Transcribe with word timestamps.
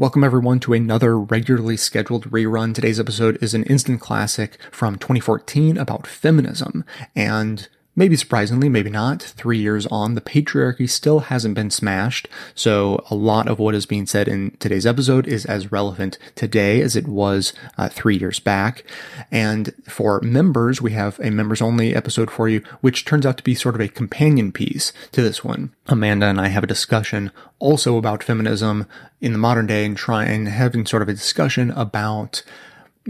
Welcome 0.00 0.24
everyone 0.24 0.60
to 0.60 0.72
another 0.72 1.20
regularly 1.20 1.76
scheduled 1.76 2.30
rerun. 2.30 2.74
Today's 2.74 2.98
episode 2.98 3.36
is 3.42 3.52
an 3.52 3.64
instant 3.64 4.00
classic 4.00 4.56
from 4.72 4.96
2014 4.96 5.76
about 5.76 6.06
feminism 6.06 6.86
and 7.14 7.68
Maybe 7.96 8.14
surprisingly, 8.14 8.68
maybe 8.68 8.88
not, 8.88 9.20
three 9.20 9.58
years 9.58 9.86
on, 9.88 10.14
the 10.14 10.20
patriarchy 10.20 10.88
still 10.88 11.20
hasn't 11.20 11.56
been 11.56 11.70
smashed, 11.70 12.28
so 12.54 13.04
a 13.10 13.16
lot 13.16 13.48
of 13.48 13.58
what 13.58 13.74
is 13.74 13.84
being 13.84 14.06
said 14.06 14.28
in 14.28 14.56
today's 14.60 14.86
episode 14.86 15.26
is 15.26 15.44
as 15.44 15.72
relevant 15.72 16.16
today 16.36 16.80
as 16.82 16.94
it 16.94 17.08
was 17.08 17.52
uh, 17.76 17.88
three 17.88 18.16
years 18.16 18.38
back. 18.38 18.84
And 19.32 19.74
for 19.88 20.20
members, 20.20 20.80
we 20.80 20.92
have 20.92 21.18
a 21.18 21.30
members 21.30 21.60
only 21.60 21.94
episode 21.94 22.30
for 22.30 22.48
you, 22.48 22.62
which 22.80 23.04
turns 23.04 23.26
out 23.26 23.36
to 23.38 23.44
be 23.44 23.56
sort 23.56 23.74
of 23.74 23.80
a 23.80 23.88
companion 23.88 24.52
piece 24.52 24.92
to 25.10 25.20
this 25.20 25.42
one. 25.42 25.74
Amanda 25.86 26.26
and 26.26 26.40
I 26.40 26.48
have 26.48 26.62
a 26.64 26.68
discussion 26.68 27.32
also 27.58 27.96
about 27.96 28.22
feminism 28.22 28.86
in 29.20 29.32
the 29.32 29.38
modern 29.38 29.66
day 29.66 29.84
and 29.84 29.96
trying 29.96 30.46
having 30.46 30.86
sort 30.86 31.02
of 31.02 31.08
a 31.08 31.14
discussion 31.14 31.72
about 31.72 32.44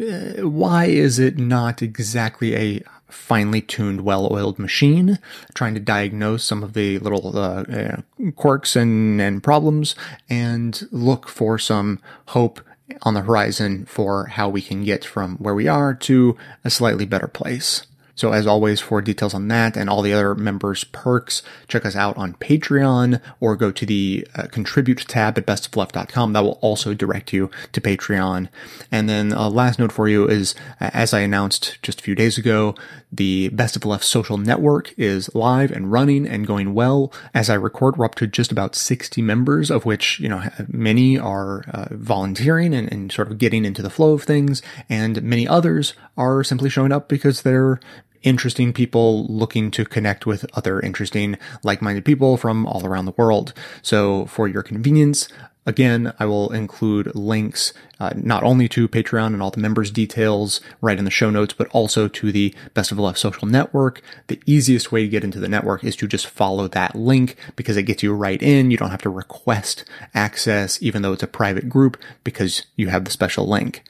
uh, 0.01 0.49
why 0.49 0.87
is 0.87 1.19
it 1.19 1.37
not 1.37 1.83
exactly 1.83 2.55
a 2.55 2.83
finely 3.11 3.61
tuned, 3.61 4.03
well-oiled 4.03 4.59
machine, 4.59 5.19
trying 5.55 5.75
to 5.75 5.81
diagnose 5.81 6.45
some 6.45 6.63
of 6.63 6.73
the 6.73 6.99
little 6.99 7.37
uh, 7.39 7.63
uh, 7.63 7.97
quirks 8.37 8.77
and, 8.77 9.21
and 9.21 9.43
problems, 9.43 9.95
and 10.29 10.89
look 10.91 11.29
for 11.29 11.59
some 11.59 12.01
hope 12.29 12.61
on 13.03 13.15
the 13.15 13.23
horizon 13.23 13.87
for 13.87 14.27
how 14.27 14.49
we 14.49 14.63
can 14.63 14.85
get 14.85 15.05
from 15.05 15.37
where 15.37 15.55
we 15.55 15.69
are 15.69 15.95
to 15.95 16.37
a 16.65 16.71
slightly 16.71 17.07
better 17.07 17.29
place. 17.29 17.87
So 18.21 18.33
as 18.33 18.47
always, 18.47 18.81
for 18.81 19.01
details 19.01 19.33
on 19.33 19.49
that 19.49 19.79
and 19.79 19.89
all 19.89 20.03
the 20.03 20.13
other 20.13 20.35
members' 20.35 20.85
perks, 20.85 21.43
check 21.69 21.87
us 21.87 21.97
out 21.97 22.19
on 22.19 22.35
Patreon 22.35 23.19
or 23.41 23.57
go 23.57 23.71
to 23.71 23.87
the 23.87 24.29
uh, 24.35 24.43
contribute 24.49 25.07
tab 25.09 25.39
at 25.39 25.47
bestofleft.com. 25.47 26.35
That 26.35 26.43
will 26.43 26.59
also 26.61 26.93
direct 26.93 27.33
you 27.33 27.51
to 27.73 27.81
Patreon. 27.81 28.51
And 28.93 29.09
then 29.09 29.33
uh, 29.33 29.49
last 29.49 29.79
note 29.79 29.91
for 29.91 30.07
you 30.07 30.29
is, 30.29 30.55
uh, 30.83 30.91
as 30.93 31.15
I 31.15 31.21
announced 31.21 31.79
just 31.83 32.01
a 32.01 32.03
few 32.03 32.15
days 32.15 32.37
ago, 32.37 32.75
the 33.13 33.49
Best 33.51 33.77
of 33.77 33.83
the 33.83 33.89
Left 33.89 34.05
social 34.05 34.39
network 34.39 34.95
is 34.97 35.35
live 35.35 35.71
and 35.71 35.91
running 35.91 36.27
and 36.27 36.47
going 36.47 36.75
well. 36.75 37.13
As 37.35 37.51
I 37.51 37.55
record, 37.55 37.97
we're 37.97 38.05
up 38.05 38.15
to 38.17 38.27
just 38.27 38.53
about 38.53 38.75
60 38.75 39.21
members, 39.23 39.71
of 39.71 39.85
which, 39.85 40.21
you 40.21 40.29
know, 40.29 40.43
many 40.69 41.19
are 41.19 41.65
uh, 41.73 41.89
volunteering 41.91 42.75
and, 42.75 42.91
and 42.93 43.11
sort 43.11 43.31
of 43.31 43.39
getting 43.39 43.65
into 43.65 43.83
the 43.83 43.91
flow 43.91 44.13
of 44.13 44.23
things, 44.23 44.63
and 44.89 45.23
many 45.23 45.47
others 45.47 45.95
are 46.17 46.45
simply 46.45 46.71
showing 46.71 46.93
up 46.93 47.09
because 47.09 47.43
they're 47.43 47.81
interesting 48.23 48.73
people 48.73 49.27
looking 49.27 49.71
to 49.71 49.85
connect 49.85 50.27
with 50.27 50.45
other 50.55 50.81
interesting, 50.81 51.39
like-minded 51.63 52.05
people 52.05 52.37
from 52.37 52.67
all 52.67 52.85
around 52.85 53.07
the 53.07 53.15
world. 53.17 53.53
So 53.83 54.27
for 54.27 54.47
your 54.47 54.63
convenience, 54.63 55.29
Again, 55.67 56.15
I 56.19 56.25
will 56.25 56.51
include 56.53 57.15
links 57.15 57.75
uh, 58.01 58.13
not 58.17 58.43
only 58.43 58.67
to 58.71 58.89
Patreon 58.89 59.29
and 59.29 59.43
all 59.43 59.51
the 59.51 59.61
members' 59.61 59.91
details 59.91 60.61
right 60.81 60.99
in 60.99 61.05
the 61.05 61.11
show 61.11 61.29
notes, 61.29 61.53
but 61.53 61.69
also 61.69 62.09
to 62.09 62.33
the 62.33 62.55
Best 62.73 62.91
of 62.91 62.97
the 62.97 63.03
Left 63.03 63.19
social 63.19 63.47
network. 63.47 64.01
The 64.29 64.41
easiest 64.47 64.91
way 64.91 65.03
to 65.03 65.09
get 65.09 65.23
into 65.23 65.39
the 65.39 65.49
network 65.49 65.85
is 65.85 65.97
to 65.97 66.09
just 66.09 66.27
follow 66.27 66.67
that 66.69 66.95
link 66.95 67.37
because 67.57 67.77
it 67.77 67.83
gets 67.83 68.03
you 68.03 68.15
right 68.15 68.43
in. 68.43 68.71
You 68.71 68.79
don't 68.79 68.91
have 68.91 69.03
to 69.03 69.11
request 69.11 69.85
access, 70.15 70.83
even 70.83 71.03
though 71.03 71.13
it's 71.13 71.23
a 71.23 71.29
private 71.29 71.69
group, 71.69 71.99
because 72.25 72.65
you 72.77 72.89
have 72.89 73.05
the 73.05 73.11
special 73.11 73.47
link. 73.47 73.85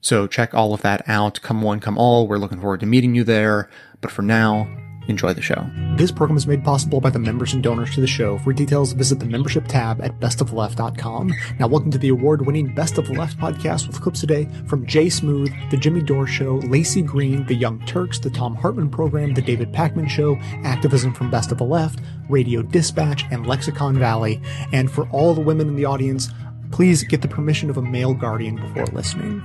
So 0.00 0.26
check 0.26 0.54
all 0.54 0.72
of 0.72 0.80
that 0.82 1.02
out. 1.06 1.42
Come 1.42 1.60
one, 1.60 1.80
come 1.80 1.98
all. 1.98 2.26
We're 2.26 2.38
looking 2.38 2.60
forward 2.60 2.80
to 2.80 2.86
meeting 2.86 3.14
you 3.14 3.24
there. 3.24 3.68
But 4.00 4.10
for 4.10 4.22
now, 4.22 4.68
enjoy 5.08 5.32
the 5.32 5.42
show. 5.42 5.68
This 5.96 6.12
program 6.12 6.36
is 6.36 6.46
made 6.46 6.62
possible 6.62 7.00
by 7.00 7.10
the 7.10 7.18
members 7.18 7.54
and 7.54 7.62
donors 7.62 7.94
to 7.94 8.00
the 8.00 8.06
show. 8.06 8.38
For 8.38 8.52
details, 8.52 8.92
visit 8.92 9.18
the 9.18 9.26
membership 9.26 9.66
tab 9.66 10.00
at 10.02 10.20
bestofleft.com. 10.20 11.34
Now, 11.58 11.66
welcome 11.66 11.90
to 11.90 11.98
the 11.98 12.10
award-winning 12.10 12.74
Best 12.74 12.98
of 12.98 13.10
Left 13.10 13.38
podcast 13.38 13.86
with 13.86 14.00
clips 14.00 14.20
today 14.20 14.48
from 14.66 14.86
Jay 14.86 15.08
Smooth, 15.08 15.52
The 15.70 15.76
Jimmy 15.76 16.02
Dore 16.02 16.26
Show, 16.26 16.60
Laci 16.60 17.04
Green, 17.04 17.44
The 17.46 17.54
Young 17.54 17.84
Turks, 17.86 18.18
The 18.18 18.30
Thom 18.30 18.54
Hartmann 18.54 18.90
Program, 18.90 19.34
The 19.34 19.42
David 19.42 19.72
Pakman 19.72 20.08
Show, 20.08 20.36
Activism 20.64 21.14
from 21.14 21.30
Best 21.30 21.50
of 21.52 21.58
the 21.58 21.64
Left, 21.64 22.00
Radio 22.28 22.62
Dispatch, 22.62 23.24
and 23.30 23.46
Lexicon 23.46 23.98
Valley. 23.98 24.40
And 24.72 24.90
for 24.90 25.08
all 25.10 25.34
the 25.34 25.40
women 25.40 25.68
in 25.68 25.76
the 25.76 25.84
audience, 25.84 26.28
please 26.70 27.02
get 27.02 27.22
the 27.22 27.28
permission 27.28 27.70
of 27.70 27.78
a 27.78 27.82
male 27.82 28.14
guardian 28.14 28.56
before 28.56 28.86
listening. 28.86 29.42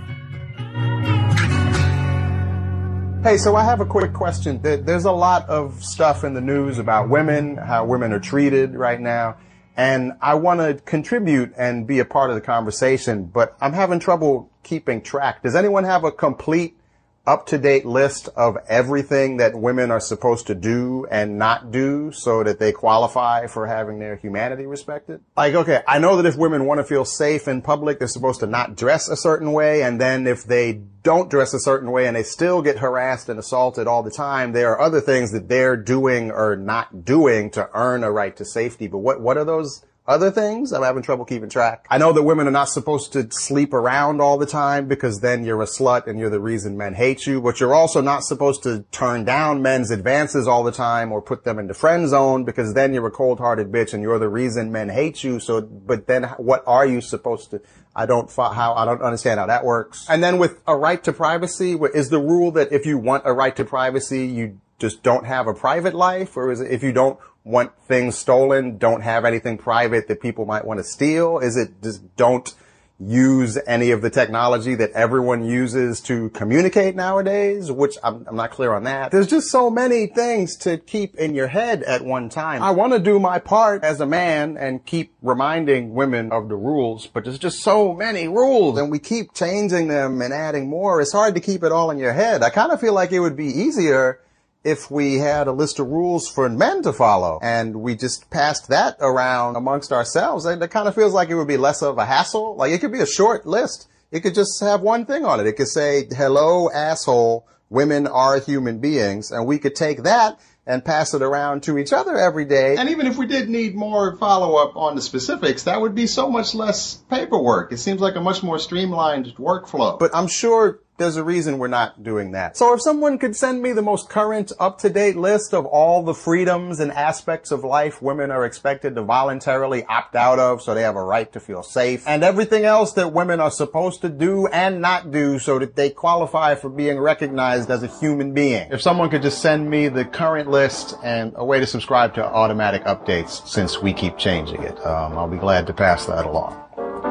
Hey, 3.24 3.38
so 3.38 3.56
I 3.56 3.64
have 3.64 3.80
a 3.80 3.86
quick 3.86 4.12
question. 4.12 4.62
There's 4.62 5.06
a 5.06 5.12
lot 5.14 5.48
of 5.48 5.82
stuff 5.82 6.26
in 6.26 6.34
the 6.34 6.42
news 6.42 6.78
about 6.78 7.08
women, 7.08 7.56
how 7.56 7.86
women 7.86 8.12
are 8.12 8.20
treated 8.20 8.76
right 8.76 9.00
now, 9.00 9.38
and 9.78 10.12
I 10.22 10.34
want 10.34 10.60
to 10.60 10.74
contribute 10.84 11.54
and 11.58 11.88
be 11.88 12.00
a 12.00 12.06
part 12.06 12.32
of 12.32 12.36
the 12.36 12.42
conversation, 12.42 13.24
but 13.24 13.56
I'm 13.62 13.72
having 13.72 14.02
trouble 14.02 14.52
keeping 14.64 15.02
track. 15.02 15.42
Does 15.42 15.56
anyone 15.56 15.86
have 15.86 16.04
a 16.04 16.12
complete 16.12 16.78
up-to-date 17.26 17.86
list 17.86 18.28
of 18.36 18.58
everything 18.68 19.38
that 19.38 19.56
women 19.56 19.92
are 19.92 20.00
supposed 20.00 20.46
to 20.48 20.56
do 20.56 21.08
and 21.10 21.38
not 21.38 21.72
do 21.72 22.12
so 22.12 22.44
that 22.44 22.60
they 22.60 22.72
qualify 22.72 23.48
for 23.48 23.66
having 23.66 24.00
their 24.00 24.18
humanity 24.18 24.66
respected? 24.66 25.22
Like, 25.38 25.54
okay, 25.54 25.82
I 25.88 26.00
know 26.00 26.18
that 26.18 26.26
if 26.26 26.36
women 26.36 26.66
want 26.66 26.80
to 26.80 26.84
feel 26.84 27.06
safe 27.06 27.48
in 27.48 27.62
public, 27.62 28.00
they're 28.00 28.10
supposed 28.10 28.42
to 28.42 28.48
not 28.48 28.76
dress 28.76 29.08
a 29.08 29.16
certain 29.16 29.54
way, 29.54 29.84
and 29.84 30.02
then 30.02 30.28
if 30.28 30.44
they 30.44 30.82
don't 31.04 31.30
dress 31.30 31.54
a 31.54 31.60
certain 31.60 31.92
way 31.92 32.08
and 32.08 32.16
they 32.16 32.24
still 32.24 32.62
get 32.62 32.80
harassed 32.80 33.30
and 33.30 33.40
assaulted 33.40 33.88
all 33.88 34.04
the 34.04 34.12
time, 34.12 34.52
there 34.52 34.72
are 34.72 34.82
other 34.82 35.02
things 35.02 35.32
that 35.32 35.48
they're 35.48 35.78
doing 35.78 36.30
or 36.30 36.56
not 36.58 37.06
doing 37.06 37.50
to 37.52 37.70
earn 37.74 38.04
a 38.04 38.12
right 38.12 38.36
to 38.36 38.46
safety. 38.46 38.88
But 38.88 39.00
what, 39.00 39.22
what 39.22 39.38
are 39.38 39.46
those 39.46 39.86
other 40.06 40.32
things. 40.32 40.74
I'm 40.74 40.84
having 40.84 41.02
trouble 41.02 41.26
keeping 41.26 41.50
track. 41.50 41.86
I 41.90 41.98
know 41.98 42.12
that 42.12 42.24
women 42.24 42.48
are 42.48 42.52
not 42.52 42.70
supposed 42.70 43.14
to 43.14 43.28
sleep 43.32 43.74
around 43.74 44.22
all 44.22 44.38
the 44.38 44.46
time 44.46 44.88
because 44.88 45.22
then 45.22 45.46
you're 45.46 45.62
a 45.62 45.66
slut 45.66 46.08
and 46.08 46.20
you're 46.20 46.30
the 46.30 46.40
reason 46.40 46.78
men 46.78 46.94
hate 46.94 47.26
you, 47.26 47.42
but 47.42 47.60
you're 47.60 47.74
also 47.74 48.02
not 48.02 48.24
supposed 48.24 48.64
to 48.64 48.84
turn 48.92 49.24
down 49.24 49.62
men's 49.62 49.92
advances 49.92 50.48
all 50.48 50.64
the 50.64 50.72
time 50.72 51.12
or 51.12 51.22
put 51.22 51.46
them 51.46 51.58
into 51.58 51.74
friend 51.74 52.10
zone 52.10 52.44
because 52.44 52.74
then 52.74 52.94
you're 52.94 53.08
a 53.08 53.12
cold-hearted 53.12 53.72
bitch 53.72 53.94
and 53.94 54.04
you're 54.04 54.20
the 54.20 54.30
reason 54.30 54.72
men 54.72 54.90
hate 54.90 55.24
you. 55.24 55.40
So, 55.40 55.62
but 55.62 56.08
then 56.08 56.24
what 56.38 56.64
are 56.68 56.86
you 56.86 57.00
supposed 57.00 57.52
to, 57.52 57.62
I 57.96 58.06
don't 58.06 58.30
how 58.36 58.74
I 58.74 58.86
don't 58.86 59.02
understand 59.02 59.40
how 59.40 59.46
that 59.46 59.64
works. 59.64 60.06
And 60.10 60.24
then 60.24 60.38
with 60.38 60.62
a 60.68 60.76
right 60.76 61.02
to 61.04 61.14
privacy, 61.14 61.78
is 61.94 62.10
the 62.10 62.20
rule 62.20 62.52
that 62.52 62.72
if 62.72 62.86
you 62.86 62.98
want 62.98 63.24
a 63.26 63.34
right 63.34 63.56
to 63.56 63.64
privacy, 63.64 64.26
you 64.26 64.60
just 64.80 65.04
don't 65.04 65.26
have 65.26 65.48
a 65.48 65.54
private 65.54 65.94
life, 65.94 66.36
or 66.36 66.52
is 66.52 66.60
it 66.60 66.72
if 66.72 66.84
you 66.84 66.92
don't 66.92 67.18
want 67.44 67.72
things 67.88 68.18
stolen, 68.18 68.78
don't 68.78 69.02
have 69.02 69.26
anything 69.26 69.58
private 69.58 70.08
that 70.08 70.22
people 70.22 70.46
might 70.46 70.66
want 70.66 70.80
to 70.80 70.84
steal? 70.84 71.40
Is 71.40 71.58
it 71.58 71.82
just 71.82 72.16
don't 72.16 72.54
use 73.00 73.58
any 73.68 73.92
of 73.92 74.02
the 74.02 74.10
technology 74.10 74.76
that 74.76 74.92
everyone 74.92 75.44
uses 75.44 76.00
to 76.00 76.30
communicate 76.30 76.96
nowadays, 76.96 77.72
which 77.72 77.98
I'm, 78.04 78.26
I'm, 78.28 78.36
not 78.36 78.52
clear 78.52 78.74
on 78.74 78.84
that. 78.84 79.12
There's 79.12 79.28
just 79.28 79.50
so 79.50 79.70
many 79.70 80.08
things 80.08 80.56
to 80.58 80.78
keep 80.78 81.16
in 81.16 81.34
your 81.34 81.48
head 81.48 81.84
at 81.84 82.04
one 82.04 82.30
time. 82.30 82.62
I 82.62 82.72
want 82.72 82.94
to 82.94 83.00
do 83.00 83.20
my 83.20 83.40
part 83.40 83.84
as 83.84 84.00
a 84.00 84.06
man 84.06 84.58
and 84.58 84.86
keep 84.86 85.14
reminding 85.22 85.94
women 85.94 86.32
of 86.32 86.50
the 86.50 86.56
rules, 86.56 87.08
but 87.08 87.24
there's 87.24 87.40
just 87.40 87.62
so 87.62 87.94
many 87.94 88.28
rules 88.28 88.80
and 88.80 88.92
we 88.92 89.00
keep 89.00 89.34
changing 89.34 89.88
them 89.88 90.22
and 90.22 90.34
adding 90.34 90.70
more. 90.70 91.02
It's 91.02 91.12
hard 91.12 91.36
to 91.36 91.42
keep 91.42 91.64
it 91.64 91.72
all 91.72 91.92
in 91.92 91.98
your 91.98 92.14
head. 92.14 92.44
I 92.44 92.50
kind 92.50 92.72
of 92.72 92.80
feel 92.80 92.94
like 92.94 93.12
it 93.12 93.20
would 93.20 93.36
be 93.36 93.48
easier 93.48 94.20
if 94.64 94.90
we 94.90 95.16
had 95.16 95.48
a 95.48 95.52
list 95.52 95.80
of 95.80 95.88
rules 95.88 96.28
for 96.28 96.48
men 96.50 96.82
to 96.84 96.94
follow 96.94 97.40
and 97.42 97.76
we 97.76 97.96
just 97.96 98.30
passed 98.30 98.70
that 98.70 98.96
around 99.02 99.56
amongst 99.56 99.92
ourselves, 99.92 100.46
it 100.46 100.60
kind 100.72 100.88
of 100.88 100.96
feels 100.96 101.14
like 101.14 101.30
it 101.30 101.36
would 101.36 101.48
be 101.48 101.58
less 101.58 101.82
of 101.82 101.98
a 101.98 102.06
hassle. 102.06 102.56
Like 102.56 102.72
it 102.72 102.80
could 102.80 102.92
be 102.92 103.02
a 103.02 103.06
short 103.06 103.46
list. 103.46 103.88
It 104.12 104.22
could 104.22 104.36
just 104.36 104.62
have 104.62 104.82
one 104.82 105.06
thing 105.06 105.26
on 105.26 105.40
it. 105.40 105.48
It 105.48 105.58
could 105.58 105.68
say, 105.68 106.08
hello, 106.10 106.70
asshole, 106.72 107.48
women 107.70 108.08
are 108.08 108.40
human 108.40 108.80
beings. 108.80 109.32
And 109.32 109.48
we 109.48 109.58
could 109.58 109.76
take 109.76 110.04
that 110.04 110.40
and 110.66 110.86
pass 110.86 111.14
it 111.14 111.22
around 111.22 111.64
to 111.64 111.78
each 111.78 111.92
other 111.92 112.16
every 112.16 112.46
day. 112.46 112.78
And 112.78 112.90
even 112.90 113.06
if 113.06 113.18
we 113.18 113.26
did 113.26 113.50
need 113.50 113.76
more 113.76 114.16
follow 114.16 114.56
up 114.56 114.78
on 114.78 114.96
the 114.96 115.02
specifics, 115.02 115.64
that 115.64 115.82
would 115.82 115.94
be 115.94 116.08
so 116.08 116.30
much 116.30 116.56
less 116.56 116.96
paperwork. 117.10 117.74
It 117.74 117.80
seems 117.80 118.00
like 118.00 118.16
a 118.16 118.22
much 118.22 118.44
more 118.44 118.60
streamlined 118.60 119.34
workflow. 119.36 120.00
But 120.00 120.12
I'm 120.16 120.28
sure 120.28 120.80
there's 120.98 121.16
a 121.18 121.24
reason 121.24 121.58
we're 121.58 121.68
not 121.68 122.04
doing 122.04 122.32
that. 122.32 122.56
So 122.56 122.74
if 122.74 122.82
someone 122.82 123.18
could 123.18 123.36
send 123.36 123.62
me 123.62 123.72
the 123.72 123.82
most 123.82 124.10
current, 124.10 124.52
up-to-date 124.60 125.16
list 125.16 125.54
of 125.54 125.66
all 125.66 126.04
the 126.04 126.14
freedoms 126.14 126.80
and 126.80 126.92
aspects 126.92 127.52
of 127.52 127.64
life 127.64 128.02
women 128.02 128.30
are 128.30 128.46
expected 128.46 128.96
to 128.96 129.02
voluntarily 129.02 129.84
opt 129.86 130.16
out 130.16 130.40
of 130.40 130.62
so 130.62 130.74
they 130.74 130.84
have 130.84 130.96
a 130.96 131.04
right 131.04 131.32
to 131.34 131.40
feel 131.40 131.64
safe, 131.64 132.04
and 132.08 132.24
everything 132.24 132.64
else 132.64 132.94
that 132.94 133.12
women 133.12 133.40
are 133.40 133.52
supposed 133.52 134.02
to 134.02 134.10
do 134.10 134.48
and 134.48 134.82
not 134.82 135.12
do 135.12 135.40
so 135.40 135.58
that 135.60 135.76
they 135.76 135.90
qualify 135.90 136.54
for 136.54 136.70
being 136.70 137.00
recognized 137.00 137.72
as 137.72 137.82
a 137.82 137.88
human 137.88 138.34
being. 138.34 138.72
If 138.72 138.82
someone 138.82 139.10
could 139.10 139.24
just 139.24 139.42
send 139.42 139.70
me 139.70 139.88
the 139.88 140.06
current 140.06 140.50
list 140.50 140.96
and 141.04 141.34
a 141.36 141.44
way 141.46 141.60
to 141.60 141.66
subscribe 141.66 142.14
to 142.16 142.24
automatic 142.24 142.84
updates 142.84 143.48
since 143.48 143.82
we 143.82 143.94
keep 143.94 144.18
changing 144.18 144.62
it, 144.62 144.78
um, 144.86 145.18
I'll 145.18 145.28
be 145.28 145.38
glad 145.38 145.66
to 145.68 145.74
pass 145.74 146.06
that 146.06 146.26
along. 146.26 146.60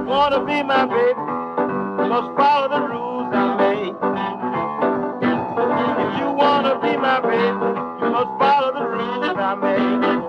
Wanna 0.07 0.45
be 0.45 0.63
my 0.63 0.87
baby, 0.87 1.15
must 2.09 2.37
follow 2.37 2.69
the 2.69 2.81
rules. 2.81 3.12
If 6.03 6.11
you 6.21 6.29
wanna 6.33 6.75
be 6.81 6.97
my 6.97 7.21
baby, 7.21 7.71
you 8.01 8.11
must 8.11 8.33
follow 8.39 8.73
the 8.73 8.85
rules 8.87 9.37
I 9.39 9.55
make. 9.55 10.23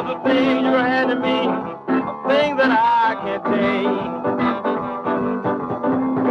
The 0.00 0.16
things 0.24 0.62
you're 0.62 0.82
handing 0.82 1.20
me, 1.20 1.46
the 1.86 2.14
things 2.26 2.56
that 2.56 2.70
I 2.72 3.14
can 3.22 3.40
take. 3.52 4.00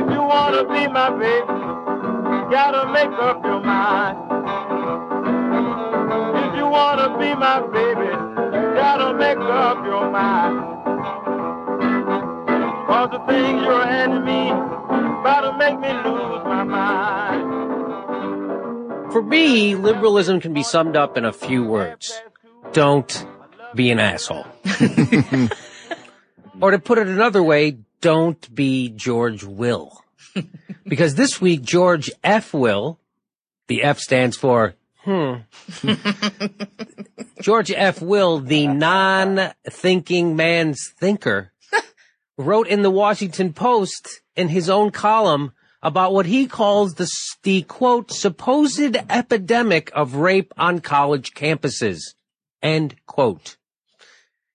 If 0.01 0.07
you 0.11 0.21
wanna 0.21 0.63
be 0.65 0.87
my 0.87 1.09
baby, 1.11 1.53
gotta 2.51 2.91
make 2.91 3.13
up 3.19 3.43
your 3.45 3.61
mind. 3.61 4.17
If 6.43 6.55
you 6.57 6.67
wanna 6.67 7.17
be 7.19 7.35
my 7.35 7.61
baby, 7.71 8.09
gotta 8.75 9.13
make 9.13 9.37
up 9.37 9.85
your 9.85 10.09
mind. 10.09 10.78
Cause 13.09 13.17
the 13.17 13.25
things 13.25 13.63
you're 13.63 13.85
handing 13.85 14.23
me 14.23 14.49
about 14.49 15.41
to 15.41 15.57
make 15.57 15.79
me 15.79 15.87
lose 15.87 16.43
my 16.43 16.63
mind. 16.63 17.41
For 19.11 19.23
me, 19.23 19.73
liberalism 19.73 20.39
can 20.39 20.53
be 20.53 20.61
summed 20.61 20.95
up 20.95 21.17
in 21.17 21.25
a 21.25 21.33
few 21.33 21.63
words. 21.63 22.21
Don't 22.71 23.25
be 23.73 23.89
an 23.89 23.99
asshole. 23.99 24.45
or 26.61 26.69
to 26.69 26.77
put 26.77 26.99
it 26.99 27.07
another 27.07 27.41
way, 27.41 27.77
don't 28.01 28.53
be 28.53 28.89
George 28.89 29.43
Will. 29.43 30.03
because 30.85 31.15
this 31.15 31.41
week, 31.41 31.63
George 31.63 32.11
F. 32.23 32.53
Will, 32.53 32.99
the 33.67 33.81
F 33.81 33.97
stands 33.97 34.37
for, 34.37 34.75
hmm. 34.97 35.37
George 37.41 37.71
F. 37.71 38.03
Will, 38.03 38.39
the 38.39 38.67
non-thinking 38.67 40.35
man's 40.35 40.93
thinker, 40.99 41.51
wrote 42.39 42.67
in 42.67 42.83
the 42.83 42.89
Washington 42.89 43.51
Post 43.51 44.21
in 44.35 44.47
his 44.47 44.69
own 44.69 44.91
column 44.91 45.51
about 45.83 46.13
what 46.13 46.25
he 46.25 46.47
calls 46.47 46.93
the, 46.93 47.09
the 47.43 47.63
quote, 47.63 48.11
supposed 48.11 48.95
epidemic 49.09 49.91
of 49.93 50.15
rape 50.15 50.53
on 50.57 50.79
college 50.79 51.33
campuses. 51.33 51.99
End 52.61 52.95
quote. 53.05 53.57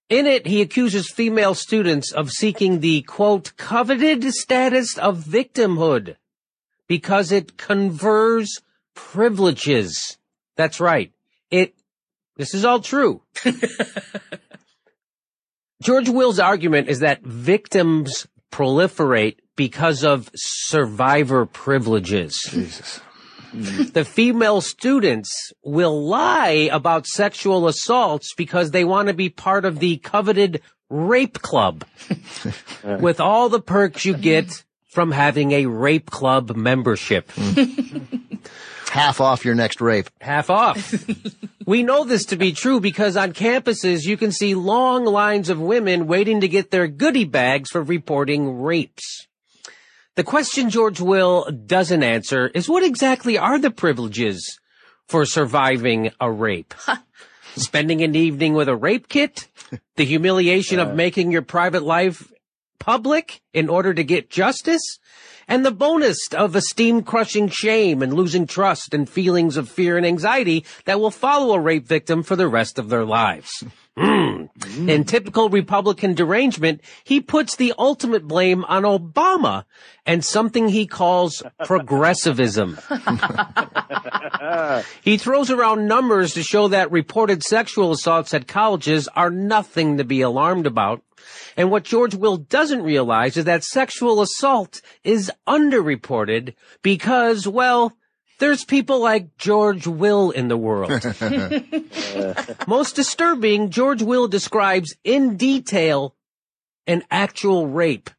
In 0.08 0.26
it, 0.26 0.46
he 0.46 0.62
accuses 0.62 1.10
female 1.10 1.54
students 1.54 2.10
of 2.10 2.30
seeking 2.30 2.80
the 2.80 3.02
quote, 3.02 3.52
coveted 3.56 4.24
status 4.32 4.96
of 4.96 5.18
victimhood 5.18 6.16
because 6.86 7.32
it 7.32 7.58
confers 7.58 8.60
privileges. 8.94 10.18
That's 10.56 10.80
right. 10.80 11.12
It, 11.50 11.74
this 12.36 12.54
is 12.54 12.64
all 12.64 12.80
true. 12.80 13.22
George 15.84 16.08
Will's 16.08 16.38
argument 16.38 16.88
is 16.88 17.00
that 17.00 17.20
victims 17.22 18.26
proliferate 18.50 19.36
because 19.54 20.02
of 20.02 20.30
survivor 20.34 21.44
privileges. 21.44 22.40
Jesus. 22.48 23.00
The 23.52 24.04
female 24.04 24.62
students 24.62 25.52
will 25.62 26.06
lie 26.06 26.70
about 26.72 27.06
sexual 27.06 27.68
assaults 27.68 28.34
because 28.34 28.70
they 28.70 28.84
want 28.84 29.08
to 29.08 29.14
be 29.14 29.28
part 29.28 29.66
of 29.66 29.78
the 29.78 29.98
coveted 29.98 30.62
rape 30.88 31.42
club 31.42 31.84
with 33.00 33.20
all 33.20 33.50
the 33.50 33.60
perks 33.60 34.06
you 34.06 34.16
get 34.16 34.64
from 34.90 35.12
having 35.12 35.52
a 35.52 35.66
rape 35.66 36.10
club 36.10 36.56
membership. 36.56 37.30
Half 38.94 39.20
off 39.20 39.44
your 39.44 39.56
next 39.56 39.80
rape. 39.80 40.08
Half 40.20 40.50
off. 40.50 41.04
we 41.66 41.82
know 41.82 42.04
this 42.04 42.26
to 42.26 42.36
be 42.36 42.52
true 42.52 42.78
because 42.78 43.16
on 43.16 43.32
campuses 43.32 44.04
you 44.04 44.16
can 44.16 44.30
see 44.30 44.54
long 44.54 45.04
lines 45.04 45.50
of 45.50 45.58
women 45.58 46.06
waiting 46.06 46.42
to 46.42 46.46
get 46.46 46.70
their 46.70 46.86
goodie 46.86 47.24
bags 47.24 47.70
for 47.72 47.82
reporting 47.82 48.62
rapes. 48.62 49.26
The 50.14 50.22
question 50.22 50.70
George 50.70 51.00
Will 51.00 51.44
doesn't 51.50 52.04
answer 52.04 52.46
is 52.54 52.68
what 52.68 52.84
exactly 52.84 53.36
are 53.36 53.58
the 53.58 53.72
privileges 53.72 54.60
for 55.08 55.26
surviving 55.26 56.12
a 56.20 56.30
rape? 56.30 56.72
Spending 57.56 58.00
an 58.00 58.14
evening 58.14 58.54
with 58.54 58.68
a 58.68 58.76
rape 58.76 59.08
kit? 59.08 59.48
The 59.96 60.04
humiliation 60.04 60.78
of 60.78 60.90
uh. 60.90 60.94
making 60.94 61.32
your 61.32 61.42
private 61.42 61.82
life 61.82 62.32
public 62.78 63.42
in 63.52 63.68
order 63.68 63.94
to 63.94 64.04
get 64.04 64.30
justice? 64.30 64.98
And 65.46 65.64
the 65.64 65.70
bonus 65.70 66.18
of 66.32 66.56
esteem 66.56 67.02
crushing 67.02 67.48
shame 67.48 68.02
and 68.02 68.14
losing 68.14 68.46
trust 68.46 68.94
and 68.94 69.08
feelings 69.08 69.56
of 69.56 69.68
fear 69.68 69.96
and 69.96 70.06
anxiety 70.06 70.64
that 70.86 71.00
will 71.00 71.10
follow 71.10 71.54
a 71.54 71.60
rape 71.60 71.86
victim 71.86 72.22
for 72.22 72.36
the 72.36 72.48
rest 72.48 72.78
of 72.78 72.88
their 72.88 73.04
lives. 73.04 73.64
Mm. 73.96 74.88
In 74.88 75.04
typical 75.04 75.48
Republican 75.48 76.14
derangement, 76.14 76.80
he 77.04 77.20
puts 77.20 77.54
the 77.54 77.72
ultimate 77.78 78.26
blame 78.26 78.64
on 78.64 78.82
Obama 78.82 79.64
and 80.04 80.24
something 80.24 80.68
he 80.68 80.86
calls 80.86 81.44
progressivism. 81.64 82.76
he 85.02 85.16
throws 85.16 85.50
around 85.50 85.86
numbers 85.86 86.34
to 86.34 86.42
show 86.42 86.68
that 86.68 86.90
reported 86.90 87.44
sexual 87.44 87.92
assaults 87.92 88.34
at 88.34 88.48
colleges 88.48 89.08
are 89.14 89.30
nothing 89.30 89.98
to 89.98 90.04
be 90.04 90.22
alarmed 90.22 90.66
about. 90.66 91.02
And 91.56 91.70
what 91.70 91.84
George 91.84 92.14
Will 92.14 92.36
doesn't 92.36 92.82
realize 92.82 93.36
is 93.36 93.44
that 93.44 93.64
sexual 93.64 94.20
assault 94.20 94.80
is 95.02 95.30
underreported 95.46 96.54
because, 96.82 97.46
well, 97.46 97.96
there's 98.38 98.64
people 98.64 99.00
like 99.00 99.36
George 99.36 99.86
Will 99.86 100.30
in 100.30 100.48
the 100.48 100.56
world. 100.56 100.90
Most 102.66 102.96
disturbing, 102.96 103.70
George 103.70 104.02
Will 104.02 104.28
describes 104.28 104.94
in 105.04 105.36
detail 105.36 106.14
an 106.86 107.02
actual 107.10 107.68
rape 107.68 108.10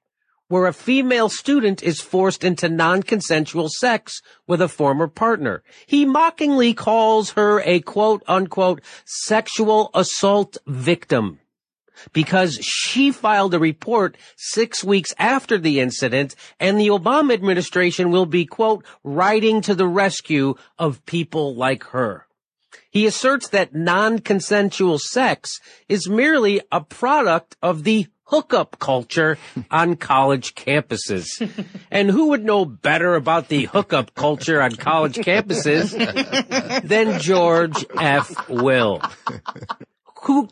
where 0.48 0.68
a 0.68 0.74
female 0.74 1.28
student 1.28 1.82
is 1.82 2.00
forced 2.00 2.44
into 2.44 2.70
non-consensual 2.70 3.68
sex 3.68 4.22
with 4.48 4.62
a 4.62 4.68
former 4.68 5.08
partner. 5.08 5.64
He 5.88 6.06
mockingly 6.06 6.74
calls 6.74 7.32
her 7.32 7.62
a 7.62 7.80
quote 7.82 8.24
unquote 8.28 8.82
sexual 9.06 9.90
assault 9.94 10.58
victim 10.68 11.40
because 12.14 12.56
she 12.62 13.12
filed 13.12 13.54
a 13.54 13.60
report 13.60 14.18
six 14.36 14.84
weeks 14.84 15.14
after 15.18 15.58
the 15.58 15.80
incident 15.80 16.36
and 16.60 16.80
the 16.80 16.88
Obama 16.88 17.34
administration 17.34 18.12
will 18.12 18.26
be, 18.26 18.46
quote, 18.46 18.86
riding 19.04 19.62
to 19.62 19.76
the 19.76 19.88
rescue 19.88 20.56
of 20.78 21.06
people 21.06 21.56
like 21.56 21.84
her. 21.86 22.26
He 22.90 23.06
asserts 23.06 23.50
that 23.50 23.76
non-consensual 23.76 25.00
sex 25.00 25.60
is 25.90 26.10
merely 26.10 26.62
a 26.72 26.82
product 26.82 27.58
of 27.62 27.84
the 27.84 28.08
hookup 28.26 28.80
culture 28.80 29.38
on 29.72 29.96
college 30.12 30.56
campuses. 30.56 31.26
and 31.92 32.10
who 32.10 32.30
would 32.30 32.44
know 32.44 32.66
better 32.66 33.16
about 33.16 33.48
the 33.50 33.66
hookup 33.66 34.14
culture 34.16 34.62
on 34.62 34.72
college 34.76 35.18
campuses 35.18 35.92
than 36.88 37.20
George 37.20 37.86
F. 38.00 38.50
Will? 38.50 39.02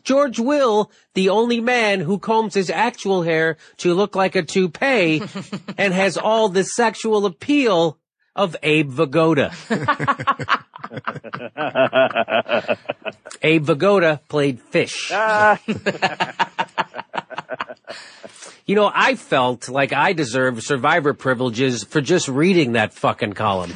George 0.02 0.38
Will, 0.38 0.90
the 1.14 1.28
only 1.28 1.60
man 1.60 2.00
who 2.00 2.18
combs 2.18 2.54
his 2.54 2.70
actual 2.70 3.22
hair 3.22 3.56
to 3.78 3.94
look 3.94 4.14
like 4.14 4.36
a 4.36 4.42
toupee 4.42 5.22
and 5.78 5.92
has 5.92 6.16
all 6.16 6.48
the 6.48 6.64
sexual 6.64 7.26
appeal 7.26 7.98
of 8.36 8.56
Abe 8.62 8.90
Vigoda. 8.90 9.52
Abe 13.42 13.64
Vigoda 13.64 14.20
played 14.28 14.60
fish. 14.60 15.10
you 18.66 18.74
know, 18.74 18.90
I 18.92 19.14
felt 19.14 19.68
like 19.68 19.92
I 19.92 20.12
deserved 20.12 20.64
survivor 20.64 21.14
privileges 21.14 21.84
for 21.84 22.00
just 22.00 22.28
reading 22.28 22.72
that 22.72 22.92
fucking 22.92 23.34
column. 23.34 23.70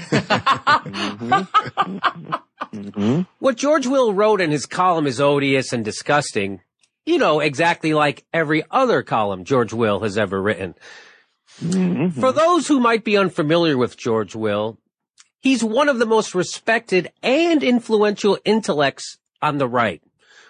Mm-hmm. 0.88 2.34
What 3.38 3.56
George 3.56 3.86
Will 3.86 4.12
wrote 4.12 4.40
in 4.40 4.50
his 4.50 4.66
column 4.66 5.06
is 5.06 5.20
odious 5.20 5.72
and 5.72 5.84
disgusting. 5.84 6.60
You 7.06 7.18
know, 7.18 7.40
exactly 7.40 7.94
like 7.94 8.24
every 8.32 8.64
other 8.70 9.02
column 9.02 9.44
George 9.44 9.72
Will 9.72 10.00
has 10.00 10.18
ever 10.18 10.42
written. 10.42 10.74
Mm-hmm. 11.62 12.20
For 12.20 12.32
those 12.32 12.68
who 12.68 12.80
might 12.80 13.04
be 13.04 13.16
unfamiliar 13.16 13.76
with 13.76 13.96
George 13.96 14.34
Will, 14.34 14.78
he's 15.40 15.64
one 15.64 15.88
of 15.88 15.98
the 15.98 16.06
most 16.06 16.34
respected 16.34 17.10
and 17.22 17.62
influential 17.62 18.38
intellects 18.44 19.18
on 19.42 19.58
the 19.58 19.68
right. 19.68 20.02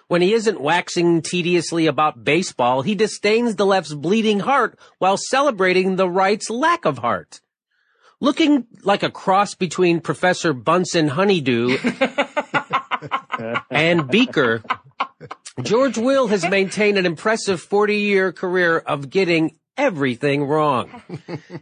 When 0.07 0.21
he 0.21 0.33
isn't 0.33 0.59
waxing 0.59 1.21
tediously 1.21 1.85
about 1.85 2.23
baseball, 2.23 2.81
he 2.81 2.95
disdains 2.95 3.55
the 3.55 3.65
left's 3.65 3.93
bleeding 3.93 4.39
heart 4.39 4.77
while 4.97 5.17
celebrating 5.17 5.95
the 5.95 6.09
right's 6.09 6.49
lack 6.49 6.85
of 6.85 6.97
heart. 6.97 7.41
Looking 8.21 8.67
like 8.83 9.03
a 9.03 9.09
cross 9.09 9.55
between 9.55 10.01
Professor 10.01 10.51
Bunsen 10.51 11.07
Honeydew 11.07 11.77
and 13.71 14.09
Beaker, 14.09 14.61
George 15.61 15.97
Will 15.97 16.27
has 16.27 16.47
maintained 16.49 16.97
an 16.97 17.05
impressive 17.05 17.61
40 17.61 17.95
year 17.95 18.33
career 18.33 18.79
of 18.79 19.09
getting 19.09 19.55
everything 19.77 20.43
wrong. 20.43 21.01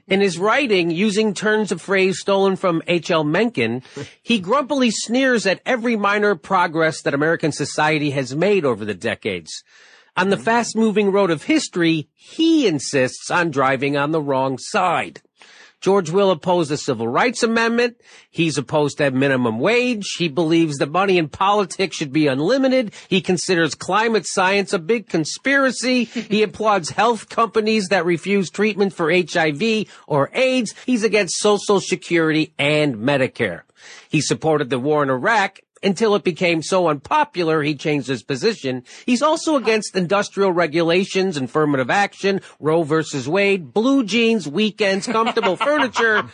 In 0.07 0.21
his 0.21 0.39
writing, 0.39 0.89
using 0.89 1.35
turns 1.35 1.71
of 1.71 1.79
phrase 1.79 2.19
stolen 2.19 2.55
from 2.55 2.81
H.L. 2.87 3.23
Mencken, 3.23 3.83
he 4.23 4.39
grumpily 4.39 4.89
sneers 4.89 5.45
at 5.45 5.61
every 5.63 5.95
minor 5.95 6.33
progress 6.33 7.03
that 7.03 7.13
American 7.13 7.51
society 7.51 8.09
has 8.11 8.35
made 8.35 8.65
over 8.65 8.83
the 8.83 8.95
decades. 8.95 9.63
On 10.15 10.29
the 10.29 10.37
fast 10.37 10.75
moving 10.75 11.11
road 11.11 11.29
of 11.29 11.43
history, 11.43 12.09
he 12.15 12.67
insists 12.67 13.29
on 13.29 13.51
driving 13.51 13.95
on 13.95 14.11
the 14.11 14.21
wrong 14.21 14.57
side. 14.57 15.21
George 15.79 16.09
Will 16.09 16.31
opposed 16.31 16.71
the 16.71 16.77
Civil 16.77 17.07
Rights 17.07 17.43
Amendment. 17.43 17.97
He's 18.29 18.57
opposed 18.57 18.97
to 18.97 19.11
minimum 19.11 19.59
wage. 19.59 20.15
He 20.17 20.27
believes 20.27 20.77
that 20.77 20.91
money 20.91 21.17
in 21.17 21.29
politics 21.29 21.95
should 21.95 22.11
be 22.11 22.27
unlimited. 22.27 22.93
He 23.07 23.21
considers 23.21 23.75
climate 23.75 24.25
science 24.25 24.73
a 24.73 24.79
big 24.79 25.07
conspiracy. 25.07 26.03
he 26.05 26.43
applauds 26.43 26.89
health 26.89 27.29
companies 27.29 27.87
that 27.89 28.05
refuse 28.05 28.49
treatment 28.49 28.93
for 28.93 29.11
HIV 29.11 29.85
or 30.07 30.29
AIDS. 30.33 30.73
He's 30.85 31.03
against 31.03 31.37
Social 31.37 31.79
Security 31.79 32.53
and 32.57 32.95
Medicare. 32.95 33.61
He 34.09 34.21
supported 34.21 34.69
the 34.69 34.79
war 34.79 35.03
in 35.03 35.09
Iraq 35.09 35.59
until 35.87 36.13
it 36.13 36.23
became 36.23 36.61
so 36.61 36.87
unpopular 36.87 37.63
he 37.63 37.73
changed 37.73 38.07
his 38.07 38.21
position. 38.21 38.83
He's 39.05 39.23
also 39.23 39.55
against 39.55 39.95
industrial 39.95 40.51
regulations, 40.51 41.37
affirmative 41.37 41.89
action, 41.89 42.41
Roe 42.59 42.83
versus 42.83 43.27
Wade, 43.27 43.73
blue 43.73 44.03
jeans, 44.03 44.47
weekends, 44.47 45.07
comfortable 45.07 45.55
furniture, 45.67 46.29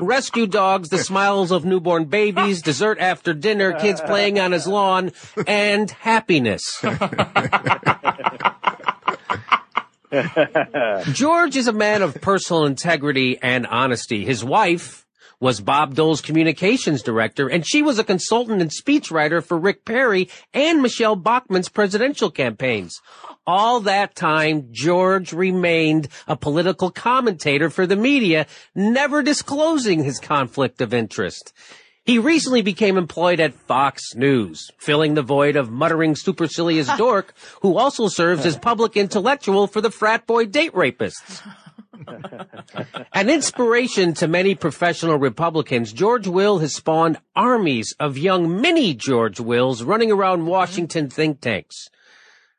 rescue 0.00 0.46
dogs, 0.46 0.90
the 0.90 0.98
smiles 0.98 1.50
of 1.50 1.64
newborn 1.64 2.04
babies, 2.04 2.62
dessert 2.62 2.98
after 3.00 3.34
dinner, 3.34 3.72
kids 3.72 4.00
playing 4.02 4.38
on 4.38 4.52
his 4.52 4.68
lawn, 4.68 5.10
and 5.46 5.90
happiness. 5.90 6.62
George 11.12 11.56
is 11.56 11.66
a 11.66 11.72
man 11.72 12.02
of 12.02 12.20
personal 12.20 12.66
integrity 12.66 13.38
and 13.42 13.66
honesty. 13.66 14.24
His 14.24 14.44
wife, 14.44 15.06
was 15.40 15.60
Bob 15.60 15.94
Dole's 15.94 16.20
communications 16.20 17.02
director, 17.02 17.48
and 17.48 17.66
she 17.66 17.82
was 17.82 17.98
a 17.98 18.04
consultant 18.04 18.60
and 18.60 18.70
speechwriter 18.70 19.42
for 19.42 19.58
Rick 19.58 19.84
Perry 19.84 20.28
and 20.52 20.82
Michele 20.82 21.16
Bachmann's 21.16 21.68
presidential 21.68 22.30
campaigns. 22.30 23.00
All 23.46 23.80
that 23.80 24.14
time, 24.14 24.68
George 24.72 25.32
remained 25.32 26.08
a 26.26 26.36
political 26.36 26.90
commentator 26.90 27.70
for 27.70 27.86
the 27.86 27.96
media, 27.96 28.46
never 28.74 29.22
disclosing 29.22 30.04
his 30.04 30.18
conflict 30.18 30.80
of 30.80 30.92
interest. 30.92 31.52
He 32.04 32.18
recently 32.18 32.62
became 32.62 32.96
employed 32.96 33.38
at 33.38 33.52
Fox 33.52 34.14
News, 34.14 34.70
filling 34.78 35.12
the 35.12 35.22
void 35.22 35.56
of 35.56 35.70
muttering 35.70 36.16
supercilious 36.16 36.88
dork 36.96 37.34
who 37.60 37.76
also 37.76 38.08
serves 38.08 38.46
as 38.46 38.56
public 38.56 38.96
intellectual 38.96 39.66
for 39.66 39.82
the 39.82 39.90
frat 39.90 40.26
boy 40.26 40.46
date 40.46 40.72
rapists. 40.72 41.46
An 43.12 43.28
inspiration 43.30 44.14
to 44.14 44.28
many 44.28 44.54
professional 44.54 45.16
Republicans, 45.16 45.92
George 45.92 46.28
Will 46.28 46.58
has 46.58 46.74
spawned 46.74 47.18
armies 47.34 47.94
of 47.98 48.18
young 48.18 48.60
mini 48.60 48.94
George 48.94 49.40
Wills 49.40 49.82
running 49.82 50.12
around 50.12 50.46
Washington 50.46 51.10
think 51.10 51.40
tanks. 51.40 51.88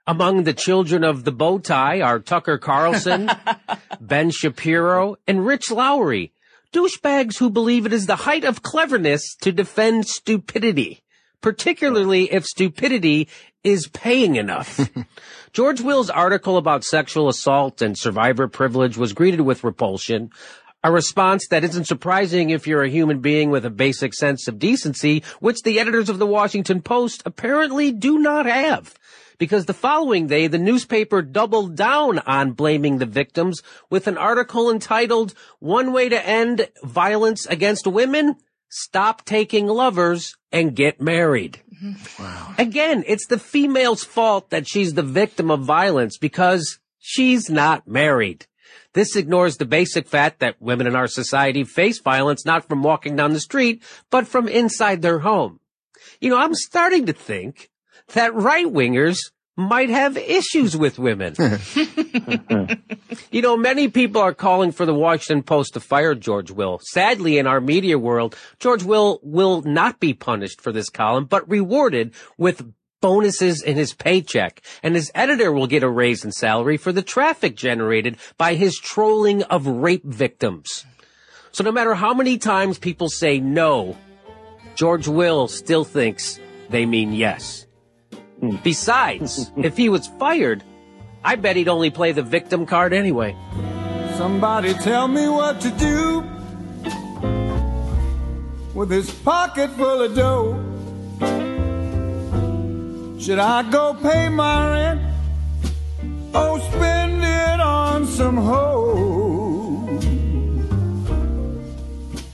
Among 0.08 0.43
the 0.43 0.53
children 0.53 1.03
of 1.03 1.24
the 1.24 1.31
bow 1.31 1.60
tie 1.60 2.01
are 2.01 2.19
Tucker 2.19 2.58
Carlson, 2.58 3.29
Ben 4.01 4.31
Shapiro, 4.31 5.17
and 5.27 5.46
Rich 5.46 5.69
Lowry, 5.69 6.34
douchebags 6.74 7.38
who 7.38 7.50
believe 7.50 7.86
it 7.86 7.93
is 7.93 8.08
the 8.08 8.15
height 8.15 8.43
of 8.43 8.63
cleverness 8.63 9.36
to 9.41 9.51
defend 9.51 10.08
stupidity, 10.08 11.03
particularly 11.41 12.31
if 12.31 12.46
stupidity 12.46 13.27
is 13.63 13.88
paying 13.88 14.36
enough. 14.36 14.89
George 15.51 15.82
Will's 15.82 16.10
article 16.10 16.58
about 16.58 16.84
sexual 16.84 17.27
assault 17.27 17.82
and 17.82 17.98
survivor 17.98 18.48
privilege 18.48 18.98
was 18.98 19.13
greeted 19.13 19.41
with 19.41 19.63
repulsion, 19.63 20.29
a 20.84 20.91
response 20.91 21.48
that 21.48 21.63
isn't 21.63 21.88
surprising 21.88 22.51
if 22.51 22.68
you're 22.68 22.84
a 22.84 22.89
human 22.89 23.20
being 23.20 23.50
with 23.50 23.65
a 23.65 23.72
basic 23.72 24.13
sense 24.13 24.48
of 24.48 24.60
decency, 24.60 25.24
which 25.39 25.62
the 25.63 25.79
editors 25.79 26.08
of 26.08 26.20
the 26.20 26.27
Washington 26.27 26.82
Post 26.82 27.24
apparently 27.25 27.91
do 27.91 28.20
not 28.20 28.46
have. 28.46 28.94
Because 29.39 29.65
the 29.65 29.74
following 29.74 30.27
day, 30.27 30.48
the 30.48 30.58
newspaper 30.58 31.22
doubled 31.22 31.75
down 31.75 32.20
on 32.20 32.51
blaming 32.51 32.98
the 32.98 33.06
victims 33.06 33.62
with 33.89 34.08
an 34.08 34.18
article 34.18 34.70
entitled, 34.70 35.34
One 35.60 35.94
Way 35.94 36.10
to 36.10 36.27
End 36.27 36.70
Violence 36.84 37.46
Against 37.46 37.88
Women? 37.88 38.36
Stop 38.70 39.25
Taking 39.25 39.65
Lovers 39.68 40.36
and 40.51 40.75
Get 40.75 41.01
Married. 41.01 41.62
Mm-hmm. 41.84 42.24
Wow. 42.24 42.54
Again, 42.58 43.04
it's 43.08 43.28
the 43.28 43.40
female's 43.40 44.04
fault 44.04 44.50
that 44.50 44.68
she's 44.68 44.94
the 44.94 45.04
victim 45.04 45.50
of 45.50 45.62
violence 45.62 46.18
because 46.18 46.80
she's 47.00 47.50
not 47.50 47.88
married. 47.88 48.46
This 48.94 49.16
ignores 49.16 49.58
the 49.58 49.66
basic 49.66 50.08
fact 50.08 50.40
that 50.40 50.62
women 50.62 50.88
in 50.88 50.96
our 50.96 51.08
society 51.08 51.64
face 51.64 52.00
violence 52.00 52.46
not 52.46 52.68
from 52.68 52.84
walking 52.84 53.16
down 53.16 53.34
the 53.34 53.40
street, 53.40 53.84
but 54.10 54.28
from 54.28 54.48
inside 54.48 55.02
their 55.02 55.20
home. 55.20 55.60
You 56.20 56.32
know, 56.32 56.38
I'm 56.38 56.56
starting 56.56 57.06
to 57.06 57.14
think 57.14 57.70
that 58.14 58.34
right 58.34 58.66
wingers 58.66 59.18
might 59.60 59.89
have 59.89 60.18
issues 60.18 60.78
with 60.78 60.98
women. 60.98 61.36
you 63.32 63.42
know, 63.42 63.58
many 63.58 63.89
people 63.89 64.22
are 64.22 64.34
calling 64.34 64.72
for 64.72 64.86
the 64.86 64.94
Washington 64.94 65.44
Post 65.44 65.74
to 65.74 65.82
fire 65.82 66.16
George 66.16 66.50
Will. 66.50 66.80
Sadly, 66.82 67.38
in 67.38 67.46
our 67.46 67.60
media 67.60 68.00
world, 68.00 68.38
George 68.60 68.84
Will 68.84 69.20
will 69.22 69.62
not 69.63 70.00
be 70.00 70.13
punished 70.13 70.62
for 70.62 70.72
this 70.72 70.89
column, 70.89 71.25
but 71.25 71.48
rewarded 71.50 72.13
with 72.38 72.74
bonuses 73.01 73.62
in 73.62 73.75
his 73.75 73.94
paycheck. 73.94 74.62
And 74.82 74.96
his 74.96 75.12
editor 75.13 75.51
will 75.51 75.68
get 75.68 75.84
a 75.84 75.89
raise 75.89 76.24
in 76.24 76.32
salary 76.32 76.78
for 76.78 76.94
the 76.94 77.01
traffic 77.01 77.58
generated 77.58 78.18
by 78.38 78.56
his 78.56 78.78
trolling 78.78 79.44
of 79.44 79.68
rape 79.68 80.06
victims. 80.06 80.86
So 81.51 81.66
no 81.66 81.72
matter 81.72 81.96
how 81.96 82.13
many 82.13 82.38
times 82.38 82.78
people 82.78 83.10
say 83.10 83.39
no, 83.39 83.98
George 84.75 85.08
Will 85.08 85.50
still 85.50 85.84
thinks 85.84 86.39
they 86.70 86.86
mean 86.86 87.12
yes. 87.12 87.66
Besides, 88.63 89.51
if 89.58 89.75
he 89.75 89.89
was 89.89 90.08
fired, 90.19 90.63
I 91.24 91.36
bet 91.36 91.55
he'd 91.55 91.67
only 91.67 91.89
play 91.89 92.12
the 92.12 92.24
victim 92.24 92.65
card 92.65 92.93
anyway. 92.93 93.36
Somebody 94.15 94.74
tell 94.74 95.08
me 95.08 95.27
what 95.27 95.60
to 95.62 95.72
do 95.72 96.24
with 98.74 98.89
this 98.89 99.13
pocket 99.13 99.69
full 99.72 100.01
of 100.01 100.15
dough. 100.15 100.65
Should 103.19 103.39
I 103.39 103.69
go 103.69 103.93
pay 104.01 104.29
my 104.29 104.72
rent 104.72 105.01
or 106.34 106.60
spend 106.62 107.24
it 107.24 107.60
on 107.60 108.08
some 108.08 108.38
hoe? 108.38 110.00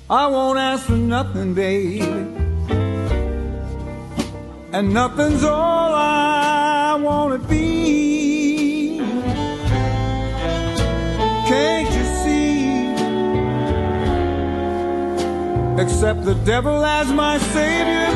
I 0.08 0.28
won't 0.28 0.60
ask 0.60 0.86
for 0.86 0.94
nothing, 0.94 1.56
baby 1.56 2.45
and 4.76 4.94
nothing's 4.94 5.42
all 5.42 5.94
I 5.94 6.96
wanna 6.96 7.38
be. 7.38 8.98
Can't 11.48 11.90
you 11.98 12.06
see? 12.22 12.90
Accept 15.82 16.26
the 16.26 16.36
devil 16.44 16.84
as 16.84 17.08
my 17.14 17.38
savior 17.38 18.12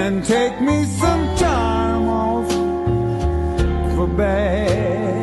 and 0.00 0.24
take 0.24 0.58
me 0.62 0.86
some 0.86 1.36
time 1.36 2.08
off 2.08 2.48
for 3.94 4.06
bad 4.06 5.13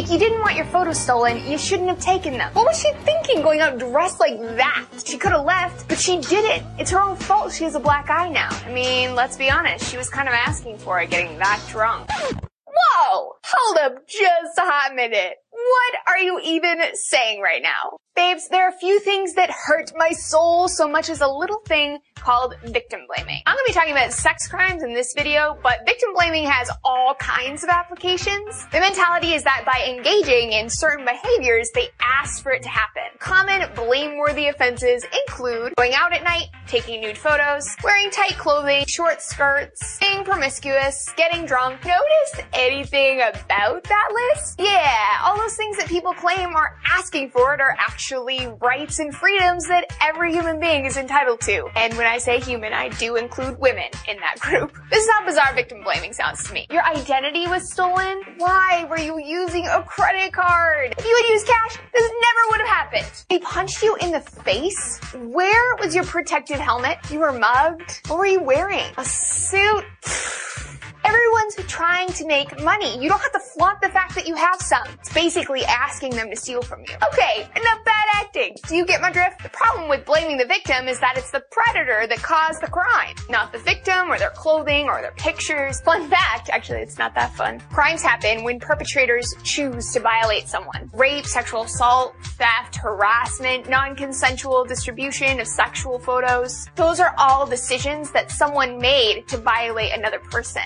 If 0.00 0.10
you 0.10 0.18
didn't 0.18 0.40
want 0.40 0.56
your 0.56 0.64
photos 0.64 0.98
stolen, 0.98 1.46
you 1.46 1.58
shouldn't 1.58 1.90
have 1.90 2.00
taken 2.00 2.38
them. 2.38 2.50
What 2.54 2.64
was 2.64 2.80
she 2.80 2.90
thinking 3.04 3.42
going 3.42 3.60
out 3.60 3.78
dressed 3.78 4.18
like 4.18 4.40
that? 4.56 4.86
She 5.04 5.18
could 5.18 5.32
have 5.32 5.44
left, 5.44 5.86
but 5.88 5.98
she 5.98 6.18
didn't. 6.22 6.66
It's 6.78 6.90
her 6.90 7.02
own 7.02 7.16
fault 7.16 7.52
she 7.52 7.64
has 7.64 7.74
a 7.74 7.80
black 7.80 8.08
eye 8.08 8.30
now. 8.30 8.48
I 8.64 8.72
mean, 8.72 9.14
let's 9.14 9.36
be 9.36 9.50
honest, 9.50 9.90
she 9.90 9.98
was 9.98 10.08
kind 10.08 10.26
of 10.26 10.32
asking 10.32 10.78
for 10.78 10.98
it 11.02 11.10
getting 11.10 11.36
that 11.36 11.62
drunk. 11.68 12.08
Whoa! 12.10 13.32
Hold 13.44 13.78
up 13.78 14.08
just 14.08 14.56
a 14.56 14.62
hot 14.62 14.94
minute. 14.94 15.34
What 15.70 15.94
are 16.08 16.18
you 16.18 16.40
even 16.42 16.80
saying 16.94 17.40
right 17.42 17.62
now? 17.62 17.98
Babes, 18.16 18.48
there 18.48 18.66
are 18.66 18.70
a 18.70 18.78
few 18.78 18.98
things 18.98 19.34
that 19.34 19.50
hurt 19.50 19.92
my 19.96 20.10
soul 20.10 20.66
so 20.66 20.88
much 20.88 21.08
as 21.08 21.20
a 21.20 21.28
little 21.28 21.60
thing 21.66 22.00
called 22.16 22.56
victim 22.64 23.00
blaming. 23.06 23.40
I'm 23.46 23.54
gonna 23.54 23.66
be 23.66 23.72
talking 23.72 23.92
about 23.92 24.12
sex 24.12 24.48
crimes 24.48 24.82
in 24.82 24.94
this 24.94 25.14
video, 25.16 25.56
but 25.62 25.86
victim 25.86 26.10
blaming 26.12 26.44
has 26.44 26.70
all 26.84 27.14
kinds 27.14 27.62
of 27.62 27.70
applications. 27.70 28.66
The 28.72 28.80
mentality 28.80 29.34
is 29.34 29.44
that 29.44 29.64
by 29.64 29.86
engaging 29.88 30.52
in 30.52 30.68
certain 30.68 31.06
behaviors, 31.06 31.70
they 31.72 31.88
ask 32.00 32.42
for 32.42 32.50
it 32.50 32.62
to 32.64 32.68
happen. 32.68 33.04
Common 33.20 33.70
blameworthy 33.74 34.48
offenses 34.48 35.06
include 35.26 35.72
going 35.76 35.94
out 35.94 36.12
at 36.12 36.24
night, 36.24 36.48
taking 36.66 37.00
nude 37.00 37.16
photos, 37.16 37.64
wearing 37.84 38.10
tight 38.10 38.36
clothing, 38.36 38.84
short 38.88 39.22
skirts, 39.22 39.98
being 40.00 40.24
promiscuous, 40.24 41.10
getting 41.16 41.46
drunk. 41.46 41.84
Notice 41.84 42.46
anything 42.52 43.20
about 43.20 43.84
that 43.84 44.08
list? 44.12 44.60
Yeah, 44.60 45.20
all 45.24 45.38
those 45.38 45.56
things 45.60 45.76
that 45.76 45.88
people 45.88 46.14
claim 46.14 46.56
are 46.56 46.74
asking 46.86 47.28
for 47.28 47.52
it 47.52 47.60
are 47.60 47.76
actually 47.78 48.48
rights 48.62 48.98
and 48.98 49.14
freedoms 49.14 49.68
that 49.68 49.84
every 50.00 50.32
human 50.32 50.58
being 50.58 50.86
is 50.86 50.96
entitled 50.96 51.38
to. 51.42 51.68
And 51.76 51.94
when 51.98 52.06
I 52.06 52.16
say 52.16 52.40
human, 52.40 52.72
I 52.72 52.88
do 52.88 53.16
include 53.16 53.58
women 53.58 53.90
in 54.08 54.16
that 54.20 54.36
group. 54.40 54.74
This 54.90 55.04
is 55.04 55.10
how 55.12 55.26
bizarre 55.26 55.52
victim 55.54 55.82
blaming 55.82 56.14
sounds 56.14 56.42
to 56.48 56.54
me. 56.54 56.66
Your 56.70 56.82
identity 56.82 57.46
was 57.46 57.70
stolen? 57.70 58.22
Why 58.38 58.86
were 58.88 58.98
you 58.98 59.18
using 59.18 59.66
a 59.66 59.82
credit 59.82 60.32
card? 60.32 60.94
If 60.96 61.04
you 61.04 61.14
had 61.22 61.30
used 61.30 61.46
cash, 61.46 61.78
this 61.92 62.10
never 62.10 62.50
would 62.52 62.60
have 62.60 62.68
happened. 62.68 63.24
They 63.28 63.38
punched 63.40 63.82
you 63.82 63.96
in 63.96 64.12
the 64.12 64.20
face? 64.20 64.98
Where 65.14 65.76
was 65.76 65.94
your 65.94 66.04
protective 66.04 66.58
helmet? 66.58 66.96
You 67.10 67.18
were 67.18 67.32
mugged? 67.32 68.00
What 68.08 68.18
were 68.18 68.26
you 68.26 68.42
wearing? 68.42 68.86
A 68.96 69.04
suit? 69.04 69.84
Everyone 71.10 71.40
someone's 71.50 71.70
trying 71.70 72.08
to 72.12 72.26
make 72.26 72.62
money. 72.62 73.00
You 73.02 73.08
don't 73.08 73.20
have 73.20 73.32
to 73.32 73.40
flaunt 73.40 73.80
the 73.80 73.88
fact 73.88 74.14
that 74.14 74.26
you 74.26 74.34
have 74.34 74.60
some. 74.60 74.86
It's 75.00 75.12
basically 75.12 75.64
asking 75.64 76.12
them 76.12 76.30
to 76.30 76.36
steal 76.36 76.62
from 76.62 76.80
you. 76.80 76.94
Okay, 77.12 77.48
enough 77.56 77.84
bad 77.84 78.04
acting. 78.14 78.56
Do 78.68 78.76
you 78.76 78.86
get 78.86 79.00
my 79.00 79.10
drift? 79.10 79.42
The 79.42 79.48
problem 79.48 79.88
with 79.88 80.04
blaming 80.04 80.36
the 80.36 80.44
victim 80.44 80.88
is 80.88 81.00
that 81.00 81.16
it's 81.16 81.30
the 81.30 81.42
predator 81.50 82.06
that 82.06 82.18
caused 82.18 82.60
the 82.62 82.68
crime, 82.68 83.14
not 83.28 83.52
the 83.52 83.58
victim 83.58 84.10
or 84.10 84.18
their 84.18 84.30
clothing 84.30 84.88
or 84.88 85.00
their 85.00 85.12
pictures. 85.12 85.80
Fun 85.80 86.08
fact, 86.08 86.50
actually 86.50 86.80
it's 86.80 86.98
not 86.98 87.14
that 87.14 87.34
fun. 87.34 87.60
Crimes 87.70 88.02
happen 88.02 88.44
when 88.44 88.60
perpetrators 88.60 89.34
choose 89.42 89.92
to 89.92 90.00
violate 90.00 90.48
someone. 90.48 90.90
Rape, 90.92 91.26
sexual 91.26 91.62
assault, 91.62 92.14
theft, 92.38 92.76
harassment, 92.76 93.68
non-consensual 93.68 94.64
distribution 94.64 95.40
of 95.40 95.46
sexual 95.46 95.98
photos. 95.98 96.68
Those 96.76 97.00
are 97.00 97.14
all 97.18 97.46
decisions 97.46 98.10
that 98.12 98.30
someone 98.30 98.78
made 98.78 99.26
to 99.28 99.38
violate 99.38 99.92
another 99.92 100.18
person. 100.18 100.62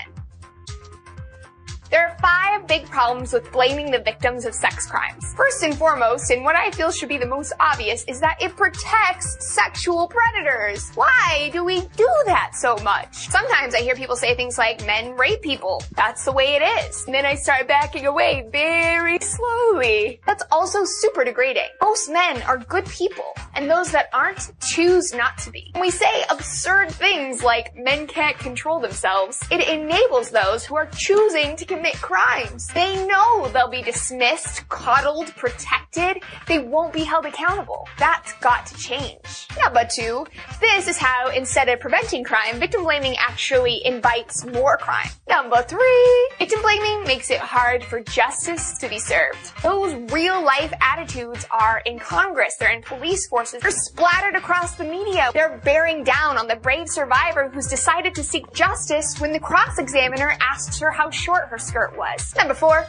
There 1.95 2.09
are 2.09 2.17
five 2.17 2.67
big 2.67 2.89
problems 2.89 3.31
with 3.31 3.49
blaming 3.53 3.89
the 3.89 3.99
victims 3.99 4.43
of 4.43 4.53
sex 4.53 4.85
crimes. 4.85 5.33
First 5.37 5.63
and 5.63 5.73
foremost, 5.77 6.29
and 6.29 6.43
what 6.43 6.53
I 6.53 6.69
feel 6.71 6.91
should 6.91 7.07
be 7.07 7.17
the 7.17 7.25
most 7.25 7.53
obvious, 7.61 8.03
is 8.03 8.19
that 8.19 8.35
it 8.41 8.53
protects 8.57 9.37
sexual 9.39 10.09
predators. 10.09 10.89
Why 10.95 11.51
do 11.53 11.63
we 11.63 11.79
do 11.95 12.09
that 12.25 12.51
so 12.53 12.75
much? 12.83 13.29
Sometimes 13.29 13.75
I 13.75 13.79
hear 13.79 13.95
people 13.95 14.17
say 14.17 14.35
things 14.35 14.57
like, 14.57 14.85
men 14.85 15.15
rape 15.15 15.41
people. 15.41 15.81
That's 15.95 16.25
the 16.25 16.33
way 16.33 16.57
it 16.59 16.63
is. 16.63 17.05
And 17.05 17.15
then 17.15 17.25
I 17.25 17.35
start 17.35 17.65
backing 17.69 18.07
away 18.07 18.45
very 18.51 19.17
slowly. 19.21 20.19
That's 20.25 20.43
also 20.51 20.83
super 20.83 21.23
degrading. 21.23 21.69
Most 21.81 22.11
men 22.11 22.41
are 22.41 22.57
good 22.57 22.87
people, 22.87 23.31
and 23.53 23.71
those 23.71 23.93
that 23.93 24.09
aren't 24.11 24.51
choose 24.59 25.13
not 25.13 25.37
to 25.37 25.49
be. 25.49 25.69
When 25.71 25.81
we 25.81 25.91
say 25.91 26.25
absurd 26.29 26.91
things 26.91 27.41
like 27.41 27.73
men 27.77 28.05
can't 28.05 28.37
control 28.37 28.81
themselves, 28.81 29.41
it 29.49 29.65
enables 29.65 30.29
those 30.29 30.65
who 30.65 30.75
are 30.75 30.87
choosing 30.87 31.55
to 31.55 31.63
commit 31.63 31.84
crimes. 31.93 32.67
They 32.67 33.05
know 33.05 33.47
they'll 33.49 33.69
be 33.69 33.81
dismissed, 33.81 34.67
coddled, 34.69 35.27
protected. 35.35 36.21
They 36.47 36.59
won't 36.59 36.93
be 36.93 37.03
held 37.03 37.25
accountable. 37.25 37.87
That's 37.97 38.33
got 38.39 38.65
to 38.67 38.75
change. 38.75 39.47
Number 39.61 39.87
two, 39.89 40.25
this 40.59 40.87
is 40.87 40.97
how 40.97 41.29
instead 41.29 41.69
of 41.69 41.79
preventing 41.79 42.23
crime, 42.23 42.59
victim 42.59 42.83
blaming 42.83 43.15
actually 43.17 43.85
invites 43.85 44.45
more 44.45 44.77
crime. 44.77 45.09
Number 45.29 45.61
three, 45.63 46.29
victim 46.39 46.61
blaming 46.61 47.03
makes 47.03 47.29
it 47.29 47.39
hard 47.39 47.83
for 47.83 48.01
justice 48.01 48.77
to 48.79 48.89
be 48.89 48.99
served. 48.99 49.51
Those 49.63 49.93
real 50.11 50.43
life 50.43 50.73
attitudes 50.81 51.45
are 51.51 51.81
in 51.85 51.99
Congress, 51.99 52.55
they're 52.59 52.71
in 52.71 52.81
police 52.81 53.27
forces, 53.27 53.61
they're 53.61 53.71
splattered 53.71 54.35
across 54.35 54.75
the 54.75 54.83
media. 54.83 55.29
They're 55.33 55.61
bearing 55.63 56.03
down 56.03 56.37
on 56.37 56.47
the 56.47 56.55
brave 56.55 56.89
survivor 56.89 57.49
who's 57.49 57.67
decided 57.67 58.15
to 58.15 58.23
seek 58.23 58.51
justice 58.53 59.19
when 59.19 59.31
the 59.31 59.39
cross 59.39 59.77
examiner 59.77 60.35
asks 60.41 60.79
her 60.79 60.91
how 60.91 61.09
short 61.09 61.47
her 61.49 61.57
skirt 61.65 61.97
was. 61.97 62.33
Number 62.37 62.53
four, 62.53 62.85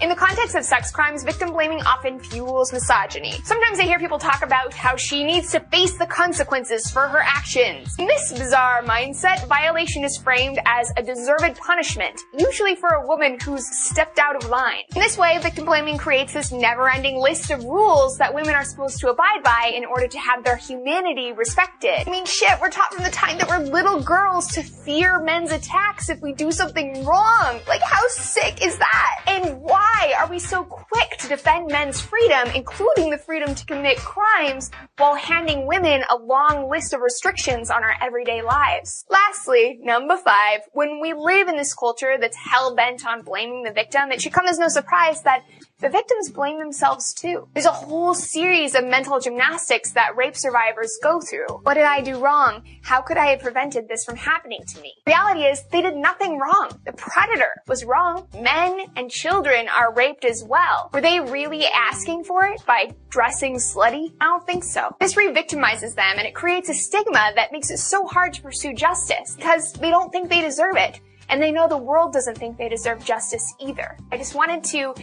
In 0.00 0.08
the 0.08 0.16
context 0.16 0.54
of 0.54 0.64
sex 0.64 0.90
crimes, 0.90 1.22
victim 1.22 1.52
blaming 1.52 1.80
often 1.82 2.18
fuels 2.18 2.72
misogyny. 2.72 3.32
Sometimes 3.44 3.78
I 3.78 3.84
hear 3.84 3.98
people 3.98 4.18
talk 4.18 4.42
about 4.42 4.74
how 4.74 4.96
she 4.96 5.24
needs 5.24 5.50
to 5.52 5.60
face 5.60 5.96
the 5.96 6.06
consequences 6.06 6.90
for 6.90 7.08
her 7.08 7.20
actions. 7.20 7.94
In 7.98 8.06
this 8.06 8.32
bizarre 8.32 8.82
mindset, 8.82 9.46
violation 9.46 10.04
is 10.04 10.16
framed 10.16 10.58
as 10.66 10.92
a 10.96 11.02
deserved 11.02 11.58
punishment, 11.58 12.20
usually 12.36 12.74
for 12.74 12.88
a 12.88 13.06
woman 13.06 13.38
who's 13.40 13.66
stepped 13.66 14.18
out 14.18 14.36
of 14.36 14.50
line. 14.50 14.82
In 14.94 15.00
this 15.00 15.16
way, 15.16 15.38
victim 15.38 15.64
blaming 15.64 15.96
creates 15.96 16.32
this 16.32 16.52
never-ending 16.52 17.18
list 17.18 17.50
of 17.50 17.64
rules 17.64 18.18
that 18.18 18.34
women 18.34 18.54
are 18.54 18.64
supposed 18.64 18.98
to 19.00 19.08
abide 19.08 19.42
by 19.42 19.72
in 19.74 19.84
order 19.84 20.06
to 20.06 20.18
have 20.18 20.44
their 20.44 20.56
humanity 20.56 21.32
respected. 21.32 22.06
I 22.06 22.10
mean, 22.10 22.26
shit, 22.26 22.60
we're 22.60 22.70
taught 22.70 22.92
from 22.92 23.04
the 23.04 23.10
time 23.10 23.38
that 23.38 23.48
we're 23.48 23.58
little 23.58 24.02
girls 24.02 24.48
to 24.48 24.62
fear 24.62 25.20
men's 25.20 25.52
attacks 25.52 26.08
if 26.08 26.20
we 26.20 26.32
do 26.32 26.50
something 26.50 27.04
wrong. 27.04 27.60
Like, 27.66 27.82
how 27.82 28.06
sick 28.08 28.62
is 28.62 28.76
that? 28.78 29.13
And 29.26 29.60
why 29.60 30.14
are 30.18 30.28
we 30.28 30.38
so 30.38 30.64
quick 30.64 31.16
to 31.18 31.28
defend 31.28 31.68
men's 31.68 32.00
freedom, 32.00 32.48
including 32.54 33.10
the 33.10 33.18
freedom 33.18 33.54
to 33.54 33.66
commit 33.66 33.98
crimes, 33.98 34.70
while 34.98 35.14
handing 35.14 35.66
women 35.66 36.02
a 36.10 36.16
long 36.16 36.70
list 36.70 36.92
of 36.92 37.00
restrictions 37.00 37.70
on 37.70 37.82
our 37.82 37.94
everyday 38.02 38.42
lives? 38.42 39.04
Lastly, 39.10 39.78
number 39.82 40.16
five, 40.16 40.60
when 40.72 41.00
we 41.00 41.14
live 41.14 41.48
in 41.48 41.56
this 41.56 41.74
culture 41.74 42.16
that's 42.20 42.36
hell 42.36 42.74
bent 42.74 43.06
on 43.06 43.22
blaming 43.22 43.62
the 43.62 43.72
victim, 43.72 44.12
it 44.12 44.20
should 44.20 44.32
come 44.32 44.46
as 44.46 44.58
no 44.58 44.68
surprise 44.68 45.22
that 45.22 45.44
the 45.84 45.90
victims 45.90 46.30
blame 46.30 46.58
themselves 46.58 47.12
too. 47.12 47.46
There's 47.52 47.66
a 47.66 47.70
whole 47.70 48.14
series 48.14 48.74
of 48.74 48.84
mental 48.84 49.20
gymnastics 49.20 49.92
that 49.92 50.16
rape 50.16 50.34
survivors 50.34 50.98
go 51.02 51.20
through. 51.20 51.60
What 51.62 51.74
did 51.74 51.84
I 51.84 52.00
do 52.00 52.18
wrong? 52.18 52.62
How 52.80 53.02
could 53.02 53.18
I 53.18 53.26
have 53.26 53.40
prevented 53.40 53.86
this 53.86 54.02
from 54.02 54.16
happening 54.16 54.62
to 54.66 54.80
me? 54.80 54.94
Reality 55.06 55.42
is, 55.42 55.62
they 55.70 55.82
did 55.82 55.94
nothing 55.94 56.38
wrong. 56.38 56.70
The 56.86 56.94
predator 56.94 57.50
was 57.68 57.84
wrong. 57.84 58.26
Men 58.40 58.86
and 58.96 59.10
children 59.10 59.68
are 59.68 59.92
raped 59.92 60.24
as 60.24 60.42
well. 60.42 60.88
Were 60.94 61.02
they 61.02 61.20
really 61.20 61.66
asking 61.66 62.24
for 62.24 62.46
it 62.46 62.64
by 62.64 62.94
dressing 63.10 63.56
slutty? 63.56 64.14
I 64.22 64.24
don't 64.24 64.46
think 64.46 64.64
so. 64.64 64.96
This 65.00 65.18
re-victimizes 65.18 65.94
them 65.94 66.16
and 66.16 66.26
it 66.26 66.34
creates 66.34 66.70
a 66.70 66.74
stigma 66.74 67.32
that 67.36 67.52
makes 67.52 67.70
it 67.70 67.76
so 67.76 68.06
hard 68.06 68.32
to 68.32 68.40
pursue 68.40 68.72
justice 68.72 69.34
because 69.36 69.74
they 69.74 69.90
don't 69.90 70.10
think 70.10 70.30
they 70.30 70.40
deserve 70.40 70.76
it. 70.76 71.02
And 71.28 71.42
they 71.42 71.52
know 71.52 71.68
the 71.68 71.76
world 71.76 72.12
doesn't 72.12 72.38
think 72.38 72.56
they 72.56 72.68
deserve 72.68 73.04
justice 73.04 73.54
either. 73.58 73.96
I 74.12 74.16
just 74.16 74.34
wanted 74.34 74.62
to 74.64 74.94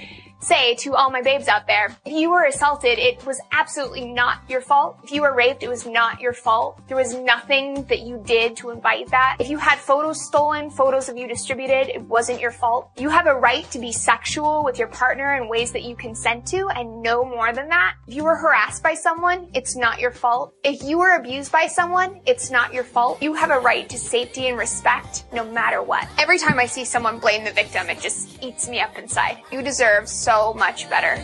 say 0.41 0.75
to 0.75 0.95
all 0.95 1.10
my 1.12 1.21
babes 1.21 1.47
out 1.47 1.67
there, 1.67 1.95
if 2.06 2.13
you 2.13 2.32
were 2.32 2.45
assaulted, 2.45 2.99
it 2.99 3.25
was 3.25 3.39
absolutely 3.51 4.06
not 4.12 4.41
your 4.49 4.62
fault. 4.62 4.99
If 5.04 5.12
you 5.12 5.21
were 5.21 5.34
raped, 5.34 5.63
it 5.63 5.69
was 5.69 5.86
not 5.86 6.19
your 6.19 6.34
fault. 6.34 6.82
There 6.88 6.97
was 6.97 7.13
nothing 7.13 7.84
that 7.86 7.99
you 7.99 8.21
did 8.25 8.58
to 8.58 8.71
invite 8.71 9.10
that. 9.12 9.38
If 9.39 9.49
you 9.49 9.58
had 9.58 9.77
photos 9.77 10.25
stolen, 10.25 10.69
photos 10.69 11.10
of 11.10 11.17
you 11.17 11.27
distributed, 11.27 11.89
it 11.89 12.01
wasn't 12.01 12.41
your 12.41 12.51
fault. 12.51 12.89
You 12.97 13.10
have 13.10 13.27
a 13.27 13.36
right 13.36 13.69
to 13.71 13.80
be 13.80 13.91
sexual 13.91 14.63
with 14.63 14.80
your 14.80 14.88
partner 14.88 15.36
in 15.36 15.47
ways 15.47 15.71
that 15.73 15.84
you 15.84 15.95
consent 15.95 16.47
to 16.47 16.69
and 16.69 17.01
no 17.01 17.23
more 17.23 17.54
than 17.54 17.69
that. 17.69 17.95
If 18.08 18.15
you 18.15 18.23
were 18.23 18.36
harassed 18.36 18.84
by 18.84 18.95
someone, 18.95 19.47
it's 19.54 19.75
not 19.75 19.99
your 19.99 20.12
fault. 20.12 20.54
If 20.63 20.84
you 20.84 20.97
were 20.97 21.15
abused 21.15 21.51
by 21.51 21.67
someone, 21.67 22.21
it's 22.25 22.49
not 22.49 22.73
your 22.73 22.84
fault. 22.84 23.21
You 23.21 23.36
have 23.36 23.51
a 23.51 23.60
right 23.60 23.88
to 23.89 23.97
safety 23.97 24.47
and 24.47 24.58
respect 24.58 25.25
no 25.32 25.45
matter 25.45 25.84
what. 25.84 26.08
Every 26.17 26.39
time 26.39 26.60
I 26.60 26.65
see 26.65 26.86
someone 26.86 27.19
blame 27.19 27.43
the 27.43 27.51
victim, 27.51 27.89
it 27.89 28.01
just 28.01 28.41
eats 28.43 28.67
me 28.67 28.80
up 28.80 28.97
inside. 28.97 29.38
You 29.51 29.62
deserve 29.62 30.10
so 30.10 30.30
so 30.31 30.53
much 30.53 30.89
better. 30.89 31.17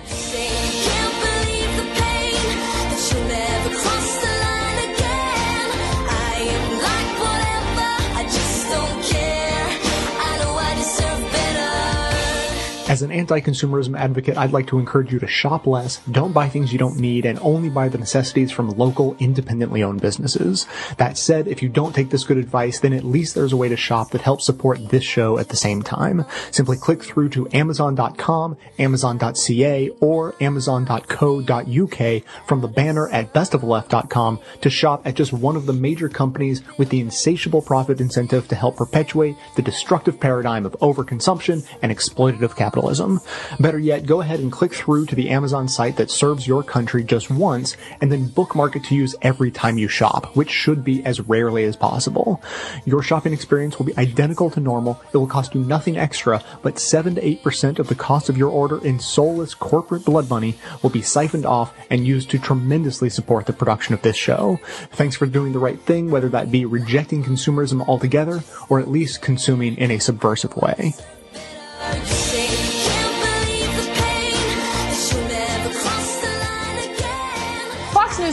As 12.90 13.02
an 13.02 13.12
anti-consumerism 13.12 14.00
advocate, 14.00 14.38
I'd 14.38 14.54
like 14.54 14.68
to 14.68 14.80
encourage 14.80 15.12
you 15.12 15.20
to 15.20 15.28
shop 15.28 15.68
less, 15.68 15.98
don't 16.10 16.32
buy 16.32 16.48
things 16.48 16.72
you 16.72 16.80
don't 16.80 16.98
need, 16.98 17.26
and 17.26 17.38
only 17.42 17.68
buy 17.68 17.90
the 17.90 17.98
necessities 17.98 18.50
from 18.50 18.70
local, 18.70 19.18
independently 19.20 19.84
owned 19.84 20.00
businesses. 20.00 20.66
That 20.96 21.18
said, 21.18 21.50
if 21.50 21.62
you 21.62 21.68
don't 21.68 21.94
take 21.94 22.12
this 22.12 22.24
good 22.24 22.38
advice, 22.38 22.80
then 22.80 22.94
at 22.94 23.04
least 23.04 23.36
there's 23.36 23.52
a 23.52 23.58
way 23.58 23.68
to 23.68 23.76
shop 23.76 24.12
that 24.12 24.22
helps 24.22 24.46
support 24.46 24.88
this 24.88 25.04
show 25.04 25.38
at 25.38 25.50
the 25.50 25.58
same 25.58 25.82
time. 25.82 26.24
Simply 26.50 26.78
click 26.78 27.04
through 27.04 27.28
to 27.32 27.50
amazon.com, 27.52 28.56
amazon.ca, 28.80 29.90
or 30.00 30.36
amazon.co.uk 30.40 32.24
from 32.48 32.62
the 32.62 32.68
banner 32.70 33.10
at 33.10 33.34
bestoftheleft.com 33.34 34.40
to 34.62 34.70
shop 34.70 35.02
at 35.06 35.16
just 35.16 35.34
one 35.34 35.58
of 35.58 35.66
the 35.66 35.74
major 35.74 36.08
companies 36.08 36.62
with 36.78 36.88
the 36.88 37.02
insatiable 37.02 37.62
profit 37.62 38.00
incentive 38.00 38.48
to 38.48 38.56
help 38.56 38.78
perpetuate 38.78 39.36
the 39.58 39.62
destructive 39.62 40.22
paradigm 40.22 40.66
of 40.66 40.72
overconsumption 40.80 41.68
and 41.82 41.92
exploitative 41.92 42.56
capitalism 42.56 42.77
capitalism. 42.78 43.22
Better 43.60 43.80
yet, 43.80 44.06
go 44.06 44.22
ahead 44.22 44.40
and 44.40 44.52
click 44.52 44.74
through 44.74 45.06
to 45.08 45.16
the 45.16 45.30
Amazon 45.30 45.68
site 45.68 45.98
that 45.98 46.12
serves 46.12 46.48
your 46.48 46.64
country 46.64 47.04
just 47.04 47.30
once 47.30 47.76
and 48.02 48.12
then 48.12 48.28
bookmark 48.28 48.76
it 48.76 48.84
to 48.86 48.96
use 48.96 49.16
every 49.22 49.52
time 49.52 49.78
you 49.78 49.88
shop, 49.88 50.36
which 50.36 50.52
should 50.52 50.84
be 50.84 51.04
as 51.04 51.20
rarely 51.22 51.64
as 51.64 51.76
possible. 51.76 52.42
Your 52.86 53.02
shopping 53.02 53.34
experience 53.34 53.78
will 53.78 53.86
be 53.86 53.98
identical 53.98 54.50
to 54.52 54.60
normal. 54.60 55.02
It 55.14 55.18
will 55.18 55.28
cost 55.28 55.56
you 55.56 55.62
nothing 55.62 55.98
extra, 55.98 56.44
but 56.62 56.80
7 56.80 57.16
to 57.16 57.22
8% 57.22 57.80
of 57.80 57.88
the 57.88 57.96
cost 57.96 58.30
of 58.30 58.38
your 58.38 58.50
order 58.50 58.84
in 58.86 59.00
soulless 59.00 59.54
corporate 59.54 60.06
blood 60.06 60.30
money 60.30 60.56
will 60.84 60.90
be 60.92 61.02
siphoned 61.02 61.46
off 61.46 61.74
and 61.90 62.06
used 62.06 62.30
to 62.30 62.40
tremendously 62.40 63.10
support 63.10 63.46
the 63.46 63.54
production 63.54 63.94
of 63.94 64.02
this 64.02 64.16
show. 64.16 64.60
Thanks 64.92 65.16
for 65.16 65.26
doing 65.26 65.54
the 65.54 65.60
right 65.60 65.80
thing, 65.80 66.12
whether 66.12 66.30
that 66.30 66.52
be 66.52 66.66
rejecting 66.66 67.24
consumerism 67.24 67.88
altogether 67.88 68.44
or 68.70 68.80
at 68.80 68.90
least 68.90 69.22
consuming 69.22 69.76
in 69.78 69.92
a 69.92 70.00
subversive 70.00 70.56
way. 70.56 70.94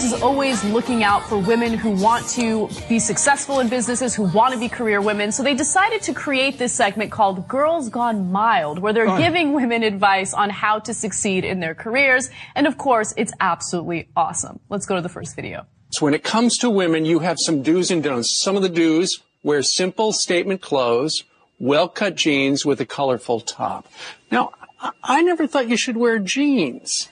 Is 0.04 0.22
always 0.22 0.62
looking 0.64 1.02
out 1.02 1.26
for 1.28 1.38
women 1.38 1.72
who 1.74 1.90
want 1.90 2.28
to 2.28 2.68
be 2.88 2.98
successful 2.98 3.60
in 3.60 3.68
businesses, 3.68 4.14
who 4.14 4.24
want 4.24 4.52
to 4.52 4.60
be 4.60 4.68
career 4.68 5.00
women. 5.00 5.32
So 5.32 5.42
they 5.42 5.54
decided 5.54 6.02
to 6.02 6.12
create 6.12 6.58
this 6.58 6.72
segment 6.72 7.10
called 7.10 7.48
Girls 7.48 7.88
Gone 7.88 8.30
Mild, 8.30 8.78
where 8.78 8.92
they're 8.92 9.16
giving 9.18 9.52
women 9.52 9.82
advice 9.82 10.34
on 10.34 10.50
how 10.50 10.78
to 10.80 10.92
succeed 10.92 11.44
in 11.44 11.60
their 11.60 11.74
careers. 11.74 12.28
And 12.54 12.66
of 12.66 12.76
course, 12.76 13.14
it's 13.16 13.32
absolutely 13.40 14.08
awesome. 14.14 14.60
Let's 14.68 14.86
go 14.86 14.94
to 14.94 15.02
the 15.02 15.08
first 15.08 15.34
video. 15.34 15.66
So 15.90 16.04
when 16.04 16.14
it 16.14 16.22
comes 16.22 16.58
to 16.58 16.68
women, 16.68 17.04
you 17.04 17.20
have 17.20 17.38
some 17.40 17.62
do's 17.62 17.90
and 17.90 18.02
don'ts. 18.02 18.40
Some 18.42 18.56
of 18.56 18.62
the 18.62 18.68
do's, 18.68 19.22
wear 19.42 19.62
simple 19.62 20.12
statement 20.12 20.60
clothes, 20.60 21.24
well 21.58 21.88
cut 21.88 22.14
jeans 22.14 22.66
with 22.66 22.80
a 22.80 22.86
colorful 22.86 23.40
top. 23.40 23.88
Now, 24.30 24.52
I, 24.80 24.90
I 25.02 25.22
never 25.22 25.46
thought 25.46 25.68
you 25.68 25.76
should 25.76 25.96
wear 25.96 26.18
jeans. 26.18 27.08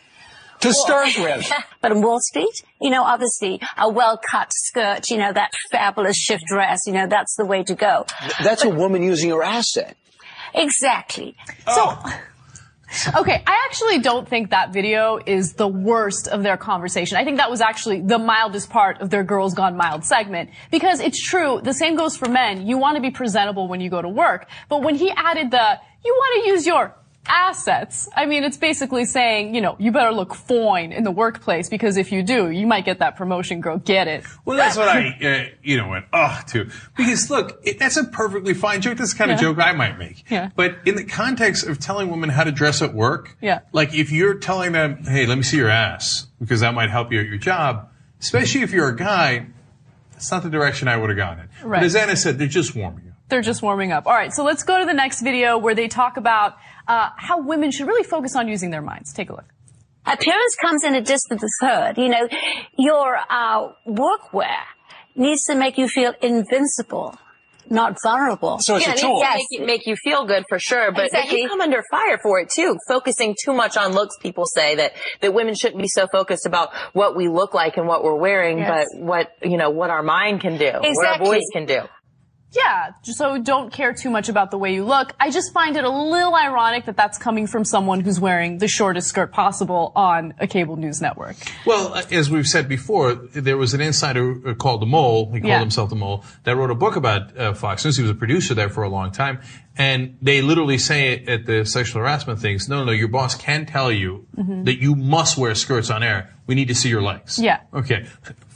To 0.63 0.73
start 0.73 1.11
with. 1.19 1.51
But 1.81 1.93
on 1.93 2.03
Wall 2.03 2.19
Street, 2.21 2.63
you 2.81 2.91
know, 2.91 3.03
obviously 3.05 3.61
a 3.77 3.89
well-cut 3.91 4.53
skirt, 4.53 5.11
you 5.11 5.19
know, 5.19 5.33
that 5.33 5.53
fabulous 5.71 6.17
shift 6.17 6.45
dress, 6.47 6.81
you 6.87 6.93
know, 6.93 7.07
that's 7.07 7.35
the 7.37 7.45
way 7.45 7.63
to 7.65 7.75
go. 7.75 8.07
That's 8.43 8.65
a 8.65 8.69
woman 8.71 9.03
using 9.03 9.31
her 9.31 9.43
asset. 9.43 9.97
Exactly. 10.55 11.35
Oh. 11.67 12.01
So, 12.05 12.19
Okay, 13.17 13.43
I 13.47 13.65
actually 13.65 14.01
don't 14.01 14.29
think 14.29 14.51
that 14.51 14.73
video 14.73 15.19
is 15.25 15.55
the 15.55 15.67
worst 15.67 16.29
of 16.29 16.43
their 16.43 16.59
conversation. 16.59 17.17
I 17.17 17.25
think 17.25 17.39
that 17.39 17.51
was 17.51 17.63
actually 17.63 18.03
the 18.03 18.19
mildest 18.19 18.69
part 18.69 19.01
of 19.01 19.09
their 19.09 19.25
Girls 19.25 19.55
Gone 19.55 19.79
Mild 19.79 20.05
segment. 20.05 20.51
Because 20.71 21.01
it's 21.01 21.19
true, 21.19 21.61
the 21.63 21.73
same 21.73 21.97
goes 21.97 22.17
for 22.19 22.29
men. 22.29 22.67
You 22.67 22.77
want 22.77 22.97
to 22.97 23.01
be 23.01 23.11
presentable 23.11 23.67
when 23.67 23.81
you 23.81 23.89
go 23.89 24.03
to 24.03 24.11
work. 24.11 24.47
But 24.69 24.83
when 24.83 24.95
he 24.95 25.11
added 25.11 25.51
the, 25.51 25.79
you 26.05 26.13
want 26.13 26.45
to 26.45 26.51
use 26.51 26.67
your 26.67 26.95
assets, 27.27 28.09
I 28.17 28.27
mean, 28.27 28.45
it's 28.45 28.57
basically 28.57 29.05
saying, 29.05 29.55
you 29.55 29.61
know, 29.61 29.77
you 29.79 29.93
better 29.93 30.13
look 30.13 30.35
fine 30.35 30.93
in 30.93 31.05
the 31.05 31.11
workplace 31.11 31.69
because 31.69 31.97
if 31.97 32.11
you 32.13 32.23
do, 32.23 32.51
you 32.51 32.67
might 32.67 32.85
get 32.85 32.99
that 32.99 33.17
promotion, 33.17 33.61
girl. 33.61 33.79
Get 33.79 34.09
it. 34.09 34.25
Well, 34.45 34.57
that's 34.57 34.77
what 34.77 34.89
I, 34.89 35.17
uh, 35.23 35.55
you 35.63 35.77
know, 35.77 35.89
went, 35.89 36.07
oh, 36.13 36.41
to. 36.49 36.69
Because 36.97 37.31
look, 37.31 37.61
it, 37.65 37.79
that's 37.79 37.97
a 37.97 38.05
perfectly 38.05 38.55
fine 38.55 38.81
joke. 38.81 38.99
That's 38.99 39.13
the 39.13 39.19
kind 39.19 39.31
of 39.31 39.39
joke 39.41 39.59
I 39.59 39.73
might 39.73 39.99
make. 39.99 40.31
Yeah. 40.31 40.51
But 40.55 40.79
in 40.85 40.97
the 40.97 41.05
context 41.05 41.67
of 41.67 41.79
telling 41.79 42.11
women 42.11 42.29
how 42.29 42.45
to 42.45 42.53
dress 42.53 42.83
at 42.83 42.93
work, 42.95 43.37
Yeah. 43.41 43.61
like 43.73 43.95
if 43.95 44.11
you're 44.11 44.35
telling 44.35 44.73
them, 44.73 45.05
hey, 45.05 45.27
let 45.27 45.37
me 45.37 45.43
see 45.45 45.57
your 45.59 45.71
ass, 45.71 46.27
because 46.41 46.61
that 46.61 46.75
might 46.75 46.91
help 46.91 47.13
you 47.13 47.21
at 47.21 47.27
your 47.27 47.39
job, 47.39 47.89
especially 48.21 48.63
if 48.63 48.73
you're 48.73 48.89
a 48.89 48.97
guy, 48.97 49.47
that's 50.13 50.31
not 50.31 50.43
the 50.43 50.51
direction 50.51 50.89
I 50.89 50.97
would 50.97 51.11
have 51.11 51.17
gone 51.17 51.39
in. 51.39 51.49
Right. 51.69 51.79
But 51.79 51.85
as 51.87 51.97
Anna 51.97 52.17
said, 52.17 52.39
they're 52.39 52.47
just 52.49 52.75
warming 52.75 53.09
up. 53.09 53.12
They're 53.33 53.41
just 53.41 53.63
warming 53.63 53.93
up. 53.93 54.07
All 54.07 54.13
right, 54.13 54.31
so 54.31 54.45
let's 54.45 54.63
go 54.63 54.79
to 54.79 54.85
the 54.85 54.93
next 54.93 55.23
video 55.23 55.57
where 55.57 55.75
they 55.75 55.89
talk 55.89 56.19
about 56.19 56.55
uh, 56.87 57.09
how 57.17 57.41
women 57.41 57.71
should 57.71 57.87
really 57.87 58.03
focus 58.05 58.37
on 58.37 58.47
using 58.47 58.69
their 58.71 58.83
minds. 58.83 59.11
Take 59.15 59.31
a 59.31 59.33
look. 59.33 59.47
Appearance 60.05 60.55
comes 60.61 60.85
in 60.85 60.95
a 60.95 61.01
distant 61.01 61.41
third. 61.59 61.95
You 61.97 62.11
know, 62.11 62.29
your 62.77 63.17
uh, 63.31 63.69
workwear 63.89 64.59
needs 65.17 65.45
to 65.45 65.55
make 65.55 65.79
you 65.79 65.89
feel 65.89 66.13
invincible, 66.21 67.17
not 67.71 67.97
vulnerable. 68.03 68.59
So 68.59 68.77
it's 68.77 68.85
yeah, 68.87 68.93
a 68.93 68.97
it 68.97 69.01
tool. 69.01 69.15
needs 69.15 69.25
to 69.25 69.31
make 69.31 69.47
you, 69.61 69.67
make 69.67 69.87
you 69.87 69.97
feel 69.97 70.27
good 70.27 70.45
for 70.51 70.59
sure, 70.59 70.93
but 70.93 71.07
Exactly. 71.07 71.41
you 71.41 71.49
come 71.49 71.63
under 71.63 71.83
fire 71.91 72.19
for 72.23 72.39
it 72.39 72.51
too. 72.55 72.77
Focusing 72.87 73.35
too 73.43 73.55
much 73.55 73.79
on 73.79 73.93
looks, 73.95 74.19
people 74.19 74.45
say 74.45 74.75
that 74.75 74.93
that 75.23 75.33
women 75.33 75.55
shouldn't 75.55 75.81
be 75.81 75.89
so 75.89 76.07
focused 76.13 76.45
about 76.45 76.75
what 76.93 77.17
we 77.17 77.29
look 77.29 77.55
like 77.55 77.79
and 77.79 77.87
what 77.89 78.05
we're 78.05 78.15
wearing, 78.15 78.59
Yes. 78.59 78.89
but 78.93 79.01
what 79.01 79.33
you 79.43 79.57
know 79.57 79.71
what 79.71 79.89
our 79.89 80.03
mind 80.03 80.43
can 80.43 80.59
do, 80.59 80.71
what 80.83 81.07
our 81.07 81.19
voice 81.19 81.49
can 81.55 81.65
do. 81.65 81.81
Yeah, 82.55 82.91
so 83.03 83.39
don't 83.39 83.73
care 83.73 83.95
too 83.95 84.11
much 84.11 84.29
about 84.29 84.51
the 84.51 84.59
way 84.59 84.75
you 84.75 84.85
look. 84.85 85.15
I 85.19 85.31
just 85.31 85.53
find 85.53 85.77
it 85.77 85.85
a 85.85 85.89
little 85.89 86.35
ironic 86.35 86.85
that 86.85 86.97
that's 86.97 87.17
coming 87.19 87.47
from 87.47 87.65
someone 87.65 88.01
who's 88.01 88.21
wearing 88.21 88.59
the 88.59 88.69
shortest 88.69 89.09
skirt 89.09 89.33
possible 89.33 89.93
on 89.97 90.35
a 90.39 90.47
cable 90.47 90.77
news 90.77 91.01
network. 91.01 91.37
Well, 91.65 91.95
as 92.11 92.31
we've 92.31 92.47
said 92.47 92.69
before, 92.69 93.15
there 93.15 93.57
was 93.57 93.73
an 93.75 93.81
insider 93.81 94.51
uh, 94.51 94.55
called 94.55 94.83
the 94.83 94.87
Mole. 94.87 95.27
He 95.33 95.41
called 95.41 95.49
Yeah. 95.49 95.61
himself 95.61 95.89
the 95.91 95.97
Mole 95.97 96.25
that 96.45 96.55
wrote 96.57 96.71
a 96.71 96.75
book 96.75 96.97
about 96.97 97.37
uh, 97.39 97.55
Fox 97.55 97.85
News. 97.85 97.97
He 97.97 98.03
was 98.03 98.11
a 98.11 98.15
producer 98.15 98.53
there 98.55 98.69
for 98.69 98.83
a 98.83 98.89
long 98.91 99.13
time, 99.13 99.41
and 99.79 100.19
they 100.21 100.43
literally 100.43 100.77
say 100.79 101.25
at 101.25 101.47
the 101.47 101.65
sexual 101.65 102.03
harassment 102.03 102.39
things, 102.39 102.69
"No, 102.69 102.81
no, 102.81 102.85
no, 102.85 102.93
your 102.93 103.09
boss 103.09 103.35
can 103.35 103.65
tell 103.67 103.91
you 103.91 104.27
that 104.65 104.79
you 104.81 104.95
must 104.95 105.39
wear 105.39 105.55
skirts 105.55 105.89
on 105.91 106.03
air. 106.03 106.31
We 106.47 106.55
need 106.55 106.69
to 106.69 106.75
see 106.75 106.91
your 106.91 107.03
legs." 107.03 107.39
Yeah. 107.39 107.61
Okay. 107.73 108.07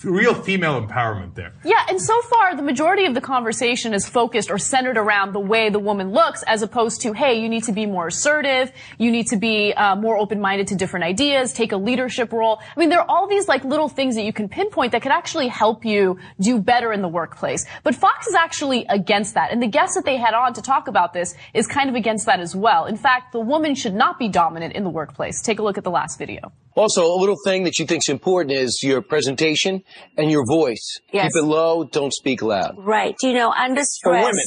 Real 0.06 0.34
female 0.34 0.80
empowerment 0.80 1.34
there. 1.34 1.52
Yeah, 1.64 1.84
and 1.88 2.00
so 2.00 2.20
far 2.22 2.54
the 2.54 2.62
majority 2.62 3.06
of 3.06 3.14
the 3.14 3.20
conversation 3.20 3.92
is 3.92 4.08
focused 4.08 4.52
or 4.52 4.58
centered 4.58 4.96
around 4.96 5.32
the 5.32 5.40
way 5.40 5.68
the 5.68 5.80
woman 5.80 6.12
looks, 6.12 6.44
as 6.44 6.62
opposed 6.62 7.00
to, 7.02 7.12
hey, 7.12 7.40
you 7.40 7.48
need 7.48 7.64
to 7.64 7.72
be 7.72 7.86
more 7.86 8.06
assertive, 8.06 8.70
you 8.98 9.10
need 9.10 9.26
to 9.26 9.36
be 9.36 9.74
uh, 9.74 9.96
more 9.96 10.16
open-minded 10.16 10.68
to 10.68 10.76
different 10.76 11.04
ideas, 11.04 11.52
take 11.52 11.72
a 11.72 11.76
leadership 11.76 12.32
role. 12.32 12.60
I 12.76 12.78
mean, 12.78 12.88
there 12.88 13.00
are 13.00 13.10
all 13.10 13.26
these 13.26 13.48
like 13.48 13.64
little 13.64 13.88
things 13.88 14.14
that 14.14 14.22
you 14.22 14.32
can 14.32 14.48
pinpoint 14.48 14.92
that 14.92 15.02
could 15.02 15.10
actually 15.10 15.48
help 15.48 15.84
you 15.84 16.18
do 16.40 16.60
better 16.60 16.92
in 16.92 17.02
the 17.02 17.08
workplace. 17.08 17.66
But 17.82 17.96
Fox 17.96 18.28
is 18.28 18.34
actually 18.34 18.86
against 18.88 19.34
that, 19.34 19.50
and 19.50 19.60
the 19.60 19.66
guest 19.66 19.96
that 19.96 20.04
they 20.04 20.18
had 20.18 20.34
on 20.34 20.54
to 20.54 20.62
talk 20.62 20.86
about 20.86 21.14
this 21.14 21.34
is 21.52 21.66
kind 21.66 21.90
of 21.90 21.96
against 21.96 22.26
that 22.26 22.38
as 22.38 22.54
well. 22.54 22.86
In 22.86 22.96
fact, 22.96 23.32
the 23.32 23.40
woman 23.40 23.74
should 23.74 23.94
not 23.94 24.20
be 24.20 24.28
dominant 24.28 24.74
in 24.74 24.84
the 24.84 24.90
workplace. 24.90 25.42
Take 25.42 25.58
a 25.58 25.62
look 25.64 25.78
at 25.78 25.82
the 25.82 25.90
last 25.90 26.16
video. 26.16 26.52
Also, 26.76 27.06
a 27.06 27.16
little 27.18 27.38
thing 27.44 27.64
that 27.64 27.74
she 27.74 27.86
thinks 27.86 28.08
important 28.08 28.52
is 28.52 28.82
your 28.82 29.00
presentation 29.00 29.82
and 30.16 30.30
your 30.30 30.44
voice. 30.46 31.00
Yes. 31.12 31.32
Keep 31.32 31.42
it 31.42 31.46
low, 31.46 31.84
don't 31.84 32.12
speak 32.12 32.42
loud. 32.42 32.74
Right. 32.76 33.16
You 33.22 33.32
know, 33.32 33.50
under 33.50 33.82
stress. 33.82 34.22
For 34.22 34.26
women. 34.26 34.44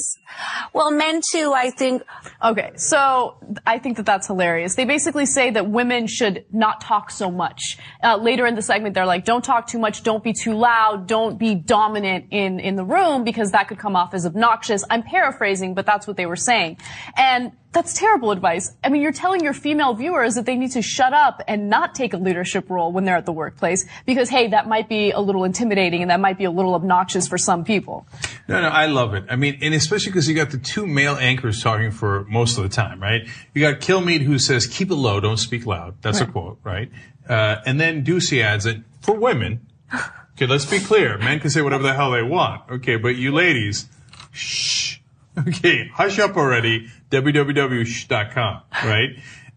Well, 0.73 0.91
men 0.91 1.21
too, 1.31 1.53
I 1.55 1.71
think. 1.71 2.03
Okay, 2.43 2.71
so 2.75 3.37
I 3.65 3.79
think 3.79 3.97
that 3.97 4.05
that's 4.05 4.27
hilarious. 4.27 4.75
They 4.75 4.85
basically 4.85 5.25
say 5.25 5.49
that 5.51 5.69
women 5.69 6.05
should 6.07 6.45
not 6.51 6.81
talk 6.81 7.09
so 7.09 7.31
much. 7.31 7.77
Uh, 8.03 8.17
later 8.17 8.45
in 8.45 8.55
the 8.55 8.61
segment, 8.61 8.93
they're 8.93 9.07
like, 9.07 9.25
"Don't 9.25 9.43
talk 9.43 9.67
too 9.67 9.79
much. 9.79 10.03
Don't 10.03 10.23
be 10.23 10.33
too 10.33 10.53
loud. 10.53 11.07
Don't 11.07 11.39
be 11.39 11.55
dominant 11.55 12.25
in 12.31 12.59
in 12.59 12.75
the 12.75 12.85
room 12.85 13.23
because 13.23 13.51
that 13.51 13.67
could 13.67 13.79
come 13.79 13.95
off 13.95 14.13
as 14.13 14.25
obnoxious." 14.25 14.83
I'm 14.89 15.01
paraphrasing, 15.01 15.73
but 15.73 15.85
that's 15.87 16.05
what 16.07 16.15
they 16.15 16.27
were 16.27 16.35
saying, 16.35 16.77
and 17.17 17.51
that's 17.71 17.93
terrible 17.93 18.31
advice. 18.31 18.73
I 18.83 18.89
mean, 18.89 19.03
you're 19.03 19.11
telling 19.11 19.43
your 19.43 19.53
female 19.53 19.93
viewers 19.93 20.35
that 20.35 20.45
they 20.45 20.55
need 20.55 20.71
to 20.71 20.81
shut 20.81 21.13
up 21.13 21.43
and 21.47 21.69
not 21.69 21.93
take 21.93 22.13
a 22.13 22.17
leadership 22.17 22.69
role 22.69 22.91
when 22.91 23.05
they're 23.05 23.17
at 23.17 23.27
the 23.27 23.31
workplace 23.31 23.85
because, 24.07 24.27
hey, 24.29 24.47
that 24.47 24.67
might 24.67 24.89
be 24.89 25.11
a 25.11 25.19
little 25.19 25.43
intimidating 25.43 26.01
and 26.01 26.09
that 26.09 26.19
might 26.19 26.37
be 26.37 26.45
a 26.45 26.51
little 26.51 26.73
obnoxious 26.73 27.27
for 27.27 27.37
some 27.37 27.63
people. 27.63 28.07
No, 28.47 28.61
no, 28.61 28.69
I 28.69 28.87
love 28.87 29.13
it. 29.13 29.25
I 29.29 29.35
mean, 29.35 29.59
and 29.61 29.75
especially 29.75 30.11
because 30.11 30.27
you 30.27 30.35
got 30.35 30.49
the 30.49 30.57
two 30.57 30.87
male 30.87 31.15
anchors 31.15 31.61
talking 31.61 31.91
for 31.91 32.25
most 32.25 32.57
of 32.57 32.63
the 32.63 32.69
time, 32.69 32.99
right? 32.99 33.27
You 33.53 33.61
got 33.61 33.81
Kilmeade 33.81 34.21
who 34.21 34.39
says, 34.39 34.65
keep 34.65 34.89
it 34.89 34.95
low, 34.95 35.19
don't 35.19 35.37
speak 35.37 35.67
loud. 35.67 35.95
That's 36.01 36.21
a 36.21 36.25
quote, 36.25 36.59
right? 36.63 36.89
Uh, 37.27 37.57
and 37.67 37.79
then 37.79 38.03
Doocy 38.03 38.41
adds 38.41 38.65
it, 38.65 38.77
for 39.01 39.15
women, 39.15 39.65
okay, 39.93 40.47
let's 40.47 40.65
be 40.65 40.79
clear. 40.79 41.19
Men 41.19 41.39
can 41.39 41.51
say 41.51 41.61
whatever 41.61 41.83
the 41.83 41.93
hell 41.93 42.11
they 42.11 42.23
want. 42.23 42.63
Okay, 42.71 42.95
but 42.95 43.15
you 43.15 43.31
ladies, 43.31 43.87
shh. 44.31 44.97
Okay, 45.47 45.87
hush 45.93 46.19
up 46.19 46.35
already. 46.35 46.89
www.shh.com, 47.11 48.61
right? 48.85 49.09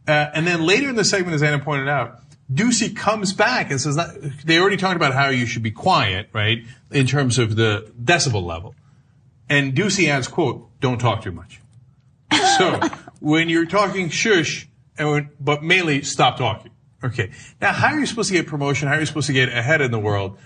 Uh, 0.06 0.30
and 0.34 0.46
then 0.46 0.62
later 0.62 0.88
in 0.88 0.96
the 0.96 1.04
segment, 1.04 1.34
as 1.34 1.42
Anna 1.42 1.58
pointed 1.58 1.88
out, 1.88 2.20
Doocy 2.52 2.94
comes 2.94 3.32
back 3.32 3.70
and 3.70 3.80
says, 3.80 3.96
they 4.44 4.58
already 4.58 4.76
talked 4.76 4.96
about 4.96 5.14
how 5.14 5.28
you 5.28 5.46
should 5.46 5.62
be 5.62 5.70
quiet, 5.70 6.28
right? 6.32 6.64
In 6.90 7.06
terms 7.06 7.38
of 7.38 7.56
the 7.56 7.90
decibel 8.02 8.42
level. 8.42 8.74
And 9.48 9.74
Doocy 9.74 10.08
adds, 10.08 10.28
quote, 10.28 10.68
don't 10.80 10.98
talk 10.98 11.22
too 11.22 11.32
much. 11.32 11.60
So 12.58 12.80
when 13.20 13.48
you're 13.48 13.66
talking 13.66 14.10
shush, 14.10 14.68
and 14.98 15.10
when, 15.10 15.30
but 15.40 15.62
mainly 15.62 16.02
stop 16.02 16.36
talking. 16.36 16.70
Okay. 17.02 17.30
Now, 17.60 17.72
how 17.72 17.88
are 17.88 17.98
you 17.98 18.06
supposed 18.06 18.28
to 18.28 18.34
get 18.34 18.46
promotion? 18.46 18.88
How 18.88 18.94
are 18.94 19.00
you 19.00 19.06
supposed 19.06 19.26
to 19.28 19.32
get 19.32 19.48
ahead 19.48 19.80
in 19.80 19.90
the 19.90 19.98
world? 19.98 20.38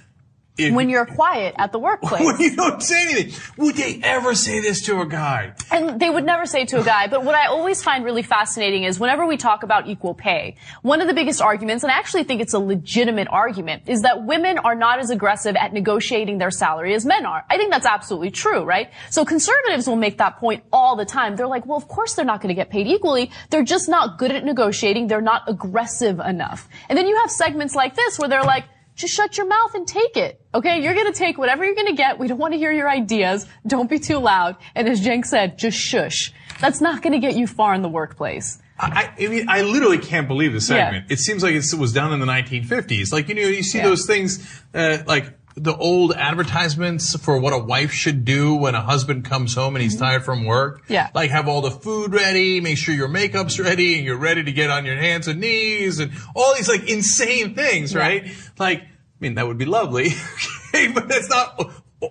If, 0.59 0.73
When 0.75 0.89
you're 0.89 1.07
quiet 1.07 1.55
at 1.59 1.73
the 1.73 1.79
workplace. 1.89 2.25
when 2.25 2.41
you 2.41 2.57
don't 2.57 2.83
say 2.83 3.03
anything. 3.03 3.33
Would 3.59 3.75
they 3.77 4.01
ever 4.03 4.35
say 4.35 4.61
this 4.61 4.83
to 4.87 5.01
a 5.01 5.07
guy? 5.07 5.53
And 5.71 6.01
they 6.01 6.09
would 6.11 6.25
never 6.25 6.47
say 6.47 6.65
to 6.67 6.81
a 6.81 6.85
guy, 6.85 7.09
but 7.09 7.25
what 7.25 7.35
I 7.35 7.47
always 7.47 7.83
find 7.83 8.05
really 8.05 8.23
fascinating 8.23 8.85
is 8.85 8.99
whenever 8.99 9.27
we 9.27 9.37
talk 9.37 9.63
about 9.63 9.87
equal 9.89 10.15
pay, 10.15 10.57
one 10.83 11.01
of 11.01 11.09
the 11.09 11.15
biggest 11.15 11.43
arguments, 11.43 11.83
and 11.85 11.93
I 11.93 11.97
actually 11.97 12.25
think 12.25 12.41
it's 12.41 12.55
a 12.55 12.59
legitimate 12.59 13.29
argument, 13.31 13.83
is 13.87 14.03
that 14.03 14.25
women 14.25 14.59
are 14.59 14.75
not 14.75 14.99
as 14.99 15.11
aggressive 15.11 15.57
at 15.57 15.73
negotiating 15.73 16.39
their 16.39 16.51
salary 16.51 16.95
as 16.95 17.05
men 17.05 17.27
are. 17.27 17.45
I 17.51 17.57
think 17.59 17.71
that's 17.71 17.87
absolutely 17.87 18.31
true, 18.31 18.63
right? 18.65 18.91
So 19.11 19.25
conservatives 19.25 19.87
will 19.87 19.97
make 19.97 20.19
that 20.19 20.39
point 20.39 20.65
all 20.73 20.97
the 20.97 21.05
time. 21.05 21.37
They're 21.37 21.47
like, 21.47 21.67
well, 21.67 21.77
of 21.79 21.89
course 21.89 22.15
they're 22.15 22.25
not 22.25 22.41
going 22.41 22.49
to 22.49 22.55
get 22.55 22.71
paid 22.71 22.87
equally. 22.87 23.31
They're 23.51 23.63
just 23.65 23.89
not 23.89 24.19
good 24.19 24.31
at 24.33 24.45
negotiating. 24.45 25.09
They're 25.09 25.21
not 25.21 25.43
aggressive 25.49 26.19
enough. 26.21 26.69
And 26.89 26.97
then 26.97 27.07
you 27.07 27.17
have 27.17 27.31
segments 27.31 27.75
like 27.75 27.95
this 27.95 28.19
where 28.19 28.29
they're 28.29 28.43
like, 28.43 28.65
just 28.97 29.15
shut 29.15 29.37
your 29.37 29.47
mouth 29.47 29.75
and 29.75 29.87
take 29.87 30.17
it. 30.17 30.41
Okay, 30.55 30.83
you're 30.83 30.95
gonna 30.95 31.13
take 31.13 31.39
whatever 31.39 31.65
you're 31.65 31.75
gonna 31.75 31.93
get. 31.95 32.19
We 32.19 32.27
don't 32.29 32.39
want 32.39 32.55
to 32.55 32.59
hear 32.59 32.73
your 32.73 32.91
ideas. 32.91 33.47
Don't 33.67 33.89
be 33.89 33.99
too 33.99 34.17
loud. 34.19 34.57
And 34.75 34.89
as 34.89 35.01
Cenk 35.01 35.27
said, 35.27 35.59
just 35.59 35.79
shush. 35.79 36.33
That's 36.61 36.81
not 36.81 37.03
gonna 37.03 37.21
get 37.21 37.37
you 37.37 37.47
far 37.47 37.75
in 37.75 37.83
the 37.83 37.89
workplace. 37.89 38.59
I, 38.79 39.11
I 39.19 39.27
mean, 39.29 39.49
I 39.49 39.63
literally 39.63 39.99
can't 39.99 40.29
believe 40.29 40.53
the 40.53 40.61
segment. 40.61 41.11
It 41.11 41.19
seems 41.19 41.43
like 41.43 41.55
it 41.55 41.65
was 41.79 41.93
done 41.95 42.13
in 42.13 42.21
the 42.21 42.27
1950s. 42.27 43.11
Like, 43.13 43.29
you 43.29 43.35
know, 43.35 43.41
you 43.43 43.63
see 43.63 43.79
Yeah. 43.79 43.85
those 43.89 44.07
things, 44.07 44.63
uh, 44.75 44.99
like 45.07 45.33
the 45.57 45.75
old 45.75 46.13
advertisements 46.13 47.17
for 47.19 47.39
what 47.39 47.55
a 47.55 47.59
wife 47.59 47.91
should 47.91 48.27
do 48.27 48.55
when 48.55 48.75
a 48.75 48.83
husband 48.83 49.25
comes 49.25 49.55
home 49.55 49.75
and 49.75 49.83
he's 49.83 49.97
tired 49.97 50.23
from 50.23 50.45
work. 50.45 50.83
Mm-hmm. 50.83 50.93
Yeah. 50.93 51.11
Like 51.15 51.31
have 51.31 51.49
all 51.49 51.63
the 51.63 51.71
food 51.71 52.13
ready, 52.13 52.61
make 52.61 52.77
sure 52.77 52.95
your 52.95 53.09
makeup's 53.09 53.59
ready 53.59 53.97
and 53.97 54.05
you're 54.05 54.19
ready 54.19 54.45
to 54.45 54.53
get 54.53 54.69
on 54.69 54.85
your 54.85 54.97
hands 54.97 55.29
and 55.29 55.41
knees 55.41 55.99
and 55.99 56.13
all 56.35 56.55
these 56.55 56.69
like 56.69 56.89
insane 56.89 57.55
things, 57.55 57.95
right? 57.95 58.31
Like, 58.59 58.83
I 58.83 58.87
mean, 59.19 59.37
that 59.37 59.47
would 59.47 59.57
be 59.57 59.65
lovely. 59.65 60.09
okay, 60.69 60.93
but 60.93 61.09
that's 61.09 61.31
not 61.31 61.59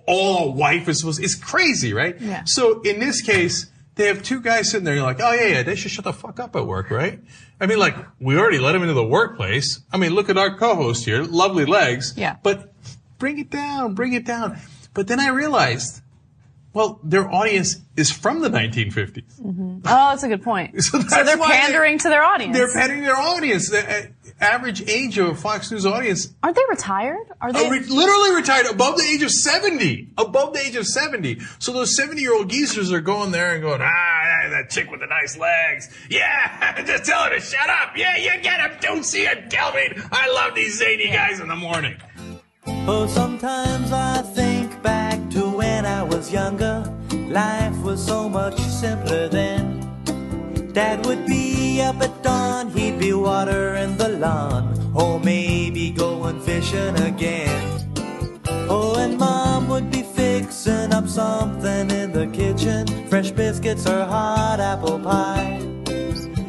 all 0.06 0.48
a 0.48 0.50
wife 0.50 0.88
is 0.88 0.98
supposed, 0.98 1.20
to, 1.20 1.24
it's 1.24 1.36
crazy, 1.36 1.92
right? 1.92 2.20
Yeah. 2.20 2.42
So 2.46 2.80
in 2.80 2.98
this 2.98 3.22
case, 3.22 3.70
they 3.94 4.08
have 4.08 4.24
two 4.24 4.40
guys 4.40 4.70
sitting 4.70 4.84
there. 4.84 4.94
You're 4.94 5.04
like, 5.04 5.20
oh 5.20 5.32
yeah, 5.32 5.46
yeah, 5.46 5.62
they 5.62 5.76
should 5.76 5.92
shut 5.92 6.04
the 6.04 6.12
fuck 6.12 6.40
up 6.40 6.56
at 6.56 6.66
work, 6.66 6.90
right? 6.90 7.20
I 7.60 7.66
mean, 7.66 7.78
like 7.78 7.96
we 8.20 8.36
already 8.36 8.58
let 8.58 8.72
them 8.72 8.82
into 8.82 8.94
the 8.94 9.06
workplace. 9.06 9.80
I 9.92 9.96
mean, 9.98 10.12
look 10.12 10.28
at 10.28 10.36
our 10.36 10.56
co-host 10.56 11.04
here, 11.04 11.22
lovely 11.22 11.64
legs. 11.64 12.14
Yeah. 12.16 12.36
But 12.42 12.72
bring 13.18 13.38
it 13.38 13.50
down, 13.50 13.94
bring 13.94 14.12
it 14.12 14.24
down. 14.24 14.58
But 14.94 15.08
then 15.08 15.20
I 15.20 15.28
realized 15.28 16.02
Well, 16.72 17.00
their 17.02 17.30
audience 17.32 17.76
is 17.96 18.10
from 18.12 18.40
the 18.42 18.50
1950s. 18.50 19.24
Oh, 19.42 19.80
that's 19.82 20.22
a 20.22 20.28
good 20.28 20.42
point. 20.42 20.74
So 20.82 21.00
So, 21.00 21.24
they're 21.24 21.38
pandering 21.38 21.98
to 22.00 22.08
their 22.10 22.22
audience. 22.22 22.54
They're 22.56 22.72
pandering 22.72 23.02
their 23.02 23.16
audience. 23.16 23.70
The 23.70 23.80
uh, 23.88 24.02
average 24.40 24.86
age 24.86 25.16
of 25.16 25.28
a 25.28 25.34
Fox 25.34 25.70
News 25.70 25.86
audience 25.86 26.34
Aren't 26.42 26.56
they 26.56 26.62
retired? 26.68 27.26
Are 27.40 27.50
they? 27.52 27.70
re- 27.70 27.80
literally 27.80 28.34
retired 28.34 28.66
above 28.66 28.98
the 28.98 29.04
age 29.04 29.22
of 29.22 29.30
70. 29.30 30.10
Above 30.18 30.52
the 30.52 30.60
age 30.60 30.76
of 30.76 30.86
70. 30.86 31.40
So 31.58 31.72
those 31.72 31.96
70 31.96 32.20
year 32.20 32.34
old 32.34 32.50
geezers 32.50 32.92
are 32.92 33.00
going 33.00 33.30
there 33.32 33.54
and 33.54 33.62
going, 33.62 33.80
ah, 33.80 34.48
that 34.50 34.68
chick 34.70 34.90
with 34.90 35.00
the 35.00 35.06
nice 35.06 35.36
legs. 35.38 35.88
Yeah, 36.10 36.82
just 36.86 37.04
tell 37.06 37.24
her 37.24 37.30
to 37.30 37.40
shut 37.40 37.68
up. 37.70 37.96
Yeah, 37.96 38.16
you 38.18 38.42
get 38.42 38.60
him. 38.60 38.72
Don't 38.80 39.04
see 39.04 39.22
it, 39.22 39.48
Kelvin. 39.50 40.02
I 40.12 40.30
love 40.30 40.54
these 40.54 40.78
zany 40.78 41.08
guys 41.08 41.40
in 41.40 41.48
the 41.48 41.56
morning. 41.56 41.96
Oh, 42.88 43.08
sometimes 43.08 43.90
I 43.90 44.22
think 44.22 44.80
back 44.80 45.18
to 45.30 45.40
when 45.48 45.84
I 45.84 46.04
was 46.04 46.32
younger. 46.32 46.84
Life 47.26 47.76
was 47.82 48.04
so 48.04 48.28
much 48.28 48.56
simpler 48.60 49.26
then. 49.28 49.82
Dad 50.72 51.04
would 51.04 51.26
be 51.26 51.80
up 51.82 52.00
at 52.00 52.22
dawn, 52.22 52.70
he'd 52.70 53.00
be 53.00 53.12
watering 53.12 53.96
the 53.96 54.10
lawn, 54.10 54.72
or 54.94 55.18
maybe 55.18 55.90
going 55.90 56.40
fishing 56.40 56.96
again. 57.00 57.82
Oh, 58.68 58.94
and 58.96 59.18
mom 59.18 59.68
would 59.68 59.90
be 59.90 60.02
fixing 60.02 60.92
up 60.92 61.08
something 61.08 61.90
in 61.90 62.12
the 62.12 62.28
kitchen, 62.28 62.86
fresh 63.08 63.32
biscuits 63.32 63.84
or 63.88 64.04
hot 64.04 64.60
apple 64.60 65.00
pie. 65.00 65.60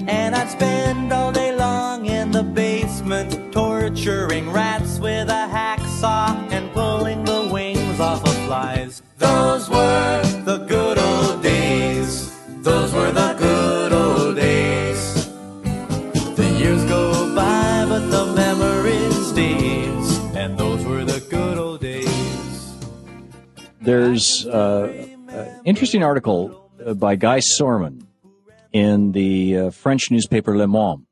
And 0.08 0.36
I'd 0.36 0.50
spend 0.50 1.12
all 1.12 1.32
day 1.32 1.56
long 1.56 2.06
in 2.06 2.30
the 2.30 2.44
basement, 2.44 3.52
torturing 3.52 4.52
rats 4.52 5.00
with 5.00 5.30
a 5.30 5.48
hacksaw 5.98 6.52
and 6.52 6.72
pulling 6.74 7.24
the 7.24 7.50
wings 7.52 8.00
off 8.00 8.24
of 8.24 8.36
flies. 8.46 9.02
Those 9.18 9.70
were 9.70 10.22
the 10.46 10.58
good 10.68 10.98
old 10.98 11.44
days. 11.44 12.34
Those 12.62 12.94
were 12.94 13.12
the 13.12 13.36
good 13.38 13.94
old 13.94 14.36
days. 14.36 15.26
The 16.36 16.58
years 16.60 16.84
go 16.86 17.36
by, 17.36 17.86
but 17.88 18.08
the 18.10 18.34
memory 18.34 19.12
stays. 19.12 20.20
And 20.36 20.58
those 20.58 20.86
were 20.86 21.04
the 21.04 21.20
good 21.30 21.58
old 21.58 21.82
days. 21.82 22.76
There's 23.82 24.46
uh, 24.48 24.92
an 25.30 25.62
interesting 25.66 26.04
article 26.04 26.70
uh, 26.86 26.94
by 26.94 27.16
Guy 27.16 27.40
Sorman 27.40 28.06
in 28.74 29.14
the 29.14 29.58
uh, 29.58 29.70
French 29.72 30.12
newspaper 30.12 30.58
Le 30.58 30.68
Monde 30.68 31.06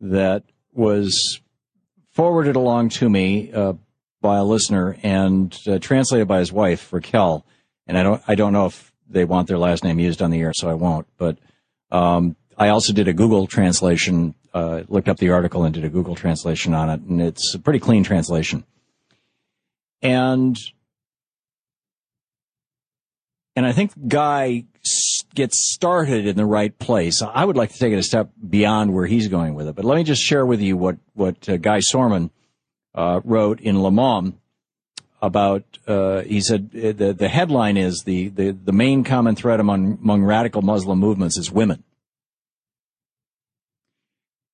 that 0.00 0.44
was 0.72 1.41
forwarded 2.22 2.54
along 2.54 2.88
to 2.88 3.10
me 3.10 3.50
uh, 3.52 3.72
by 4.20 4.36
a 4.36 4.44
listener 4.44 4.96
and 5.02 5.58
uh, 5.66 5.80
translated 5.80 6.28
by 6.28 6.38
his 6.38 6.52
wife 6.52 6.92
Raquel. 6.92 7.44
And 7.88 7.98
I 7.98 8.04
don't 8.04 8.22
I 8.28 8.36
don't 8.36 8.52
know 8.52 8.66
if 8.66 8.92
they 9.08 9.24
want 9.24 9.48
their 9.48 9.58
last 9.58 9.82
name 9.82 9.98
used 9.98 10.22
on 10.22 10.30
the 10.30 10.38
air, 10.38 10.52
so 10.54 10.68
I 10.70 10.74
won't. 10.74 11.08
But 11.18 11.38
um, 11.90 12.36
I 12.56 12.68
also 12.68 12.92
did 12.92 13.08
a 13.08 13.12
Google 13.12 13.48
translation, 13.48 14.36
uh, 14.54 14.84
looked 14.86 15.08
up 15.08 15.16
the 15.16 15.30
article 15.30 15.64
and 15.64 15.74
did 15.74 15.84
a 15.84 15.88
Google 15.88 16.14
translation 16.14 16.74
on 16.74 16.90
it, 16.90 17.00
and 17.00 17.20
it's 17.20 17.56
a 17.56 17.58
pretty 17.58 17.80
clean 17.80 18.04
translation. 18.04 18.62
And 20.00 20.56
and 23.56 23.66
I 23.66 23.72
think 23.72 23.90
Guy 24.06 24.66
gets 25.34 25.72
started 25.72 26.26
in 26.26 26.36
the 26.36 26.44
right 26.44 26.76
place. 26.78 27.22
I 27.22 27.44
would 27.44 27.56
like 27.56 27.72
to 27.72 27.78
take 27.78 27.92
it 27.92 27.98
a 27.98 28.02
step 28.02 28.30
beyond 28.48 28.92
where 28.92 29.06
he's 29.06 29.28
going 29.28 29.54
with 29.54 29.68
it, 29.68 29.74
but 29.74 29.84
let 29.84 29.96
me 29.96 30.04
just 30.04 30.22
share 30.22 30.44
with 30.44 30.60
you 30.60 30.76
what 30.76 30.96
what 31.14 31.48
uh, 31.48 31.56
Guy 31.56 31.78
Sorman 31.78 32.30
uh, 32.94 33.20
wrote 33.24 33.60
in 33.60 33.82
Le 33.82 33.90
Monde 33.90 34.38
about. 35.20 35.64
Uh, 35.86 36.20
he 36.22 36.40
said 36.40 36.70
uh, 36.74 36.92
the 36.92 37.12
the 37.12 37.28
headline 37.28 37.76
is 37.76 38.02
the 38.04 38.28
the 38.28 38.50
the 38.50 38.72
main 38.72 39.04
common 39.04 39.34
thread 39.36 39.60
among 39.60 39.98
among 40.02 40.22
radical 40.22 40.62
Muslim 40.62 40.98
movements 40.98 41.38
is 41.38 41.50
women. 41.50 41.84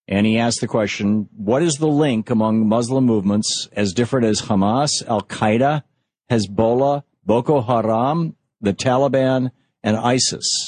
And 0.08 0.26
he 0.26 0.38
asked 0.38 0.62
the 0.62 0.66
question, 0.66 1.28
what 1.36 1.62
is 1.62 1.74
the 1.74 1.86
link 1.86 2.30
among 2.30 2.66
Muslim 2.66 3.04
movements 3.04 3.68
as 3.72 3.92
different 3.92 4.24
as 4.24 4.40
Hamas, 4.40 5.06
Al 5.06 5.20
Qaeda, 5.20 5.82
Hezbollah, 6.30 7.02
Boko 7.26 7.60
Haram, 7.60 8.34
the 8.58 8.72
Taliban, 8.72 9.50
and 9.82 9.98
ISIS? 9.98 10.67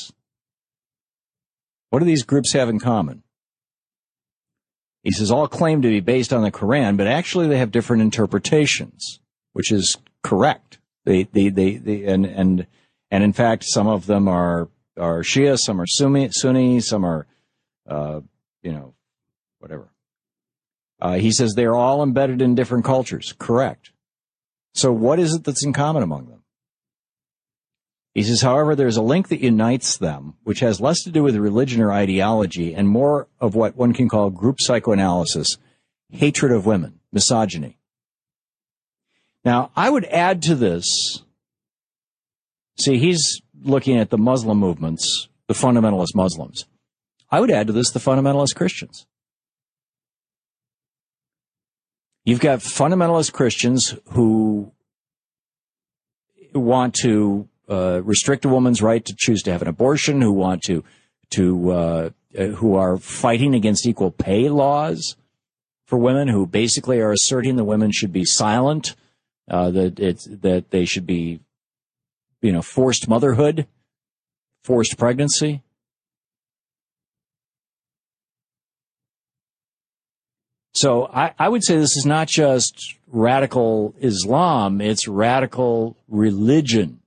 What 1.91 1.99
do 1.99 2.05
these 2.05 2.23
groups 2.23 2.53
have 2.53 2.69
in 2.69 2.79
common? 2.79 3.23
He 5.03 5.11
says 5.11 5.31
all 5.31 5.49
claim 5.49 5.83
to 5.83 5.89
be 5.89 6.01
based 6.01 6.33
on 6.33 6.43
the 6.43 6.51
Quran, 6.51 6.97
but 6.97 7.07
actually 7.07 7.49
they 7.49 7.59
have 7.59 7.71
different 7.71 8.03
interpretations, 8.03 9.21
which 9.53 9.73
is 9.73 9.97
correct. 10.23 10.79
They, 11.05 11.25
they, 11.25 11.49
they, 11.49 11.77
they 11.77 12.05
and, 12.05 12.27
and, 12.27 12.67
and 13.11 13.25
in 13.25 13.33
fact, 13.33 13.65
some 13.65 13.87
of 13.87 14.07
them 14.07 14.29
are, 14.29 14.69
are 14.99 15.23
Shia, 15.23 15.59
some 15.59 15.81
are 15.81 15.87
Sunni, 15.87 16.31
Sunni 16.31 16.81
some 16.81 17.05
are, 17.05 17.27
uh, 17.89 18.21
you 18.63 18.73
know, 18.73 18.95
whatever. 19.59 19.89
Uh, 21.01 21.15
he 21.15 21.33
says 21.33 21.55
they're 21.55 21.75
all 21.75 22.03
embedded 22.03 22.43
in 22.43 22.55
different 22.55 22.85
cultures. 22.85 23.35
Correct. 23.39 23.93
So 24.75 24.93
what 24.93 25.19
is 25.19 25.35
it 25.35 25.45
that's 25.45 25.65
in 25.65 25.73
common 25.73 26.03
among 26.03 26.27
them? 26.27 26.40
He 28.15 28.25
says, 28.25 28.43
however, 28.43 28.75
there's 28.75 28.97
a 28.97 29.03
link 29.03 29.29
that 29.29 29.41
unites 29.41 29.97
them, 29.97 30.35
which 30.43 30.61
has 30.61 30.81
less 30.81 31.03
to 31.05 31.11
do 31.11 31.23
with 31.23 31.37
religion 31.37 31.81
or 31.81 31.93
ideology 31.93 32.75
and 32.75 32.89
more 32.89 33.29
of 33.41 33.55
what 33.55 33.77
one 33.77 33.93
can 33.93 34.09
call 34.09 34.31
group 34.31 34.57
psychoanalysis, 34.61 35.57
hatred 36.11 36.51
of 36.51 36.67
women, 36.67 36.99
misogyny. 37.13 37.79
Now, 39.45 39.71
I 39.77 39.91
would 39.91 40.07
add 40.07 40.43
to 40.43 40.55
this, 40.57 41.23
see, 42.79 42.99
he's 42.99 43.41
looking 43.63 43.97
at 43.97 44.11
the 44.11 44.19
Muslim 44.19 44.59
movements, 44.59 45.29
the 45.47 45.55
fundamentalist 45.55 46.15
Muslims. 46.15 46.67
I 47.31 47.39
would 47.39 47.51
add 47.51 47.69
to 47.69 47.73
this 47.73 47.91
the 47.91 48.01
fundamentalist 48.01 48.57
Christians. 48.57 49.07
You've 52.25 52.41
got 52.41 52.59
fundamentalist 52.59 53.33
Christians 53.33 53.95
who 54.11 54.73
want 56.53 56.95
to 57.03 57.49
uh, 57.71 58.03
restrict 58.03 58.45
a 58.45 58.49
woman's 58.49 58.83
right 58.83 59.05
to 59.05 59.15
choose 59.17 59.43
to 59.43 59.53
have 59.53 59.63
an 59.63 59.69
abortion, 59.69 60.21
who 60.21 60.33
want 60.33 60.63
to 60.63 60.83
to 61.31 61.71
uh, 61.71 62.11
uh, 62.39 62.45
who 62.47 62.75
are 62.75 62.97
fighting 62.97 63.55
against 63.55 63.87
equal 63.87 64.11
pay 64.11 64.49
laws 64.49 65.17
for 65.87 65.99
women, 65.99 66.29
who 66.29 66.47
basically 66.47 67.01
are 67.01 67.13
asserting 67.13 67.57
that 67.57 67.65
women 67.65 67.91
should 67.93 68.13
be 68.13 68.25
silent, 68.25 68.95
uh, 69.49 69.71
that 69.71 70.01
it's 70.01 70.25
that 70.25 70.71
they 70.71 70.85
should 70.85 71.07
be, 71.07 71.41
you 72.43 72.53
know, 72.53 72.63
forced 72.63 73.09
motherhood, 73.09 73.67
forced 74.65 74.99
pregnancy. 74.99 75.63
So 80.73 81.11
I, 81.13 81.35
I 81.39 81.49
would 81.49 81.63
say 81.63 81.77
this 81.77 81.97
is 81.97 82.07
not 82.07 82.27
just 82.29 82.97
radical 83.09 83.95
Islam, 84.01 84.81
it's 84.81 85.07
radical 85.07 85.97
religion. 86.09 87.00